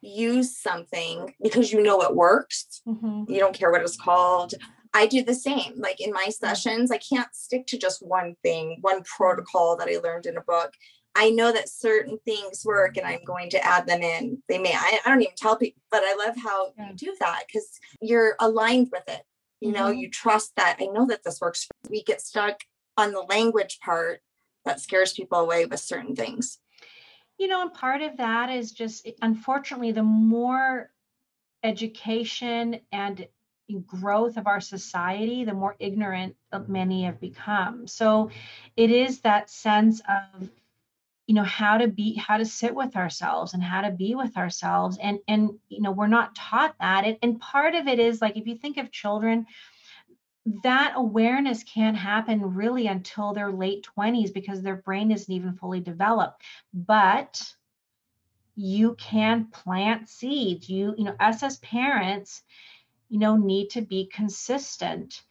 use 0.00 0.56
something 0.56 1.34
because 1.42 1.72
you 1.72 1.82
know 1.82 2.02
it 2.02 2.14
works. 2.14 2.82
Mm-hmm. 2.86 3.30
You 3.30 3.38
don't 3.38 3.54
care 3.54 3.70
what 3.70 3.82
it's 3.82 3.96
called. 3.96 4.54
I 4.94 5.06
do 5.06 5.22
the 5.22 5.34
same. 5.34 5.74
Like 5.76 6.00
in 6.00 6.12
my 6.12 6.22
mm-hmm. 6.28 6.46
sessions, 6.46 6.90
I 6.90 6.98
can't 6.98 7.34
stick 7.34 7.66
to 7.68 7.78
just 7.78 8.06
one 8.06 8.36
thing, 8.42 8.78
one 8.80 9.02
protocol 9.04 9.76
that 9.76 9.88
I 9.88 9.98
learned 9.98 10.26
in 10.26 10.36
a 10.36 10.42
book. 10.42 10.72
I 11.18 11.30
know 11.30 11.52
that 11.52 11.68
certain 11.68 12.18
things 12.24 12.64
work 12.64 12.96
and 12.96 13.06
I'm 13.06 13.24
going 13.24 13.50
to 13.50 13.64
add 13.64 13.86
them 13.86 14.02
in. 14.02 14.42
They 14.48 14.58
may, 14.58 14.72
I, 14.72 15.00
I 15.04 15.08
don't 15.08 15.22
even 15.22 15.34
tell 15.36 15.56
people, 15.56 15.82
but 15.90 16.02
I 16.04 16.14
love 16.14 16.36
how 16.36 16.72
yeah. 16.76 16.90
you 16.90 16.94
do 16.94 17.16
that 17.20 17.44
because 17.46 17.68
you're 18.00 18.36
aligned 18.40 18.88
with 18.92 19.02
it. 19.08 19.22
You 19.60 19.72
know, 19.72 19.90
mm-hmm. 19.90 19.98
you 19.98 20.10
trust 20.10 20.52
that. 20.56 20.76
I 20.80 20.86
know 20.86 21.06
that 21.08 21.24
this 21.24 21.40
works. 21.40 21.66
We 21.90 22.04
get 22.04 22.20
stuck 22.20 22.60
on 22.96 23.12
the 23.12 23.22
language 23.22 23.80
part 23.80 24.20
that 24.64 24.80
scares 24.80 25.12
people 25.12 25.38
away 25.38 25.66
with 25.66 25.80
certain 25.80 26.14
things 26.14 26.58
you 27.38 27.46
know, 27.46 27.62
and 27.62 27.72
part 27.72 28.02
of 28.02 28.16
that 28.16 28.50
is 28.50 28.72
just 28.72 29.08
unfortunately, 29.22 29.92
the 29.92 30.02
more 30.02 30.90
education 31.62 32.80
and 32.92 33.26
growth 33.86 34.36
of 34.36 34.46
our 34.46 34.60
society, 34.60 35.44
the 35.44 35.54
more 35.54 35.76
ignorant 35.78 36.34
many 36.66 37.04
have 37.04 37.20
become. 37.20 37.86
So 37.86 38.30
it 38.76 38.90
is 38.90 39.20
that 39.20 39.50
sense 39.50 40.00
of 40.08 40.48
you 41.28 41.34
know 41.34 41.44
how 41.44 41.76
to 41.76 41.86
be 41.86 42.14
how 42.14 42.38
to 42.38 42.46
sit 42.46 42.74
with 42.74 42.96
ourselves 42.96 43.52
and 43.52 43.62
how 43.62 43.82
to 43.82 43.90
be 43.90 44.14
with 44.14 44.36
ourselves. 44.38 44.96
And 45.00 45.20
and 45.28 45.50
you 45.68 45.82
know 45.82 45.92
we're 45.92 46.06
not 46.08 46.34
taught 46.34 46.74
that. 46.80 47.04
And, 47.04 47.18
and 47.22 47.38
part 47.38 47.74
of 47.74 47.86
it 47.86 48.00
is 48.00 48.22
like 48.22 48.38
if 48.38 48.46
you 48.46 48.56
think 48.56 48.78
of 48.78 48.90
children 48.90 49.46
that 50.62 50.94
awareness 50.96 51.62
can't 51.62 51.98
happen 51.98 52.54
really 52.54 52.86
until 52.86 53.34
their 53.34 53.52
late 53.52 53.86
20s 53.98 54.32
because 54.32 54.62
their 54.62 54.76
brain 54.76 55.10
isn't 55.10 55.32
even 55.32 55.52
fully 55.52 55.80
developed. 55.80 56.42
But 56.72 57.52
you 58.56 58.94
can 58.94 59.48
plant 59.52 60.08
seeds. 60.08 60.70
You 60.70 60.94
you 60.96 61.04
know 61.04 61.16
us 61.20 61.42
as 61.42 61.58
parents 61.58 62.42
you 63.10 63.18
know 63.18 63.36
need 63.36 63.68
to 63.70 63.82
be 63.82 64.06
consistent 64.10 65.22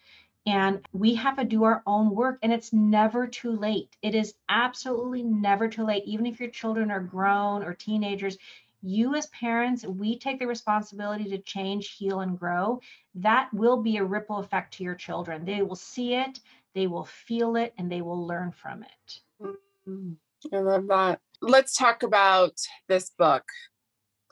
and 0.48 0.80
we 0.94 1.14
have 1.14 1.38
to 1.38 1.44
do 1.44 1.64
our 1.64 1.84
own 1.86 2.10
work 2.10 2.40
and 2.42 2.52
it's 2.52 2.74
never 2.74 3.28
too 3.28 3.52
late 3.52 3.96
it 4.02 4.16
is 4.16 4.34
absolutely 4.50 5.22
never 5.22 5.68
too 5.68 5.84
late 5.84 6.04
even 6.06 6.26
if 6.26 6.40
your 6.40 6.50
children 6.50 6.90
are 6.90 7.02
grown 7.02 7.64
or 7.64 7.74
teenagers 7.74 8.38
you 8.84 9.16
as 9.16 9.28
parents, 9.28 9.86
we 9.86 10.18
take 10.18 10.40
the 10.40 10.48
responsibility 10.48 11.26
to 11.26 11.40
change, 11.40 11.96
heal, 11.98 12.22
and 12.22 12.40
grow. 12.40 12.80
That 13.16 13.54
will 13.54 13.82
be 13.82 13.98
a 13.98 14.04
ripple 14.04 14.38
effect 14.38 14.76
to 14.76 14.84
your 14.84 14.96
children. 14.96 15.46
They 15.46 15.62
will 15.62 15.76
see 15.76 16.14
it, 16.14 16.40
they 16.74 16.88
will 16.88 17.06
feel 17.06 17.56
it, 17.56 17.74
and 17.78 17.92
they 17.92 18.02
will 18.02 18.26
learn 18.26 18.52
from 18.52 18.84
it. 18.84 19.20
Mm-hmm. 19.42 20.14
I 20.54 20.60
love 20.60 20.88
that. 20.88 21.20
Let's 21.42 21.76
talk 21.76 22.04
about 22.04 22.54
this 22.88 23.10
book. 23.10 23.44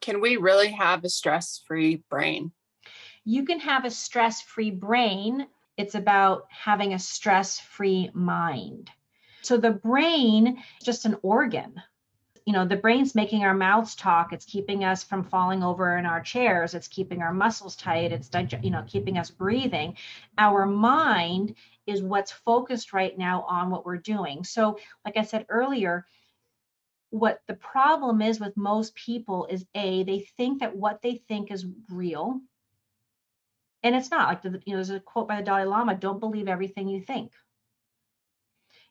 Can 0.01 0.21
we 0.21 0.37
really 0.37 0.71
have 0.71 1.03
a 1.03 1.09
stress 1.09 1.61
free 1.67 2.03
brain? 2.09 2.51
You 3.23 3.43
can 3.45 3.59
have 3.59 3.85
a 3.85 3.91
stress 3.91 4.41
free 4.41 4.71
brain. 4.71 5.47
It's 5.77 5.95
about 5.95 6.47
having 6.49 6.93
a 6.93 6.99
stress 6.99 7.59
free 7.59 8.09
mind. 8.13 8.91
So 9.41 9.57
the 9.57 9.71
brain 9.71 10.57
is 10.79 10.85
just 10.85 11.05
an 11.05 11.17
organ. 11.21 11.81
You 12.45 12.53
know 12.53 12.65
the 12.65 12.77
brain's 12.77 13.15
making 13.15 13.43
our 13.43 13.55
mouths 13.55 13.95
talk. 13.95 14.31
It's 14.31 14.45
keeping 14.45 14.83
us 14.83 15.03
from 15.03 15.23
falling 15.23 15.63
over 15.63 15.97
in 15.97 16.05
our 16.05 16.21
chairs. 16.21 16.75
It's 16.75 16.87
keeping 16.87 17.21
our 17.21 17.33
muscles 17.33 17.75
tight. 17.75 18.11
It's 18.11 18.29
you 18.61 18.69
know 18.69 18.83
keeping 18.87 19.17
us 19.17 19.31
breathing. 19.31 19.97
Our 20.37 20.65
mind 20.65 21.55
is 21.87 22.03
what's 22.03 22.31
focused 22.31 22.93
right 22.93 23.17
now 23.17 23.43
on 23.43 23.69
what 23.69 23.85
we're 23.85 23.97
doing. 23.97 24.43
So 24.43 24.77
like 25.03 25.17
i 25.17 25.23
said 25.23 25.45
earlier 25.49 26.05
what 27.15 27.41
the 27.47 27.53
problem 27.53 28.21
is 28.21 28.39
with 28.39 28.57
most 28.57 28.93
people 28.95 29.47
is 29.49 29.65
a 29.73 30.03
they 30.03 30.19
think 30.19 30.59
that 30.59 30.75
what 30.75 31.01
they 31.01 31.15
think 31.29 31.51
is 31.51 31.65
real 31.89 32.41
and 33.85 33.95
it's 33.95 34.11
not 34.11 34.27
like 34.27 34.41
the, 34.41 34.61
you 34.65 34.73
know 34.73 34.77
there's 34.77 34.89
a 34.89 34.99
quote 34.99 35.29
by 35.29 35.37
the 35.37 35.43
dalai 35.43 35.63
lama 35.63 35.95
don't 35.95 36.19
believe 36.19 36.49
everything 36.49 36.89
you 36.89 37.01
think 37.01 37.31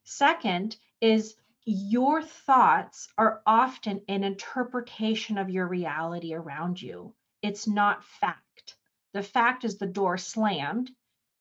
second 0.04 0.76
is 1.02 1.36
your 1.66 2.22
thoughts 2.22 3.08
are 3.16 3.42
often 3.46 4.02
an 4.08 4.24
interpretation 4.24 5.38
of 5.38 5.50
your 5.50 5.66
reality 5.66 6.34
around 6.34 6.80
you. 6.80 7.14
It's 7.42 7.66
not 7.66 8.04
fact. 8.04 8.76
The 9.14 9.22
fact 9.22 9.64
is 9.64 9.78
the 9.78 9.86
door 9.86 10.18
slammed. 10.18 10.90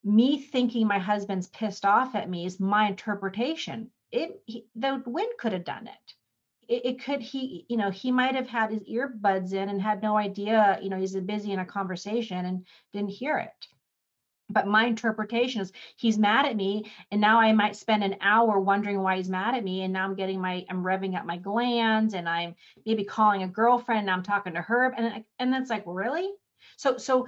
me 0.05 0.37
thinking 0.41 0.87
my 0.87 0.99
husband's 0.99 1.47
pissed 1.47 1.85
off 1.85 2.15
at 2.15 2.29
me 2.29 2.45
is 2.45 2.59
my 2.59 2.87
interpretation. 2.87 3.91
It 4.11 4.41
he, 4.45 4.67
the 4.75 5.01
wind 5.05 5.33
could 5.39 5.53
have 5.53 5.63
done 5.65 5.87
it. 5.87 6.15
It. 6.67 6.85
It 6.85 7.03
could 7.03 7.21
he 7.21 7.65
you 7.69 7.77
know 7.77 7.89
he 7.89 8.11
might 8.11 8.35
have 8.35 8.47
had 8.47 8.71
his 8.71 8.83
earbuds 8.83 9.53
in 9.53 9.69
and 9.69 9.81
had 9.81 10.01
no 10.01 10.17
idea 10.17 10.79
you 10.81 10.89
know 10.89 10.97
he's 10.97 11.15
busy 11.15 11.51
in 11.51 11.59
a 11.59 11.65
conversation 11.65 12.45
and 12.45 12.65
didn't 12.93 13.09
hear 13.09 13.37
it 13.37 13.67
but 14.49 14.67
my 14.67 14.85
interpretation 14.85 15.61
is 15.61 15.71
he's 15.95 16.17
mad 16.17 16.45
at 16.45 16.55
me 16.55 16.91
and 17.11 17.19
now 17.19 17.39
i 17.39 17.51
might 17.51 17.75
spend 17.75 18.03
an 18.03 18.15
hour 18.21 18.59
wondering 18.59 18.99
why 19.01 19.17
he's 19.17 19.29
mad 19.29 19.55
at 19.55 19.63
me 19.63 19.83
and 19.83 19.93
now 19.93 20.05
i'm 20.05 20.15
getting 20.15 20.39
my 20.39 20.65
i'm 20.69 20.83
revving 20.83 21.17
up 21.17 21.25
my 21.25 21.37
glands 21.37 22.13
and 22.13 22.27
i'm 22.27 22.55
maybe 22.85 23.03
calling 23.03 23.43
a 23.43 23.47
girlfriend 23.47 24.01
and 24.01 24.11
i'm 24.11 24.23
talking 24.23 24.53
to 24.53 24.61
her 24.61 24.93
and 24.97 25.23
and 25.39 25.53
that's 25.53 25.69
like 25.69 25.83
really 25.85 26.29
so 26.77 26.97
so 26.97 27.27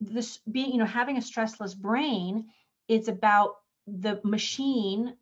this 0.00 0.38
being 0.50 0.72
you 0.72 0.78
know 0.78 0.86
having 0.86 1.16
a 1.16 1.20
stressless 1.20 1.76
brain 1.76 2.46
it's 2.88 3.08
about 3.08 3.56
the 3.86 4.20
machine 4.24 5.14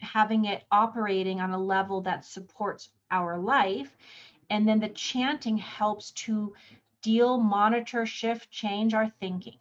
having 0.00 0.46
it 0.46 0.64
operating 0.70 1.40
on 1.40 1.50
a 1.50 1.58
level 1.58 2.02
that 2.02 2.24
supports 2.24 2.88
our 3.10 3.38
life 3.38 3.96
and 4.48 4.66
then 4.66 4.80
the 4.80 4.88
chanting 4.88 5.56
helps 5.56 6.10
to 6.12 6.54
deal 7.02 7.38
monitor 7.38 8.04
shift 8.04 8.50
change 8.50 8.94
our 8.94 9.10
thinking 9.20 9.58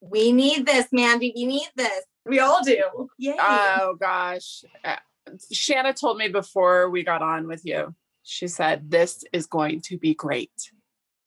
we 0.00 0.32
need 0.32 0.66
this, 0.66 0.86
Mandy. 0.92 1.32
We 1.34 1.46
need 1.46 1.68
this. 1.76 2.04
We 2.24 2.40
all 2.40 2.62
do. 2.62 3.08
Yay. 3.18 3.36
Oh 3.38 3.96
gosh. 3.98 4.64
Uh, 4.84 4.96
Shanna 5.52 5.92
told 5.92 6.16
me 6.16 6.28
before 6.28 6.90
we 6.90 7.04
got 7.04 7.22
on 7.22 7.46
with 7.46 7.64
you, 7.64 7.94
she 8.22 8.48
said, 8.48 8.90
This 8.90 9.24
is 9.32 9.46
going 9.46 9.82
to 9.82 9.98
be 9.98 10.14
great 10.14 10.52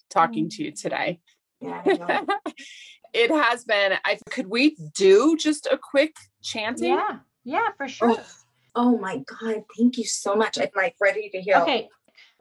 talking 0.09 0.47
mm. 0.47 0.55
to 0.55 0.63
you 0.63 0.71
today. 0.71 1.19
Yeah. 1.61 1.81
it 3.13 3.31
has 3.31 3.63
been. 3.63 3.93
I 4.03 4.19
could 4.29 4.47
we 4.47 4.75
do 4.95 5.37
just 5.37 5.67
a 5.71 5.77
quick 5.77 6.15
chanting? 6.41 6.93
Yeah, 6.93 7.19
yeah, 7.43 7.67
for 7.77 7.87
sure. 7.87 8.17
Oh, 8.76 8.97
my 8.97 9.24
God. 9.41 9.63
Thank 9.78 9.97
you 9.97 10.05
so 10.05 10.36
much. 10.36 10.57
I'm 10.57 10.69
like 10.76 10.95
ready 10.99 11.30
to 11.30 11.41
hear. 11.41 11.57
Okay. 11.57 11.89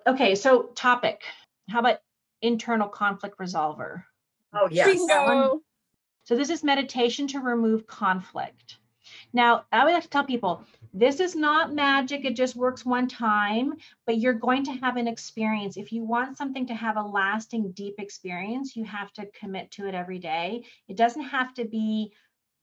Okay. 0.06 0.34
So 0.34 0.70
topic. 0.74 1.22
How 1.68 1.80
about 1.80 1.98
internal 2.40 2.88
conflict 2.88 3.38
resolver? 3.38 4.02
Oh 4.52 4.68
yes. 4.70 4.98
So 6.24 6.36
this 6.36 6.50
is 6.50 6.62
meditation 6.62 7.26
to 7.28 7.40
remove 7.40 7.86
conflict. 7.86 8.78
Now, 9.32 9.64
I 9.72 9.84
would 9.84 9.92
like 9.92 10.04
to 10.04 10.08
tell 10.08 10.24
people 10.24 10.64
this 10.94 11.20
is 11.20 11.34
not 11.34 11.74
magic. 11.74 12.24
It 12.24 12.36
just 12.36 12.54
works 12.54 12.84
one 12.84 13.08
time, 13.08 13.74
but 14.06 14.18
you're 14.18 14.32
going 14.32 14.64
to 14.64 14.72
have 14.72 14.96
an 14.96 15.08
experience. 15.08 15.76
If 15.76 15.92
you 15.92 16.04
want 16.04 16.36
something 16.36 16.66
to 16.66 16.74
have 16.74 16.96
a 16.96 17.02
lasting, 17.02 17.72
deep 17.72 17.94
experience, 17.98 18.76
you 18.76 18.84
have 18.84 19.12
to 19.14 19.26
commit 19.38 19.70
to 19.72 19.88
it 19.88 19.94
every 19.94 20.18
day. 20.18 20.64
It 20.88 20.96
doesn't 20.96 21.22
have 21.22 21.54
to 21.54 21.64
be 21.64 22.12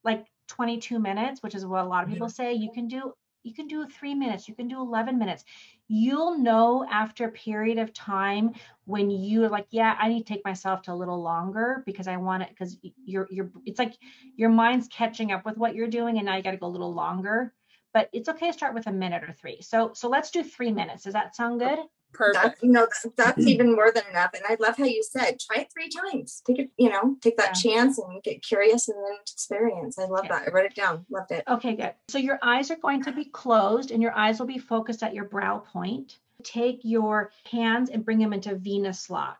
like 0.04 0.26
22 0.48 1.00
minutes, 1.00 1.44
which 1.44 1.56
is 1.56 1.66
what 1.66 1.84
a 1.84 1.88
lot 1.88 2.04
of 2.04 2.10
people 2.10 2.30
say. 2.30 2.54
You 2.54 2.72
can 2.72 2.88
do 2.88 3.14
you 3.50 3.56
can 3.56 3.68
do 3.68 3.88
three 3.88 4.14
minutes, 4.14 4.48
you 4.48 4.56
can 4.56 4.68
do 4.68 4.80
11 4.80 5.18
minutes. 5.18 5.44
You'll 5.88 6.38
know 6.38 6.86
after 6.90 7.26
a 7.26 7.32
period 7.32 7.80
of 7.80 7.94
time 7.94 8.54
when 8.86 9.10
you're 9.10 9.50
like, 9.50 9.66
yeah, 9.72 9.98
I 10.00 10.08
need 10.08 10.26
to 10.26 10.34
take 10.34 10.46
myself 10.46 10.84
to 10.84 10.94
a 10.94 11.02
little 11.02 11.22
longer 11.22 11.84
because 11.86 12.08
I 12.08 12.18
want 12.18 12.44
it 12.44 12.50
because 12.50 12.78
you're 13.06 13.28
you're 13.32 13.50
it's 13.66 13.80
like 13.80 13.98
your 14.36 14.50
mind's 14.50 14.88
catching 14.88 15.32
up 15.32 15.46
with 15.46 15.58
what 15.58 15.74
you're 15.76 15.88
doing 15.88 16.18
and 16.18 16.28
now 16.28 16.38
you 16.38 16.44
got 16.44 16.52
to 16.52 16.58
go 16.58 16.68
a 16.68 16.78
little 16.78 16.94
longer. 16.94 17.54
But 17.92 18.10
it's 18.14 18.30
okay 18.30 18.48
to 18.48 18.54
start 18.54 18.76
with 18.76 18.86
a 18.86 18.92
minute 18.92 19.24
or 19.24 19.34
three. 19.34 19.62
So 19.62 19.92
so 19.94 20.10
let's 20.10 20.30
do 20.30 20.44
three 20.44 20.72
minutes. 20.72 21.04
Does 21.04 21.14
that 21.14 21.36
sound 21.36 21.60
good? 21.60 21.80
Perfect. 22.14 22.44
That, 22.60 22.66
you 22.66 22.72
know, 22.72 22.82
that's, 22.82 23.06
that's 23.16 23.46
mm. 23.46 23.48
even 23.48 23.76
more 23.76 23.92
than 23.92 24.04
enough. 24.10 24.32
And 24.34 24.44
I 24.48 24.58
love 24.60 24.78
how 24.78 24.86
you 24.86 25.04
said, 25.04 25.40
try 25.40 25.62
it 25.62 25.72
three 25.74 25.90
times. 25.90 26.42
Take 26.46 26.60
it, 26.60 26.70
you 26.78 26.90
know, 26.90 27.16
take 27.22 27.38
that 27.38 27.58
yeah. 27.64 27.74
chance 27.74 28.00
and 28.00 28.22
get 28.24 28.42
curious 28.44 28.88
and 28.90 28.98
then 28.98 29.18
experience. 29.22 29.98
I 30.00 30.06
love 30.06 30.28
that. 30.30 30.48
I 30.48 30.52
wrote 30.52 30.66
it 30.66 30.76
down. 30.76 31.06
Loved 31.10 31.32
it. 31.32 31.44
Okay, 31.48 31.76
good. 31.76 31.94
So 32.10 32.18
your 32.18 32.40
eyes 32.42 32.72
are 32.72 32.78
going 32.78 33.04
to 33.04 33.12
be 33.12 33.26
closed 33.26 33.92
and 33.92 34.02
your 34.02 34.16
eyes 34.16 34.40
will 34.40 34.48
be 34.48 34.58
focused 34.58 35.04
at 35.04 35.14
your 35.14 35.26
brow 35.26 35.60
point. 35.60 36.18
Take 36.44 36.82
your 36.84 37.32
hands 37.50 37.90
and 37.90 38.06
bring 38.06 38.20
them 38.20 38.34
into 38.34 38.56
Venus 38.56 39.10
lock. 39.10 39.40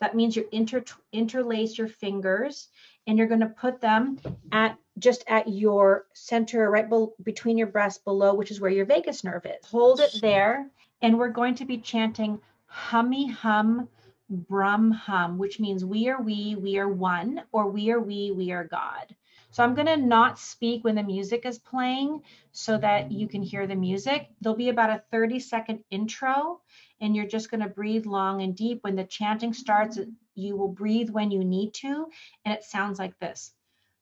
That 0.00 0.14
means 0.14 0.36
you 0.36 0.48
inter- 0.52 0.84
interlace 1.12 1.78
your 1.78 1.88
fingers 1.88 2.68
and 3.06 3.18
you're 3.18 3.26
going 3.26 3.40
to 3.40 3.46
put 3.46 3.80
them 3.80 4.18
at 4.52 4.76
just 4.98 5.24
at 5.28 5.48
your 5.48 6.06
center 6.14 6.70
right 6.70 6.88
be- 6.88 7.06
between 7.22 7.58
your 7.58 7.66
breasts 7.66 8.02
below 8.02 8.34
which 8.34 8.50
is 8.50 8.60
where 8.60 8.70
your 8.70 8.86
vagus 8.86 9.24
nerve 9.24 9.44
is 9.46 9.66
hold 9.66 10.00
it 10.00 10.18
there 10.20 10.70
and 11.02 11.18
we're 11.18 11.28
going 11.28 11.54
to 11.56 11.64
be 11.64 11.78
chanting 11.78 12.40
hummy 12.66 13.30
hum 13.30 13.88
brum 14.28 14.90
hum, 14.90 15.38
which 15.38 15.60
means 15.60 15.84
we 15.84 16.08
are 16.08 16.20
we, 16.20 16.56
we 16.56 16.78
are 16.78 16.88
one, 16.88 17.42
or 17.52 17.68
we 17.70 17.90
are 17.90 18.00
we, 18.00 18.30
we 18.32 18.50
are 18.50 18.64
God. 18.64 19.14
So 19.50 19.62
I'm 19.62 19.74
going 19.74 19.86
to 19.86 19.96
not 19.96 20.38
speak 20.38 20.84
when 20.84 20.96
the 20.96 21.02
music 21.02 21.46
is 21.46 21.58
playing 21.58 22.22
so 22.52 22.76
that 22.78 23.12
you 23.12 23.28
can 23.28 23.42
hear 23.42 23.66
the 23.66 23.76
music. 23.76 24.28
There'll 24.40 24.56
be 24.56 24.68
about 24.68 24.90
a 24.90 25.02
30 25.10 25.38
second 25.40 25.84
intro, 25.90 26.60
and 27.00 27.14
you're 27.14 27.26
just 27.26 27.50
going 27.50 27.62
to 27.62 27.68
breathe 27.68 28.06
long 28.06 28.42
and 28.42 28.56
deep. 28.56 28.82
When 28.82 28.96
the 28.96 29.04
chanting 29.04 29.52
starts, 29.52 29.98
you 30.34 30.56
will 30.56 30.68
breathe 30.68 31.10
when 31.10 31.30
you 31.30 31.44
need 31.44 31.72
to, 31.74 32.08
and 32.44 32.52
it 32.52 32.64
sounds 32.64 32.98
like 32.98 33.18
this 33.18 33.52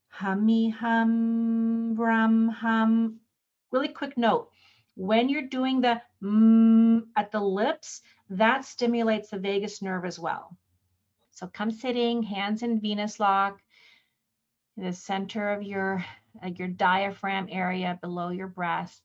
hummy 0.08 0.70
hum, 0.70 1.94
brum 1.94 2.48
hum. 2.48 3.20
Really 3.70 3.88
quick 3.88 4.16
note 4.16 4.50
when 4.96 5.28
you're 5.28 5.42
doing 5.42 5.80
the 5.80 6.00
mm 6.22 7.06
at 7.16 7.30
the 7.30 7.40
lips, 7.40 8.02
that 8.30 8.64
stimulates 8.64 9.30
the 9.30 9.38
vagus 9.38 9.82
nerve 9.82 10.04
as 10.04 10.18
well. 10.18 10.56
So 11.32 11.48
come 11.48 11.70
sitting, 11.70 12.22
hands 12.22 12.62
in 12.62 12.80
Venus 12.80 13.18
lock, 13.18 13.60
the 14.76 14.92
center 14.92 15.52
of 15.52 15.62
your, 15.62 16.04
uh, 16.42 16.48
your 16.48 16.68
diaphragm 16.68 17.48
area 17.50 17.98
below 18.00 18.28
your 18.30 18.46
breast. 18.46 19.02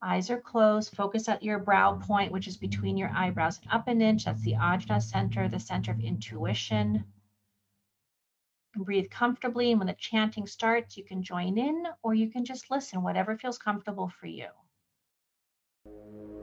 Eyes 0.00 0.30
are 0.30 0.40
closed. 0.40 0.94
Focus 0.94 1.28
at 1.28 1.42
your 1.42 1.58
brow 1.58 1.96
point, 1.96 2.32
which 2.32 2.46
is 2.46 2.56
between 2.56 2.96
your 2.96 3.10
eyebrows 3.10 3.60
and 3.62 3.70
up 3.72 3.88
an 3.88 4.00
inch. 4.00 4.24
That's 4.24 4.42
the 4.42 4.54
ajna 4.54 5.02
center, 5.02 5.48
the 5.48 5.58
center 5.58 5.90
of 5.90 6.00
intuition. 6.00 7.04
Breathe 8.76 9.10
comfortably. 9.10 9.72
And 9.72 9.80
when 9.80 9.88
the 9.88 9.94
chanting 9.94 10.46
starts, 10.46 10.96
you 10.96 11.04
can 11.04 11.22
join 11.22 11.58
in 11.58 11.84
or 12.02 12.14
you 12.14 12.30
can 12.30 12.44
just 12.44 12.70
listen, 12.70 13.02
whatever 13.02 13.36
feels 13.36 13.58
comfortable 13.58 14.08
for 14.08 14.26
you. 14.26 14.46
Thank 15.88 16.12
you. 16.12 16.37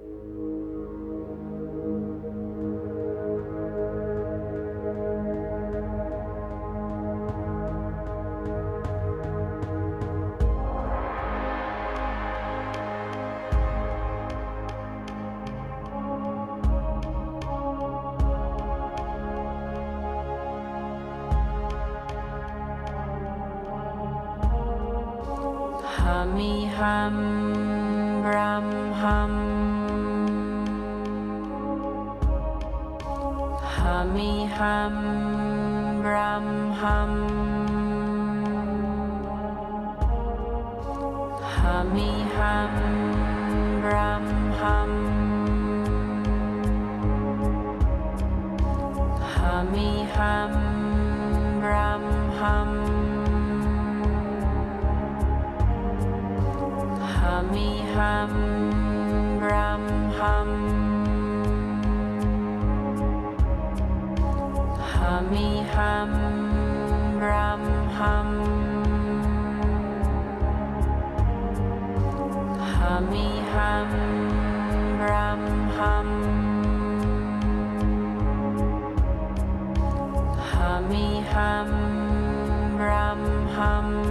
Hum 83.56 84.06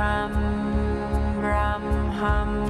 hum, 0.00 0.34
rum 1.42 2.10
hum 2.18 2.69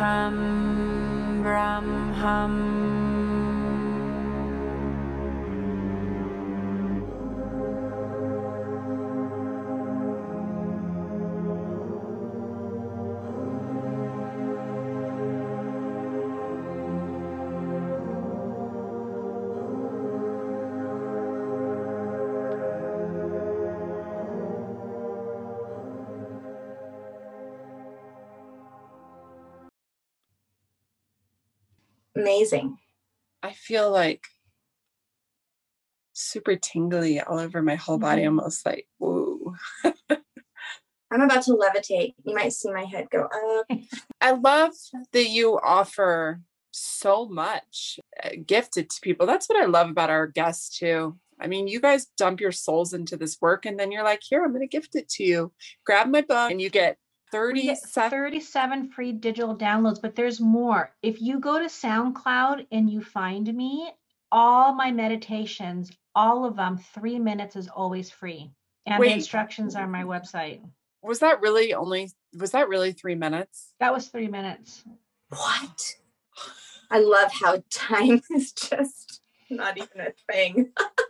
hum 0.00 1.42
hummy 1.44 2.12
hum 2.22 2.59
amazing. 32.20 32.76
I 33.42 33.52
feel 33.52 33.90
like 33.90 34.24
super 36.12 36.56
tingly 36.56 37.20
all 37.20 37.38
over 37.38 37.62
my 37.62 37.76
whole 37.76 37.98
body, 37.98 38.22
mm-hmm. 38.22 38.38
almost 38.38 38.64
like, 38.66 38.86
whoa. 38.98 39.54
I'm 41.12 41.22
about 41.22 41.42
to 41.44 41.52
levitate. 41.52 42.14
You 42.24 42.34
might 42.34 42.52
see 42.52 42.70
my 42.70 42.84
head 42.84 43.08
go 43.10 43.22
up. 43.24 43.78
I 44.20 44.32
love 44.32 44.72
that 45.12 45.28
you 45.28 45.58
offer 45.58 46.40
so 46.70 47.26
much 47.26 47.98
uh, 48.22 48.30
gifted 48.46 48.90
to 48.90 49.00
people. 49.00 49.26
That's 49.26 49.48
what 49.48 49.60
I 49.60 49.66
love 49.66 49.90
about 49.90 50.10
our 50.10 50.28
guests, 50.28 50.78
too. 50.78 51.18
I 51.40 51.46
mean, 51.46 51.66
you 51.66 51.80
guys 51.80 52.06
dump 52.16 52.40
your 52.40 52.52
souls 52.52 52.92
into 52.92 53.16
this 53.16 53.38
work 53.40 53.66
and 53.66 53.78
then 53.78 53.90
you're 53.90 54.04
like, 54.04 54.20
here, 54.22 54.44
I'm 54.44 54.52
going 54.52 54.60
to 54.60 54.68
gift 54.68 54.94
it 54.94 55.08
to 55.10 55.24
you. 55.24 55.52
Grab 55.84 56.06
my 56.08 56.20
book 56.20 56.50
and 56.50 56.60
you 56.60 56.70
get 56.70 56.98
37. 57.30 58.10
37 58.10 58.90
free 58.90 59.12
digital 59.12 59.56
downloads, 59.56 60.00
but 60.00 60.16
there's 60.16 60.40
more. 60.40 60.92
If 61.02 61.20
you 61.20 61.40
go 61.40 61.58
to 61.58 61.66
SoundCloud 61.66 62.66
and 62.72 62.90
you 62.90 63.02
find 63.02 63.52
me, 63.54 63.90
all 64.32 64.74
my 64.74 64.90
meditations, 64.90 65.90
all 66.14 66.44
of 66.44 66.56
them, 66.56 66.78
three 66.94 67.18
minutes 67.18 67.56
is 67.56 67.68
always 67.68 68.10
free. 68.10 68.50
And 68.86 68.98
Wait, 68.98 69.08
the 69.08 69.14
instructions 69.14 69.76
are 69.76 69.84
on 69.84 69.90
my 69.90 70.02
website. 70.04 70.60
Was 71.02 71.20
that 71.20 71.40
really 71.40 71.74
only, 71.74 72.10
was 72.36 72.50
that 72.52 72.68
really 72.68 72.92
three 72.92 73.14
minutes? 73.14 73.74
That 73.80 73.92
was 73.92 74.08
three 74.08 74.28
minutes. 74.28 74.84
What? 75.28 75.96
I 76.90 76.98
love 76.98 77.30
how 77.32 77.62
time 77.70 78.22
is 78.34 78.52
just 78.52 79.20
not 79.48 79.76
even 79.76 80.00
a 80.00 80.32
thing. 80.32 80.72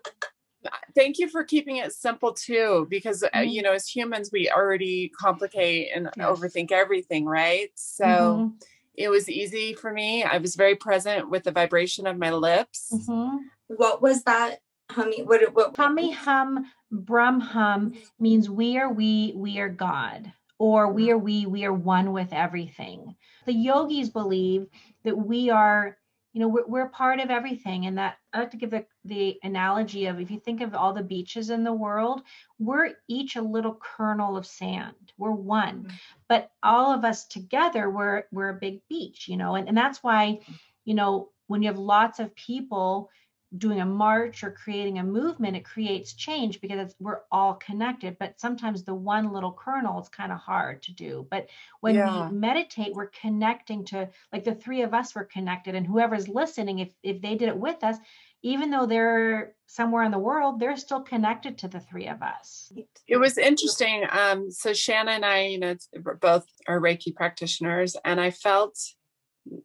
thank 0.95 1.19
you 1.19 1.29
for 1.29 1.45
keeping 1.45 1.77
it 1.77 1.93
simple 1.93 2.33
too 2.33 2.87
because 2.91 3.23
uh, 3.23 3.29
mm-hmm. 3.35 3.49
you 3.49 3.63
know 3.63 3.73
as 3.73 3.89
humans 3.89 4.31
we 4.33 4.51
already 4.51 5.11
complicate 5.19 5.91
and 5.95 6.11
yes. 6.17 6.27
overthink 6.27 6.71
everything 6.73 7.25
right 7.25 7.71
so 7.75 8.05
mm-hmm. 8.05 8.49
it 8.95 9.09
was 9.09 9.29
easy 9.29 9.73
for 9.75 9.93
me 9.93 10.23
i 10.23 10.39
was 10.39 10.57
very 10.57 10.75
present 10.75 11.31
with 11.31 11.45
the 11.45 11.53
vibration 11.53 12.07
of 12.07 12.19
my 12.19 12.31
lips 12.31 12.93
mm-hmm. 12.93 13.37
what 13.69 14.03
was 14.03 14.23
that 14.25 14.59
hummy 14.91 15.23
what 15.23 15.41
what 15.55 15.77
hummy 15.77 16.11
hum 16.11 16.67
brum 16.91 17.41
hum 17.41 17.93
means 18.19 18.51
we 18.51 18.77
are 18.77 18.93
we 18.93 19.33
we 19.37 19.59
are 19.59 19.69
god 19.69 20.33
or 20.59 20.93
we 20.93 21.11
are 21.11 21.19
we 21.19 21.47
we 21.47 21.65
are 21.65 21.73
one 21.73 22.13
with 22.13 22.33
everything 22.33 23.15
the 23.47 23.53
yogis 23.53 24.11
believe 24.11 24.67
that 25.05 25.17
we 25.17 25.49
are 25.49 25.97
you 26.33 26.41
know 26.41 26.49
we're, 26.49 26.67
we're 26.67 26.89
part 26.89 27.19
of 27.21 27.31
everything 27.31 27.87
and 27.87 27.99
that 27.99 28.17
i 28.33 28.41
like 28.41 28.51
to 28.51 28.57
give 28.57 28.71
the, 28.71 28.85
the 29.05 29.39
analogy 29.43 30.07
of 30.07 30.21
if 30.21 30.31
you 30.31 30.39
think 30.39 30.61
of 30.61 30.75
all 30.75 30.93
the 30.93 31.03
beaches 31.03 31.51
in 31.51 31.65
the 31.65 31.73
world 31.73 32.23
we're 32.59 32.91
each 33.09 33.37
a 33.37 33.43
little 33.43 33.79
kernel 33.81 34.37
of 34.37 34.47
sand. 34.47 34.95
We're 35.17 35.31
one. 35.33 35.85
Mm-hmm. 35.85 35.97
but 36.29 36.51
all 36.63 36.93
of 36.93 37.05
us 37.05 37.27
together 37.27 37.91
we're 37.91 38.25
we're 38.31 38.51
a 38.51 38.61
big 38.61 38.81
beach 38.89 39.29
you 39.29 39.37
know 39.37 39.55
and, 39.55 39.69
and 39.69 39.77
that's 39.77 40.03
why 40.03 40.41
you 40.85 40.95
know 40.95 41.31
when 41.47 41.63
you 41.63 41.69
have 41.69 41.79
lots 41.79 42.21
of 42.21 42.35
people 42.37 43.11
doing 43.59 43.81
a 43.81 43.87
march 43.87 44.45
or 44.45 44.51
creating 44.51 44.99
a 44.99 45.05
movement, 45.05 45.57
it 45.57 45.65
creates 45.65 46.13
change 46.13 46.61
because 46.61 46.95
we're 47.01 47.23
all 47.33 47.55
connected. 47.55 48.17
But 48.19 48.39
sometimes 48.41 48.85
the 48.85 48.95
one 48.95 49.33
little 49.33 49.53
kernel 49.53 50.01
is 50.01 50.09
kind 50.09 50.31
of 50.31 50.39
hard 50.39 50.83
to 50.85 50.93
do. 50.93 51.27
But 51.31 51.49
when 51.81 51.97
yeah. 51.97 52.29
we 52.29 52.37
meditate, 52.37 52.95
we're 52.95 53.11
connecting 53.21 53.85
to 53.87 54.09
like 54.33 54.45
the 54.45 54.55
three 54.55 54.83
of 54.83 54.95
us 54.95 55.15
were 55.15 55.25
connected, 55.25 55.75
and 55.75 55.87
whoever's 55.87 56.29
listening, 56.29 56.79
if 56.79 56.93
if 57.03 57.21
they 57.21 57.35
did 57.35 57.49
it 57.49 57.57
with 57.57 57.83
us, 57.83 57.97
even 58.43 58.71
though 58.71 58.87
they're 58.87 59.55
somewhere 59.67 60.05
in 60.05 60.13
the 60.13 60.19
world, 60.19 60.61
they're 60.61 60.77
still 60.77 61.01
connected 61.01 61.59
to 61.59 61.69
the 61.69 61.81
three 61.81 62.07
of 62.07 62.23
us. 62.23 62.73
It 63.07 63.17
was 63.17 63.37
interesting. 63.37 64.07
Um, 64.11 64.51
so 64.51 64.73
Shanna 64.73 65.11
and 65.11 65.25
I, 65.25 65.47
you 65.47 65.59
know, 65.59 65.75
both 66.21 66.47
are 66.69 66.81
Reiki 66.81 67.15
practitioners, 67.15 67.97
and 68.05 68.21
I 68.21 68.31
felt 68.31 68.79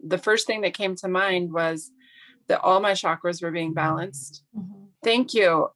the 0.04 0.18
first 0.18 0.48
thing 0.48 0.62
that 0.62 0.74
came 0.74 0.96
to 0.96 1.08
mind 1.08 1.52
was 1.52 1.92
that 2.48 2.62
all 2.62 2.80
my 2.80 2.92
chakras 2.92 3.42
were 3.42 3.52
being 3.52 3.74
balanced. 3.74 4.44
Mm-hmm. 4.58 4.86
Thank 5.04 5.34
you. 5.34 5.70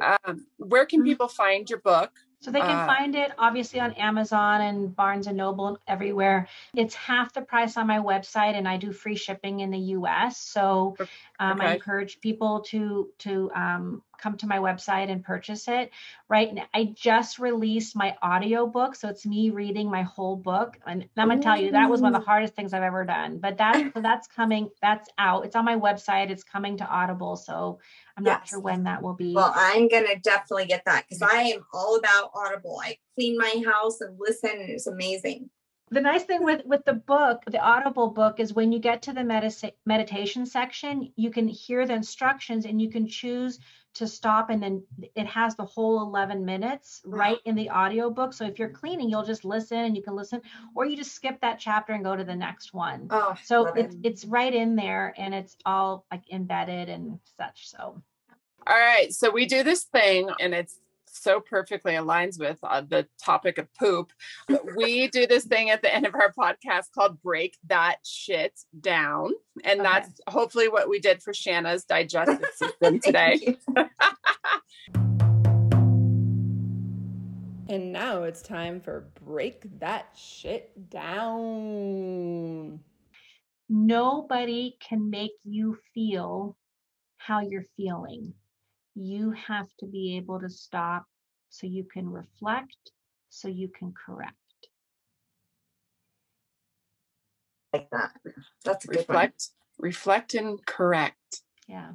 Um, 0.00 0.46
where 0.56 0.84
can 0.84 1.00
mm-hmm. 1.00 1.08
people 1.08 1.28
find 1.28 1.68
your 1.70 1.80
book? 1.80 2.10
So 2.44 2.50
they 2.50 2.60
can 2.60 2.76
uh, 2.76 2.86
find 2.86 3.14
it 3.14 3.32
obviously 3.38 3.80
on 3.80 3.92
Amazon 3.94 4.60
and 4.60 4.94
Barnes 4.94 5.28
and 5.28 5.36
Noble 5.38 5.78
everywhere. 5.88 6.46
It's 6.74 6.94
half 6.94 7.32
the 7.32 7.40
price 7.40 7.78
on 7.78 7.86
my 7.86 7.98
website, 7.98 8.54
and 8.54 8.68
I 8.68 8.76
do 8.76 8.92
free 8.92 9.16
shipping 9.16 9.60
in 9.60 9.70
the 9.70 9.78
U.S. 9.78 10.36
So 10.36 10.94
um, 11.38 11.58
okay. 11.58 11.68
I 11.68 11.74
encourage 11.74 12.20
people 12.20 12.60
to 12.68 13.08
to 13.20 13.50
um, 13.54 14.02
come 14.18 14.36
to 14.38 14.46
my 14.46 14.58
website 14.58 15.10
and 15.10 15.22
purchase 15.24 15.68
it. 15.68 15.90
Right 16.28 16.52
now, 16.52 16.64
I 16.74 16.94
just 16.94 17.38
released 17.38 17.96
my 17.96 18.16
audio 18.22 18.66
book, 18.66 18.94
so 18.94 19.08
it's 19.08 19.26
me 19.26 19.50
reading 19.50 19.90
my 19.90 20.02
whole 20.02 20.36
book. 20.36 20.78
And 20.86 21.08
I'm 21.16 21.28
gonna 21.28 21.42
tell 21.42 21.60
you 21.60 21.72
that 21.72 21.90
was 21.90 22.00
one 22.00 22.14
of 22.14 22.20
the 22.20 22.26
hardest 22.26 22.54
things 22.54 22.72
I've 22.72 22.82
ever 22.82 23.04
done. 23.04 23.38
But 23.38 23.58
that 23.58 23.92
that's 23.94 24.26
coming. 24.26 24.70
That's 24.82 25.08
out. 25.18 25.44
It's 25.44 25.56
on 25.56 25.64
my 25.64 25.76
website. 25.76 26.30
It's 26.30 26.44
coming 26.44 26.76
to 26.78 26.86
Audible. 26.86 27.36
So 27.36 27.78
I'm 28.16 28.24
yes. 28.24 28.32
not 28.32 28.48
sure 28.48 28.60
when 28.60 28.84
that 28.84 29.02
will 29.02 29.14
be. 29.14 29.34
Well, 29.34 29.52
I'm 29.54 29.88
gonna 29.88 30.18
definitely 30.22 30.66
get 30.66 30.84
that 30.86 31.04
because 31.08 31.22
I 31.22 31.42
am 31.42 31.64
all 31.72 31.96
about 31.96 32.30
Audible. 32.34 32.80
I 32.82 32.98
clean 33.14 33.36
my 33.36 33.62
house 33.66 34.00
and 34.00 34.16
listen, 34.18 34.50
and 34.50 34.70
it's 34.70 34.86
amazing 34.86 35.50
the 35.90 36.00
nice 36.00 36.24
thing 36.24 36.42
with 36.42 36.64
with 36.64 36.84
the 36.84 36.92
book 36.92 37.42
the 37.46 37.58
audible 37.58 38.08
book 38.08 38.40
is 38.40 38.52
when 38.52 38.72
you 38.72 38.78
get 38.78 39.02
to 39.02 39.12
the 39.12 39.20
medita- 39.20 39.72
meditation 39.86 40.46
section 40.46 41.12
you 41.16 41.30
can 41.30 41.46
hear 41.46 41.86
the 41.86 41.94
instructions 41.94 42.64
and 42.64 42.80
you 42.80 42.90
can 42.90 43.06
choose 43.06 43.58
to 43.94 44.06
stop 44.08 44.50
and 44.50 44.62
then 44.62 44.82
it 45.14 45.26
has 45.26 45.54
the 45.54 45.64
whole 45.64 46.02
11 46.02 46.44
minutes 46.44 47.00
right 47.04 47.38
in 47.44 47.54
the 47.54 47.70
audio 47.70 48.10
book 48.10 48.32
so 48.32 48.44
if 48.44 48.58
you're 48.58 48.68
mm-hmm. 48.68 48.76
cleaning 48.76 49.08
you'll 49.08 49.24
just 49.24 49.44
listen 49.44 49.78
and 49.78 49.96
you 49.96 50.02
can 50.02 50.14
listen 50.14 50.40
or 50.74 50.84
you 50.84 50.96
just 50.96 51.12
skip 51.12 51.40
that 51.40 51.58
chapter 51.58 51.92
and 51.92 52.04
go 52.04 52.16
to 52.16 52.24
the 52.24 52.34
next 52.34 52.74
one. 52.74 53.06
Oh, 53.10 53.34
so 53.42 53.66
it's, 53.66 53.94
it. 53.94 54.00
it's 54.02 54.24
right 54.24 54.52
in 54.52 54.76
there 54.76 55.14
and 55.16 55.34
it's 55.34 55.56
all 55.64 56.04
like 56.10 56.22
embedded 56.32 56.88
and 56.88 57.18
such 57.36 57.68
so. 57.68 58.02
All 58.66 58.76
right 58.76 59.12
so 59.12 59.30
we 59.30 59.46
do 59.46 59.62
this 59.62 59.84
thing 59.84 60.28
and 60.40 60.54
it's 60.54 60.78
so 61.14 61.40
perfectly 61.40 61.92
aligns 61.92 62.38
with 62.38 62.58
uh, 62.62 62.82
the 62.82 63.06
topic 63.22 63.58
of 63.58 63.72
poop. 63.74 64.12
we 64.76 65.08
do 65.08 65.26
this 65.26 65.44
thing 65.44 65.70
at 65.70 65.82
the 65.82 65.94
end 65.94 66.06
of 66.06 66.14
our 66.14 66.32
podcast 66.32 66.92
called 66.94 67.20
Break 67.22 67.56
That 67.66 67.96
Shit 68.04 68.60
Down. 68.80 69.32
And 69.64 69.80
okay. 69.80 69.88
that's 69.88 70.20
hopefully 70.28 70.68
what 70.68 70.88
we 70.88 70.98
did 70.98 71.22
for 71.22 71.32
Shanna's 71.32 71.84
digestive 71.84 72.44
system 72.54 73.00
today. 73.04 73.56
and 77.68 77.92
now 77.92 78.24
it's 78.24 78.42
time 78.42 78.80
for 78.80 79.08
Break 79.24 79.62
That 79.78 80.08
Shit 80.16 80.90
Down. 80.90 82.80
Nobody 83.68 84.76
can 84.80 85.08
make 85.08 85.32
you 85.44 85.78
feel 85.94 86.56
how 87.16 87.40
you're 87.40 87.64
feeling 87.76 88.34
you 88.94 89.32
have 89.32 89.68
to 89.80 89.86
be 89.86 90.16
able 90.16 90.40
to 90.40 90.48
stop 90.48 91.06
so 91.48 91.66
you 91.66 91.84
can 91.84 92.08
reflect, 92.08 92.92
so 93.28 93.48
you 93.48 93.68
can 93.68 93.92
correct. 94.06 94.34
Like 97.72 97.90
that. 97.90 98.12
That's 98.64 98.86
reflect, 98.86 99.48
reflect 99.78 100.34
and 100.34 100.64
correct. 100.64 101.42
Yeah. 101.66 101.92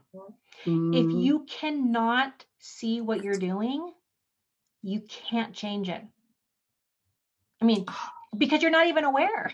Mm. 0.65 0.95
If 0.95 1.11
you 1.13 1.45
cannot 1.49 2.45
see 2.57 3.01
what 3.01 3.23
you're 3.23 3.37
doing, 3.37 3.91
you 4.81 5.01
can't 5.01 5.53
change 5.53 5.89
it. 5.89 6.03
I 7.61 7.65
mean, 7.65 7.85
because 8.37 8.61
you're 8.61 8.71
not 8.71 8.87
even 8.87 9.03
aware. 9.03 9.53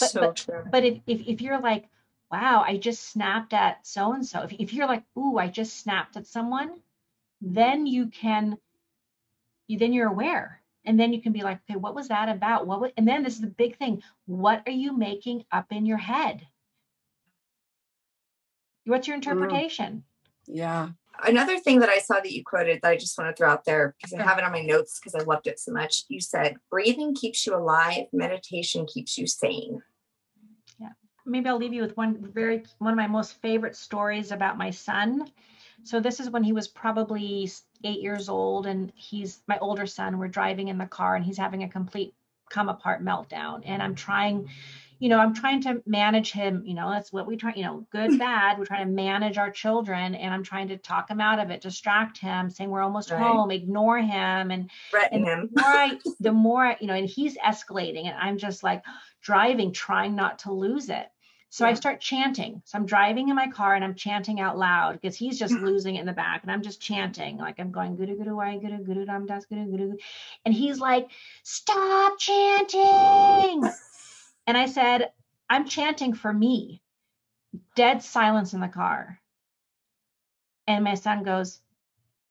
But, 0.00 0.10
so 0.10 0.20
but, 0.20 0.36
true. 0.36 0.64
But 0.70 0.84
if, 0.84 1.00
if, 1.06 1.20
if 1.26 1.40
you're 1.40 1.60
like, 1.60 1.88
wow, 2.30 2.64
I 2.66 2.76
just 2.76 3.10
snapped 3.10 3.52
at 3.52 3.86
so 3.86 4.12
and 4.12 4.24
so. 4.26 4.46
If 4.58 4.72
you're 4.72 4.88
like, 4.88 5.04
ooh, 5.16 5.38
I 5.38 5.48
just 5.48 5.80
snapped 5.80 6.16
at 6.16 6.26
someone, 6.26 6.70
then 7.40 7.86
you 7.86 8.06
can, 8.06 8.58
you 9.68 9.78
then 9.78 9.92
you're 9.92 10.08
aware. 10.08 10.60
And 10.86 11.00
then 11.00 11.12
you 11.12 11.22
can 11.22 11.32
be 11.32 11.42
like, 11.42 11.60
okay, 11.68 11.78
what 11.78 11.94
was 11.94 12.08
that 12.08 12.28
about? 12.28 12.66
What? 12.66 12.80
Was, 12.80 12.90
and 12.96 13.08
then 13.08 13.22
this 13.22 13.34
is 13.34 13.40
the 13.40 13.46
big 13.46 13.78
thing. 13.78 14.02
What 14.26 14.62
are 14.66 14.72
you 14.72 14.96
making 14.96 15.44
up 15.50 15.66
in 15.70 15.86
your 15.86 15.98
head? 15.98 16.46
What's 18.84 19.08
your 19.08 19.16
mm. 19.16 19.22
interpretation? 19.22 20.04
Mm. 20.48 20.56
Yeah. 20.56 20.88
Another 21.24 21.58
thing 21.58 21.78
that 21.78 21.88
I 21.88 22.00
saw 22.00 22.16
that 22.16 22.32
you 22.32 22.42
quoted 22.44 22.80
that 22.82 22.90
I 22.90 22.96
just 22.96 23.16
want 23.16 23.30
to 23.30 23.36
throw 23.36 23.48
out 23.48 23.64
there 23.64 23.94
because 23.96 24.12
I 24.12 24.22
have 24.22 24.36
it 24.36 24.44
on 24.44 24.52
my 24.52 24.60
notes 24.60 24.98
because 24.98 25.14
I 25.14 25.24
loved 25.24 25.46
it 25.46 25.60
so 25.60 25.72
much. 25.72 26.04
You 26.08 26.20
said, 26.20 26.56
breathing 26.70 27.14
keeps 27.14 27.46
you 27.46 27.56
alive, 27.56 28.06
meditation 28.12 28.84
keeps 28.84 29.16
you 29.16 29.26
sane 29.26 29.80
maybe 31.26 31.48
I'll 31.48 31.58
leave 31.58 31.72
you 31.72 31.82
with 31.82 31.96
one 31.96 32.16
very 32.32 32.64
one 32.78 32.92
of 32.92 32.96
my 32.96 33.06
most 33.06 33.40
favorite 33.40 33.76
stories 33.76 34.32
about 34.32 34.58
my 34.58 34.70
son. 34.70 35.30
So 35.82 36.00
this 36.00 36.20
is 36.20 36.30
when 36.30 36.44
he 36.44 36.52
was 36.52 36.68
probably 36.68 37.50
eight 37.82 38.00
years 38.00 38.28
old, 38.28 38.66
and 38.66 38.92
he's 38.94 39.40
my 39.46 39.58
older 39.58 39.86
son. 39.86 40.18
We're 40.18 40.28
driving 40.28 40.68
in 40.68 40.78
the 40.78 40.86
car, 40.86 41.14
and 41.14 41.24
he's 41.24 41.38
having 41.38 41.62
a 41.62 41.68
complete 41.68 42.14
come 42.50 42.68
apart 42.68 43.04
meltdown. 43.04 43.62
And 43.64 43.82
I'm 43.82 43.94
trying, 43.94 44.48
you 44.98 45.08
know, 45.08 45.18
I'm 45.18 45.34
trying 45.34 45.62
to 45.62 45.82
manage 45.86 46.32
him. 46.32 46.62
You 46.64 46.74
know, 46.74 46.90
that's 46.90 47.12
what 47.12 47.26
we 47.26 47.36
try. 47.36 47.52
You 47.54 47.64
know, 47.64 47.86
good, 47.90 48.18
bad. 48.18 48.58
We're 48.58 48.64
trying 48.64 48.86
to 48.86 48.92
manage 48.92 49.36
our 49.36 49.50
children, 49.50 50.14
and 50.14 50.32
I'm 50.32 50.42
trying 50.42 50.68
to 50.68 50.78
talk 50.78 51.10
him 51.10 51.20
out 51.20 51.38
of 51.38 51.50
it, 51.50 51.60
distract 51.60 52.18
him, 52.18 52.48
saying 52.50 52.70
we're 52.70 52.82
almost 52.82 53.10
right. 53.10 53.20
home, 53.20 53.50
ignore 53.50 53.98
him, 53.98 54.50
and 54.50 54.70
threaten 54.90 55.24
him. 55.24 55.50
The 55.54 55.60
more 55.60 55.70
I, 55.70 55.98
the 56.20 56.32
more 56.32 56.76
you 56.80 56.86
know, 56.86 56.94
and 56.94 57.08
he's 57.08 57.36
escalating, 57.38 58.06
and 58.06 58.16
I'm 58.16 58.38
just 58.38 58.62
like 58.62 58.84
driving, 59.20 59.72
trying 59.72 60.14
not 60.14 60.38
to 60.40 60.52
lose 60.52 60.88
it. 60.88 61.08
So 61.54 61.64
yeah. 61.64 61.70
I 61.70 61.74
start 61.74 62.00
chanting. 62.00 62.62
So 62.64 62.76
I'm 62.76 62.84
driving 62.84 63.28
in 63.28 63.36
my 63.36 63.46
car 63.46 63.76
and 63.76 63.84
I'm 63.84 63.94
chanting 63.94 64.40
out 64.40 64.58
loud 64.58 65.00
because 65.00 65.16
he's 65.16 65.38
just 65.38 65.54
mm-hmm. 65.54 65.64
losing 65.64 65.94
it 65.94 66.00
in 66.00 66.06
the 66.06 66.12
back. 66.12 66.42
And 66.42 66.50
I'm 66.50 66.62
just 66.62 66.80
chanting, 66.80 67.38
like 67.38 67.60
I'm 67.60 67.70
going 67.70 67.94
guru 67.94 68.16
guru 68.16 68.34
wahe 68.34 68.60
guru 68.60 68.82
guru 68.82 69.04
Ram 69.06 69.26
Das 69.26 69.46
guru 69.46 69.64
guru. 69.70 69.96
And 70.44 70.52
he's 70.52 70.80
like, 70.80 71.08
stop 71.44 72.18
chanting. 72.18 73.70
and 74.48 74.58
I 74.58 74.66
said, 74.66 75.12
I'm 75.48 75.68
chanting 75.68 76.14
for 76.14 76.32
me. 76.32 76.82
Dead 77.76 78.02
silence 78.02 78.52
in 78.52 78.58
the 78.58 78.66
car. 78.66 79.20
And 80.66 80.82
my 80.82 80.94
son 80.94 81.22
goes, 81.22 81.60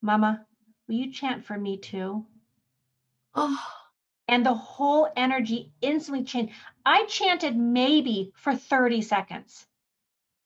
Mama, 0.02 0.44
will 0.86 0.96
you 0.96 1.10
chant 1.10 1.46
for 1.46 1.56
me 1.56 1.78
too? 1.78 2.26
Oh 3.34 3.58
and 4.28 4.44
the 4.44 4.54
whole 4.54 5.08
energy 5.16 5.70
instantly 5.80 6.24
changed. 6.24 6.52
I 6.84 7.04
chanted 7.06 7.56
maybe 7.56 8.32
for 8.36 8.54
30 8.54 9.02
seconds. 9.02 9.66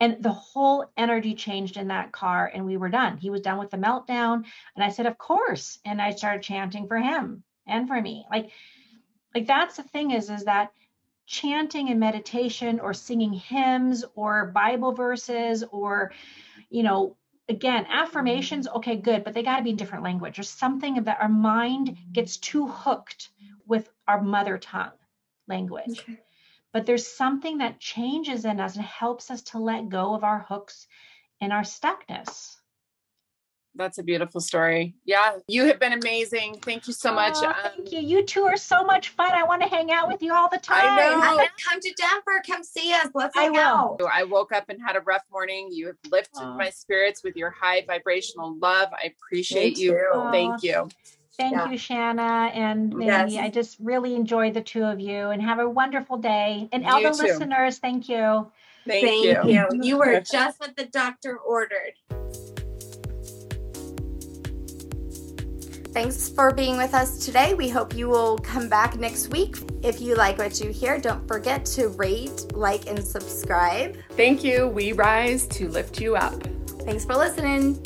And 0.00 0.22
the 0.22 0.32
whole 0.32 0.90
energy 0.96 1.34
changed 1.34 1.76
in 1.76 1.88
that 1.88 2.12
car, 2.12 2.48
and 2.52 2.64
we 2.64 2.76
were 2.76 2.88
done. 2.88 3.16
He 3.16 3.30
was 3.30 3.40
done 3.40 3.58
with 3.58 3.70
the 3.70 3.76
meltdown. 3.76 4.44
And 4.76 4.84
I 4.84 4.90
said, 4.90 5.06
Of 5.06 5.18
course. 5.18 5.80
And 5.84 6.00
I 6.00 6.10
started 6.12 6.42
chanting 6.42 6.86
for 6.86 6.98
him 6.98 7.42
and 7.66 7.88
for 7.88 8.00
me. 8.00 8.24
Like, 8.30 8.50
like 9.34 9.46
that's 9.46 9.76
the 9.76 9.82
thing 9.82 10.12
is, 10.12 10.30
is 10.30 10.44
that 10.44 10.72
chanting 11.26 11.90
and 11.90 12.00
meditation 12.00 12.80
or 12.80 12.94
singing 12.94 13.32
hymns 13.32 14.04
or 14.14 14.46
Bible 14.46 14.92
verses 14.92 15.64
or, 15.70 16.12
you 16.70 16.82
know, 16.82 17.16
again, 17.48 17.86
affirmations, 17.88 18.68
okay, 18.68 18.96
good, 18.96 19.24
but 19.24 19.34
they 19.34 19.42
got 19.42 19.56
to 19.56 19.62
be 19.62 19.70
in 19.70 19.76
different 19.76 20.04
language. 20.04 20.38
or 20.38 20.42
something 20.42 21.02
that 21.04 21.20
our 21.20 21.28
mind 21.28 21.96
gets 22.12 22.36
too 22.36 22.68
hooked 22.68 23.30
with 23.68 23.88
our 24.08 24.20
mother 24.20 24.58
tongue 24.58 24.92
language. 25.46 26.00
Okay. 26.00 26.18
But 26.72 26.86
there's 26.86 27.06
something 27.06 27.58
that 27.58 27.80
changes 27.80 28.44
in 28.44 28.60
us 28.60 28.76
and 28.76 28.84
helps 28.84 29.30
us 29.30 29.42
to 29.42 29.58
let 29.58 29.88
go 29.88 30.14
of 30.14 30.24
our 30.24 30.40
hooks 30.40 30.86
and 31.40 31.52
our 31.52 31.62
stuckness. 31.62 32.56
That's 33.74 33.98
a 33.98 34.02
beautiful 34.02 34.40
story. 34.40 34.94
Yeah, 35.04 35.36
you 35.46 35.64
have 35.66 35.78
been 35.78 35.92
amazing. 35.92 36.58
Thank 36.62 36.88
you 36.88 36.92
so 36.92 37.14
much. 37.14 37.34
Oh, 37.36 37.46
um, 37.46 37.54
thank 37.76 37.92
you. 37.92 38.00
You 38.00 38.24
two 38.24 38.42
are 38.42 38.56
so 38.56 38.82
much 38.82 39.10
fun. 39.10 39.30
I 39.30 39.44
want 39.44 39.62
to 39.62 39.68
hang 39.68 39.92
out 39.92 40.08
with 40.08 40.20
you 40.20 40.34
all 40.34 40.48
the 40.48 40.58
time. 40.58 40.98
I 40.98 41.10
know. 41.10 41.46
Come 41.70 41.80
to 41.80 41.94
Denver. 41.96 42.42
Come 42.44 42.64
see 42.64 42.92
us. 42.92 43.08
Let's 43.14 43.36
hang 43.36 43.56
I 43.56 43.62
out. 43.62 44.00
I 44.12 44.24
woke 44.24 44.52
up 44.52 44.64
and 44.68 44.82
had 44.82 44.96
a 44.96 45.00
rough 45.00 45.22
morning. 45.30 45.68
You 45.70 45.86
have 45.88 45.96
lifted 46.10 46.42
oh. 46.42 46.54
my 46.54 46.70
spirits 46.70 47.22
with 47.22 47.36
your 47.36 47.50
high 47.50 47.84
vibrational 47.86 48.58
love. 48.58 48.88
I 48.92 49.12
appreciate 49.16 49.78
you. 49.78 49.96
Oh. 50.12 50.32
Thank 50.32 50.64
you. 50.64 50.88
Thank 51.38 51.54
yeah. 51.54 51.70
you, 51.70 51.78
Shanna 51.78 52.50
and 52.52 52.92
Mandy. 52.92 53.34
Yes. 53.34 53.44
I 53.44 53.48
just 53.48 53.76
really 53.80 54.16
enjoyed 54.16 54.54
the 54.54 54.60
two 54.60 54.82
of 54.82 54.98
you 54.98 55.30
and 55.30 55.40
have 55.40 55.60
a 55.60 55.68
wonderful 55.68 56.16
day. 56.18 56.68
And 56.72 56.84
all 56.84 57.00
the 57.00 57.10
listeners, 57.10 57.78
thank 57.78 58.08
you. 58.08 58.50
Thank, 58.84 59.06
thank 59.06 59.24
you. 59.24 59.68
you. 59.70 59.80
You 59.80 59.98
were 59.98 60.20
just 60.20 60.58
what 60.58 60.76
the 60.76 60.86
doctor 60.86 61.36
ordered. 61.38 61.94
Thanks 65.92 66.28
for 66.28 66.52
being 66.52 66.76
with 66.76 66.92
us 66.92 67.24
today. 67.24 67.54
We 67.54 67.68
hope 67.68 67.94
you 67.94 68.08
will 68.08 68.38
come 68.38 68.68
back 68.68 68.98
next 68.98 69.28
week. 69.28 69.56
If 69.82 70.00
you 70.00 70.16
like 70.16 70.38
what 70.38 70.60
you 70.60 70.70
hear, 70.70 70.98
don't 70.98 71.26
forget 71.28 71.64
to 71.66 71.88
rate, 71.88 72.52
like, 72.52 72.86
and 72.88 73.04
subscribe. 73.04 73.96
Thank 74.10 74.42
you. 74.42 74.68
We 74.68 74.92
rise 74.92 75.46
to 75.48 75.68
lift 75.68 76.00
you 76.00 76.16
up. 76.16 76.42
Thanks 76.82 77.04
for 77.04 77.16
listening. 77.16 77.80